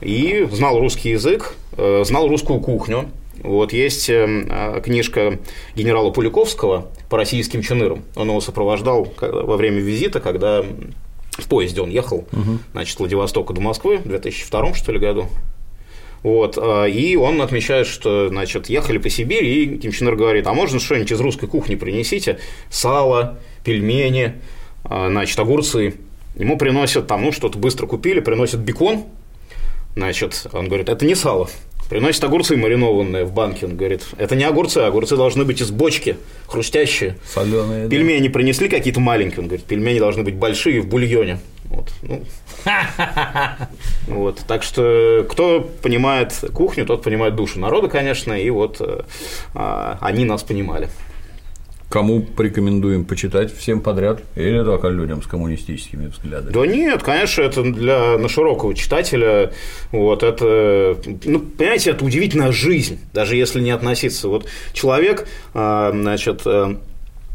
и 0.00 0.46
знал 0.50 0.78
русский 0.78 1.10
язык, 1.10 1.54
э, 1.76 2.02
знал 2.04 2.28
русскую 2.28 2.60
кухню. 2.60 3.08
Вот 3.42 3.72
есть 3.72 4.10
э, 4.10 4.80
книжка 4.84 5.38
генерала 5.76 6.10
Пуликовского 6.10 6.88
по 7.08 7.16
российским 7.16 7.62
чинырам. 7.62 8.02
Он 8.16 8.28
его 8.28 8.40
сопровождал 8.40 9.12
во 9.20 9.56
время 9.56 9.78
визита, 9.78 10.20
когда 10.20 10.62
в 10.62 11.48
поезде 11.48 11.80
он 11.80 11.90
ехал, 11.90 12.26
угу. 12.32 12.58
значит, 12.72 12.96
с 12.96 12.98
Владивостока 12.98 13.54
до 13.54 13.60
Москвы 13.60 13.98
в 13.98 14.08
2002 14.08 14.74
что 14.74 14.92
ли 14.92 14.98
году. 14.98 15.28
Вот, 16.22 16.58
а, 16.60 16.84
и 16.86 17.16
он 17.16 17.40
отмечает, 17.40 17.86
что, 17.86 18.28
значит, 18.28 18.68
ехали 18.68 18.98
по 18.98 19.08
Сибири, 19.08 19.64
и 19.64 19.78
Ким 19.78 19.92
Чен 19.92 20.08
Ир 20.08 20.16
говорит, 20.16 20.46
а 20.46 20.54
можно 20.54 20.80
что-нибудь 20.80 21.12
из 21.12 21.20
русской 21.20 21.46
кухни 21.46 21.76
принесите? 21.76 22.38
Сало, 22.70 23.38
пельмени, 23.64 24.34
а, 24.84 25.08
значит, 25.08 25.38
огурцы. 25.38 25.94
Ему 26.36 26.56
приносят 26.56 27.06
там, 27.06 27.22
ну, 27.22 27.32
что-то 27.32 27.58
быстро 27.58 27.86
купили, 27.86 28.20
приносят 28.20 28.60
бекон, 28.60 29.04
значит, 29.94 30.46
он 30.52 30.66
говорит, 30.66 30.88
это 30.88 31.04
не 31.04 31.14
сало. 31.14 31.48
Приносит 31.88 32.22
огурцы 32.22 32.54
маринованные 32.54 33.24
в 33.24 33.32
банке. 33.32 33.64
Он 33.64 33.74
говорит, 33.74 34.02
это 34.18 34.36
не 34.36 34.44
огурцы, 34.44 34.78
огурцы 34.78 35.16
должны 35.16 35.46
быть 35.46 35.62
из 35.62 35.70
бочки, 35.70 36.18
хрустящие. 36.46 37.16
Соленые. 37.24 37.88
Пельмени 37.88 38.28
да. 38.28 38.34
принесли 38.34 38.68
какие-то 38.68 39.00
маленькие. 39.00 39.40
Он 39.40 39.46
говорит, 39.46 39.64
пельмени 39.64 39.98
должны 39.98 40.22
быть 40.22 40.34
большие 40.34 40.82
в 40.82 40.86
бульоне. 40.86 41.38
Вот, 41.70 41.92
ну, 42.02 42.24
вот, 44.06 44.42
так 44.46 44.62
что 44.62 45.26
кто 45.28 45.60
понимает 45.60 46.32
кухню, 46.54 46.86
тот 46.86 47.02
понимает 47.02 47.34
душу 47.34 47.60
народа, 47.60 47.88
конечно, 47.88 48.32
и 48.32 48.48
вот 48.48 48.80
э, 48.80 49.02
а, 49.54 49.98
они 50.00 50.24
нас 50.24 50.42
понимали. 50.42 50.88
Кому 51.90 52.20
порекомендуем 52.20 53.06
почитать 53.06 53.54
всем 53.54 53.80
подряд 53.80 54.22
или 54.34 54.62
только 54.62 54.88
людям 54.88 55.22
с 55.22 55.26
коммунистическими 55.26 56.08
взглядами? 56.08 56.52
Да 56.52 56.66
нет, 56.66 57.02
конечно, 57.02 57.40
это 57.40 57.62
для 57.62 58.18
на 58.18 58.28
широкого 58.28 58.74
читателя. 58.74 59.52
Вот 59.90 60.22
это, 60.22 60.98
ну, 61.24 61.40
понимаете, 61.40 61.92
это 61.92 62.04
удивительная 62.04 62.52
жизнь, 62.52 63.00
даже 63.14 63.36
если 63.36 63.60
не 63.60 63.70
относиться. 63.70 64.28
Вот 64.28 64.46
человек, 64.74 65.28
а, 65.54 65.90
значит, 65.92 66.42
э, 66.44 66.76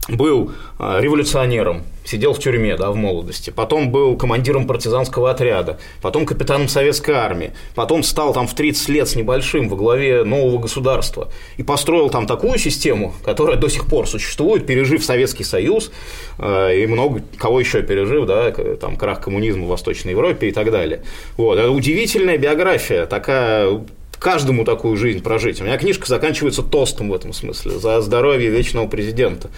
был 0.10 0.52
а, 0.80 1.00
революционером, 1.00 1.84
сидел 2.06 2.34
в 2.34 2.40
тюрьме, 2.40 2.76
да, 2.76 2.92
в 2.92 2.96
молодости, 2.96 3.50
потом 3.50 3.92
был 3.92 4.18
командиром 4.18 4.68
партизанского 4.68 5.32
отряда, 5.32 5.80
потом 6.02 6.26
капитаном 6.26 6.68
советской 6.68 7.12
армии, 7.16 7.54
потом 7.76 8.04
стал 8.04 8.34
там 8.34 8.48
в 8.48 8.54
30 8.54 8.90
лет 8.90 9.08
с 9.08 9.16
небольшим 9.16 9.70
во 9.70 9.78
главе 9.78 10.24
нового 10.24 10.60
государства 10.60 11.30
и 11.58 11.64
построил 11.64 12.10
там 12.10 12.28
такую 12.28 12.58
систему, 12.58 13.14
которая 13.24 13.58
до 13.58 13.70
сих 13.70 13.86
пор 13.86 14.08
существует, 14.08 14.66
пережив 14.66 15.04
Советский 15.04 15.44
Союз 15.44 15.92
а, 16.38 16.72
и 16.72 16.86
много 16.88 17.22
кого 17.38 17.60
еще 17.60 17.82
пережив, 17.84 18.26
да, 18.26 18.52
там 18.52 18.98
крах 18.98 19.22
коммунизма 19.22 19.66
в 19.66 19.70
Восточной 19.70 20.12
Европе 20.12 20.50
и 20.50 20.52
так 20.52 20.72
далее. 20.72 21.04
Вот, 21.38 21.58
это 21.58 21.72
удивительная 21.72 22.38
биография, 22.38 23.06
такая 23.06 23.82
каждому 24.24 24.64
такую 24.64 24.98
жизнь 24.98 25.22
прожить. 25.22 25.62
У 25.62 25.66
меня 25.66 25.78
книжка 25.78 26.08
заканчивается 26.08 26.64
тостом 26.64 27.10
в 27.10 27.14
этом 27.14 27.34
смысле 27.34 27.74
за 27.78 28.02
здоровье 28.02 28.50
вечного 28.50 28.88
президента. 28.88 29.52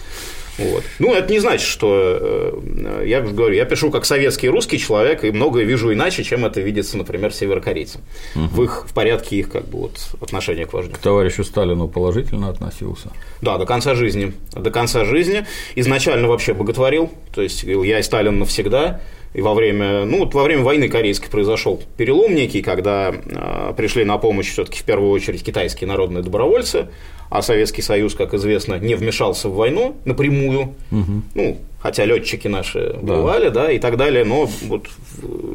Вот. 0.58 0.84
Ну, 0.98 1.14
это 1.14 1.30
не 1.32 1.38
значит, 1.38 1.68
что 1.68 2.18
э, 2.18 3.02
я 3.06 3.20
говорю, 3.20 3.54
я 3.54 3.64
пишу 3.66 3.90
как 3.90 4.06
советский 4.06 4.48
русский 4.48 4.78
человек 4.78 5.22
и 5.22 5.30
многое 5.30 5.64
вижу 5.64 5.92
иначе, 5.92 6.24
чем 6.24 6.46
это 6.46 6.60
видится, 6.62 6.96
например, 6.96 7.32
северокорейцам 7.32 8.00
угу. 8.34 8.44
в 8.46 8.62
их 8.64 8.86
в 8.88 8.94
порядке 8.94 9.36
их 9.36 9.50
как 9.50 9.66
бы 9.66 9.80
вот 9.80 9.98
отношения 10.20 10.66
к 10.66 10.72
вождю. 10.72 10.94
К 10.94 10.98
товарищу 10.98 11.44
Сталину 11.44 11.88
положительно 11.88 12.48
относился. 12.48 13.10
Да, 13.42 13.58
до 13.58 13.66
конца 13.66 13.94
жизни, 13.94 14.32
до 14.52 14.70
конца 14.70 15.04
жизни. 15.04 15.46
Изначально 15.74 16.26
вообще 16.26 16.54
боготворил, 16.54 17.10
то 17.34 17.42
есть 17.42 17.62
я 17.62 17.98
и 17.98 18.02
Сталин 18.02 18.38
навсегда. 18.38 19.00
И 19.36 19.42
во 19.42 19.52
время, 19.52 20.06
ну, 20.06 20.20
вот 20.20 20.32
во 20.32 20.44
время 20.44 20.62
войны 20.62 20.88
корейской 20.88 21.28
произошел 21.28 21.78
перелом 21.98 22.34
некий, 22.34 22.62
когда 22.62 23.12
э, 23.12 23.74
пришли 23.76 24.02
на 24.02 24.16
помощь 24.16 24.50
все-таки 24.50 24.78
в 24.78 24.84
первую 24.84 25.10
очередь 25.10 25.44
китайские 25.44 25.88
народные 25.88 26.22
добровольцы, 26.22 26.88
а 27.28 27.42
Советский 27.42 27.82
Союз, 27.82 28.14
как 28.14 28.32
известно, 28.32 28.76
не 28.76 28.94
вмешался 28.94 29.50
в 29.50 29.54
войну 29.54 29.94
напрямую. 30.06 30.72
Угу. 30.90 31.22
Ну, 31.34 31.58
хотя 31.80 32.06
летчики 32.06 32.48
наши 32.48 32.94
да. 33.02 33.16
бывали, 33.16 33.50
да, 33.50 33.70
и 33.70 33.78
так 33.78 33.98
далее, 33.98 34.24
но 34.24 34.48
вот 34.62 34.86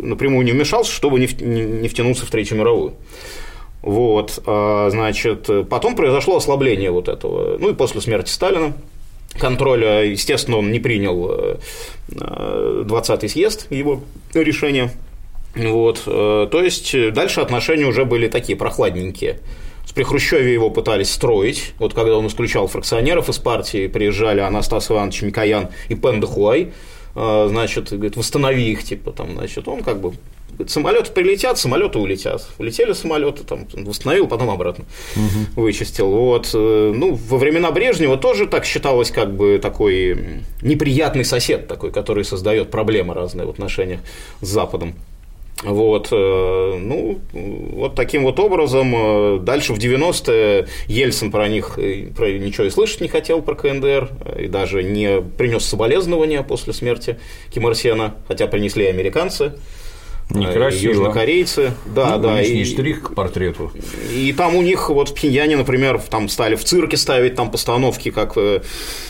напрямую 0.03 0.45
не 0.45 0.51
вмешался, 0.51 0.91
чтобы 0.91 1.19
не, 1.19 1.25
не 1.43 1.87
втянуться 1.87 2.27
в 2.27 2.29
Третью 2.29 2.59
мировую. 2.59 2.93
Вот, 3.81 4.43
а, 4.45 4.89
значит, 4.91 5.49
потом 5.71 5.95
произошло 5.95 6.37
ослабление 6.37 6.91
вот 6.91 7.07
этого, 7.07 7.57
ну 7.57 7.71
и 7.71 7.73
после 7.73 7.99
смерти 8.01 8.29
Сталина 8.29 8.73
контроля, 9.39 10.03
естественно, 10.03 10.57
он 10.57 10.71
не 10.71 10.79
принял 10.79 11.57
20-й 12.09 13.25
э, 13.25 13.29
съезд 13.29 13.67
его 13.71 14.01
решения. 14.33 14.91
Вот. 15.55 16.03
Э, 16.05 16.47
то 16.51 16.61
есть 16.61 16.95
дальше 17.13 17.41
отношения 17.41 17.85
уже 17.85 18.05
были 18.05 18.27
такие 18.27 18.57
прохладненькие. 18.57 19.39
При 19.93 20.03
Хрущеве 20.03 20.53
его 20.53 20.69
пытались 20.69 21.11
строить. 21.11 21.73
Вот 21.77 21.93
когда 21.93 22.15
он 22.15 22.27
исключал 22.27 22.67
фракционеров 22.67 23.29
из 23.29 23.39
партии, 23.39 23.87
приезжали 23.87 24.39
Анастас 24.39 24.89
Иванович 24.89 25.23
Микоян 25.23 25.69
и 25.89 25.95
Пен 25.95 26.25
Хуай, 26.25 26.71
э, 27.15 27.47
значит, 27.49 27.91
говорит, 27.91 28.15
восстанови 28.15 28.71
их, 28.71 28.83
типа, 28.83 29.11
там, 29.11 29.33
значит, 29.33 29.67
он 29.67 29.83
как 29.83 29.99
бы 29.99 30.13
самолеты 30.67 31.11
прилетят, 31.11 31.57
самолеты 31.57 31.99
улетят. 31.99 32.47
Улетели 32.57 32.93
самолеты, 32.93 33.43
там, 33.43 33.67
восстановил, 33.73 34.27
потом 34.27 34.49
обратно 34.49 34.85
угу. 35.15 35.63
вычистил. 35.63 36.09
Вот. 36.09 36.49
Э, 36.53 36.93
ну, 36.95 37.15
во 37.15 37.37
времена 37.37 37.71
Брежнева 37.71 38.17
тоже 38.17 38.47
так 38.47 38.65
считалось, 38.65 39.11
как 39.11 39.35
бы 39.35 39.59
такой 39.61 40.43
неприятный 40.61 41.25
сосед 41.25 41.67
такой, 41.67 41.91
который 41.91 42.23
создает 42.23 42.71
проблемы 42.71 43.13
разные 43.13 43.45
в 43.45 43.49
отношениях 43.49 44.01
с 44.41 44.47
Западом. 44.47 44.95
Вот, 45.63 46.07
э, 46.11 46.77
ну, 46.79 47.19
вот 47.33 47.93
таким 47.95 48.23
вот 48.23 48.39
образом. 48.39 48.93
Э, 48.95 49.39
дальше 49.39 49.73
в 49.73 49.77
90-е 49.77 50.67
Ельцин 50.87 51.31
про 51.31 51.47
них 51.47 51.77
про 52.15 52.31
ничего 52.31 52.65
и 52.65 52.69
слышать 52.69 53.01
не 53.01 53.07
хотел, 53.07 53.41
про 53.41 53.55
КНДР, 53.55 54.09
и 54.39 54.47
даже 54.47 54.83
не 54.83 55.21
принес 55.21 55.63
соболезнования 55.63 56.41
после 56.41 56.73
смерти 56.73 57.19
Ким 57.53 57.67
Ир 57.67 57.75
Сена, 57.75 58.15
хотя 58.27 58.47
принесли 58.47 58.85
американцы. 58.85 59.53
Некрасиво. 60.33 60.91
Южнокорейцы. 60.91 61.73
Да, 61.85 62.17
ну, 62.17 62.23
да. 62.23 62.41
И 62.41 62.63
штрих 62.63 63.01
к 63.01 63.15
портрету. 63.15 63.71
И 64.13 64.33
там 64.33 64.55
у 64.55 64.61
них 64.61 64.89
вот 64.89 65.09
в 65.09 65.13
Пхеньяне, 65.13 65.57
например, 65.57 66.01
там 66.09 66.29
стали 66.29 66.55
в 66.55 66.63
цирке 66.63 66.97
ставить 66.97 67.35
там 67.35 67.51
постановки, 67.51 68.11
как 68.11 68.37
э, 68.37 68.61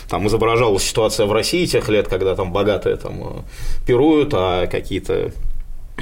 там 0.09 0.27
изображалась 0.27 0.83
ситуация 0.83 1.25
в 1.25 1.31
России 1.31 1.65
тех 1.65 1.89
лет, 1.89 2.07
когда 2.07 2.35
там 2.35 2.51
богатые 2.51 2.95
там 2.97 3.21
э, 3.21 3.85
пируют, 3.85 4.33
а 4.33 4.67
какие-то 4.67 5.31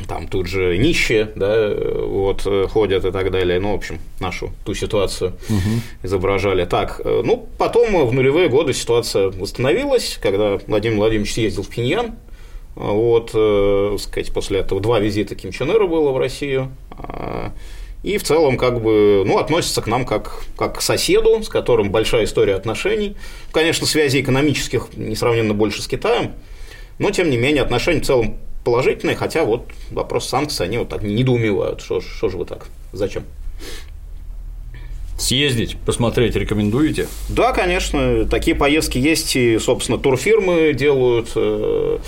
там 0.08 0.28
тут 0.28 0.48
же 0.48 0.78
нищие, 0.78 1.32
да, 1.36 1.74
вот, 1.74 2.48
ходят 2.70 3.06
и 3.06 3.12
так 3.12 3.32
далее. 3.32 3.60
Ну, 3.60 3.74
в 3.74 3.76
общем, 3.76 4.00
нашу 4.20 4.52
ту 4.66 4.74
ситуацию 4.74 5.34
угу. 5.50 5.82
изображали. 6.04 6.66
Так, 6.66 7.02
э, 7.04 7.22
ну, 7.24 7.48
потом 7.58 8.08
в 8.08 8.14
нулевые 8.14 8.50
годы 8.50 8.74
ситуация 8.74 9.30
восстановилась, 9.30 10.18
когда 10.22 10.60
Владимир 10.68 10.98
Владимирович 10.98 11.34
съездил 11.34 11.64
в 11.64 11.68
Пиньян, 11.68 12.16
вот, 12.80 13.32
э, 13.34 13.98
сказать, 14.00 14.32
после 14.32 14.60
этого 14.60 14.80
два 14.80 15.00
визита 15.00 15.36
Ким 15.36 15.52
Чен 15.52 15.70
Ира 15.70 15.86
было 15.86 16.12
в 16.12 16.18
Россию. 16.18 16.72
А, 16.92 17.52
и 18.04 18.18
в 18.18 18.24
целом, 18.24 18.58
как 18.58 18.82
бы, 18.82 19.24
ну, 19.26 19.38
относится 19.38 19.82
к 19.82 19.88
нам 19.88 20.06
как, 20.06 20.44
как 20.58 20.78
к 20.78 20.82
соседу, 20.82 21.44
с 21.44 21.50
которым 21.50 21.92
большая 21.92 22.24
история 22.24 22.56
отношений. 22.56 23.18
Конечно, 23.52 23.86
связи 23.86 24.22
экономических 24.22 24.88
несравненно 24.96 25.54
больше 25.54 25.82
с 25.82 25.88
Китаем, 25.88 26.32
но, 27.00 27.12
тем 27.12 27.30
не 27.30 27.38
менее, 27.38 27.64
отношения 27.64 28.00
в 28.00 28.06
целом 28.06 28.38
положительные, 28.64 29.18
хотя 29.18 29.44
вот 29.44 29.64
вопрос 29.92 30.30
санкций, 30.30 30.66
они 30.66 30.78
вот 30.78 30.88
так 30.88 31.04
недоумевают. 31.04 31.82
Что, 31.82 32.00
что 32.00 32.30
же 32.30 32.38
вы 32.38 32.46
так? 32.46 32.68
Зачем? 32.94 33.24
Съездить, 35.20 35.76
посмотреть 35.86 36.36
рекомендуете? 36.38 37.08
Да, 37.28 37.52
конечно. 37.52 38.26
Такие 38.26 38.56
поездки 38.56 38.98
есть, 38.98 39.36
и, 39.36 39.60
собственно, 39.60 39.98
турфирмы 39.98 40.74
делают. 40.74 41.34
Э, 41.36 42.00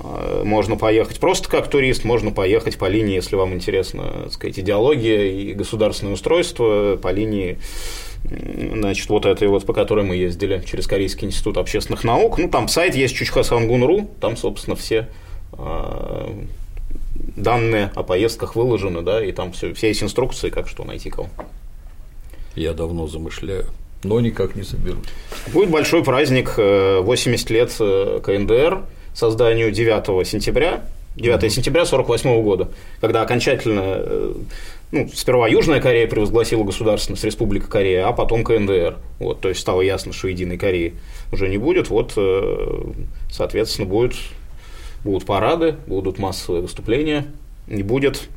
э, 0.00 0.42
можно 0.44 0.76
поехать 0.76 1.20
просто 1.20 1.50
как 1.50 1.68
турист, 1.68 2.04
можно 2.04 2.30
поехать 2.30 2.78
по 2.78 2.86
линии, 2.86 3.16
если 3.16 3.36
вам 3.36 3.52
интересна, 3.52 4.04
так 4.24 4.32
сказать, 4.32 4.58
идеология 4.58 5.30
и 5.30 5.52
государственное 5.52 6.14
устройство, 6.14 6.96
по 6.96 7.12
линии 7.12 7.58
значит, 8.24 9.10
вот 9.10 9.26
этой 9.26 9.48
вот, 9.48 9.66
по 9.66 9.74
которой 9.74 10.04
мы 10.04 10.16
ездили 10.16 10.62
через 10.66 10.86
Корейский 10.86 11.28
институт 11.28 11.58
общественных 11.58 12.04
наук. 12.04 12.38
Ну, 12.38 12.48
там 12.48 12.68
сайт 12.68 12.94
есть 12.94 13.14
чучхасангун.ру, 13.14 14.10
там, 14.20 14.38
собственно, 14.38 14.76
все 14.76 15.08
э, 15.52 16.44
данные 17.36 17.92
о 17.94 18.02
поездках 18.02 18.56
выложены, 18.56 19.02
да, 19.02 19.22
и 19.22 19.32
там 19.32 19.52
все, 19.52 19.74
все 19.74 19.88
есть 19.88 20.02
инструкции, 20.02 20.48
как 20.48 20.68
что 20.68 20.84
найти 20.84 21.10
кого. 21.10 21.28
Я 22.56 22.72
давно 22.72 23.08
замышляю, 23.08 23.66
но 24.04 24.20
никак 24.20 24.54
не 24.54 24.62
соберусь. 24.62 25.04
Будет 25.52 25.70
большой 25.70 26.04
праздник 26.04 26.54
80 26.56 27.50
э, 27.50 27.54
лет 27.54 27.74
э, 27.80 28.20
КНДР, 28.22 28.82
созданию 29.12 29.72
9 29.72 30.26
сентября, 30.26 30.84
9 31.16 31.36
mm-hmm. 31.36 31.48
сентября 31.48 31.82
1948 31.82 32.42
года, 32.42 32.68
когда 33.00 33.22
окончательно, 33.22 33.82
э, 33.84 34.34
ну, 34.92 35.08
сперва 35.12 35.48
Южная 35.48 35.80
Корея 35.80 36.06
превозгласила 36.06 36.62
государственность 36.62 37.24
Республика 37.24 37.68
Корея, 37.68 38.06
а 38.06 38.12
потом 38.12 38.44
КНДР. 38.44 38.98
Вот, 39.18 39.40
то 39.40 39.48
есть 39.48 39.60
стало 39.60 39.80
ясно, 39.80 40.12
что 40.12 40.28
единой 40.28 40.56
Кореи 40.56 40.94
уже 41.32 41.48
не 41.48 41.58
будет. 41.58 41.88
Вот, 41.88 42.16
соответственно, 43.32 43.88
будет, 43.88 44.14
будут 45.02 45.26
парады, 45.26 45.74
будут 45.88 46.18
массовые 46.18 46.62
выступления, 46.62 47.26
не 47.66 47.82
будет 47.82 48.28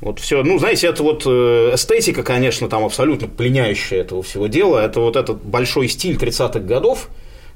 вот 0.00 0.20
все, 0.20 0.42
ну, 0.42 0.58
знаете, 0.58 0.88
это 0.88 1.02
вот 1.02 1.22
э, 1.26 1.70
эстетика, 1.74 2.22
конечно, 2.22 2.68
там 2.68 2.84
абсолютно 2.84 3.28
пленяющая 3.28 4.00
этого 4.00 4.22
всего 4.22 4.46
дела. 4.46 4.78
Это 4.78 5.00
вот 5.00 5.16
этот 5.16 5.42
большой 5.42 5.88
стиль 5.88 6.16
30-х 6.16 6.60
годов, 6.60 7.08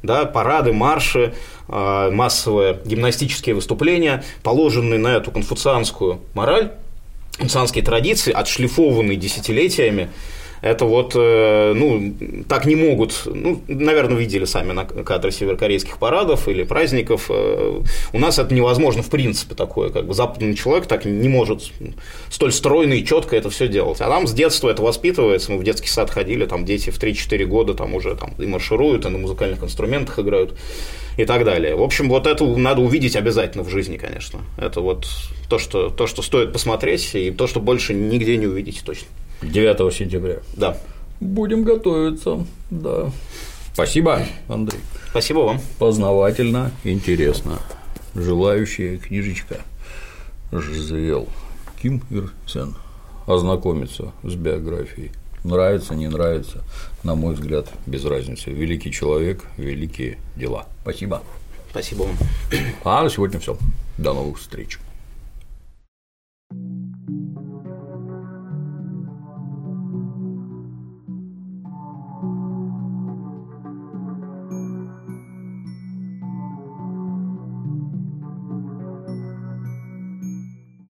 да, 0.02 0.24
парады, 0.24 0.72
марши, 0.72 1.34
э, 1.68 2.10
массовые 2.10 2.80
гимнастические 2.84 3.54
выступления, 3.54 4.24
положенные 4.42 4.98
на 4.98 5.08
эту 5.08 5.30
конфуцианскую 5.30 6.20
мораль, 6.34 6.72
конфуцианские 7.36 7.84
традиции, 7.84 8.32
отшлифованные 8.32 9.16
десятилетиями, 9.18 10.08
это 10.62 10.84
вот, 10.84 11.12
э, 11.14 11.72
ну, 11.74 12.14
так 12.48 12.66
не 12.66 12.76
могут, 12.76 13.22
ну, 13.24 13.62
наверное, 13.66 14.18
видели 14.18 14.44
сами 14.44 14.72
на 14.72 14.84
кадры 14.84 15.30
северокорейских 15.30 15.98
парадов 15.98 16.48
или 16.48 16.64
праздников. 16.64 17.26
Э, 17.30 17.80
у 18.12 18.18
нас 18.18 18.38
это 18.38 18.54
невозможно 18.54 19.02
в 19.02 19.08
принципе 19.08 19.54
такое, 19.54 19.90
как 19.90 20.06
бы 20.06 20.14
западный 20.14 20.54
человек 20.54 20.86
так 20.86 21.04
не 21.04 21.28
может 21.28 21.70
столь 22.28 22.52
стройно 22.52 22.94
и 22.94 23.04
четко 23.04 23.36
это 23.36 23.48
все 23.48 23.68
делать. 23.68 24.00
А 24.00 24.08
нам 24.08 24.26
с 24.26 24.32
детства 24.32 24.68
это 24.68 24.82
воспитывается, 24.82 25.52
мы 25.52 25.58
в 25.58 25.64
детский 25.64 25.88
сад 25.88 26.10
ходили, 26.10 26.44
там 26.44 26.64
дети 26.64 26.90
в 26.90 27.00
3-4 27.00 27.44
года 27.46 27.74
там 27.74 27.94
уже 27.94 28.14
там 28.14 28.34
и 28.38 28.46
маршируют, 28.46 29.06
и 29.06 29.08
на 29.08 29.18
музыкальных 29.18 29.62
инструментах 29.62 30.18
играют 30.18 30.54
и 31.16 31.24
так 31.24 31.44
далее. 31.44 31.74
В 31.74 31.82
общем, 31.82 32.08
вот 32.08 32.26
это 32.26 32.44
надо 32.44 32.82
увидеть 32.82 33.16
обязательно 33.16 33.64
в 33.64 33.70
жизни, 33.70 33.96
конечно. 33.96 34.40
Это 34.58 34.80
вот 34.80 35.06
то, 35.48 35.58
что, 35.58 35.88
то, 35.90 36.06
что 36.06 36.22
стоит 36.22 36.52
посмотреть, 36.52 37.14
и 37.14 37.30
то, 37.30 37.46
что 37.46 37.60
больше 37.60 37.94
нигде 37.94 38.36
не 38.36 38.46
увидите 38.46 38.80
точно. 38.84 39.06
9 39.42 39.94
сентября. 39.94 40.38
Да. 40.54 40.76
Будем 41.20 41.64
готовиться, 41.64 42.46
да. 42.70 43.10
Спасибо, 43.72 44.22
Андрей. 44.48 44.80
Спасибо 45.10 45.38
вам. 45.40 45.60
Познавательно, 45.78 46.72
интересно. 46.84 47.58
Желающая 48.14 48.98
книжечка 48.98 49.58
Жизел 50.50 51.28
Ким 51.80 52.02
Ир 52.10 52.32
Сен. 52.46 52.74
Ознакомиться 53.26 54.12
с 54.22 54.34
биографией. 54.34 55.12
Нравится, 55.44 55.94
не 55.94 56.08
нравится, 56.08 56.62
на 57.02 57.14
мой 57.14 57.34
взгляд, 57.34 57.68
без 57.86 58.04
разницы. 58.04 58.50
Великий 58.50 58.92
человек, 58.92 59.44
великие 59.56 60.18
дела. 60.36 60.66
Спасибо. 60.82 61.22
Спасибо 61.70 62.02
вам. 62.02 62.16
А 62.84 63.02
на 63.02 63.10
сегодня 63.10 63.38
все. 63.40 63.56
До 63.96 64.12
новых 64.12 64.38
встреч. 64.38 64.78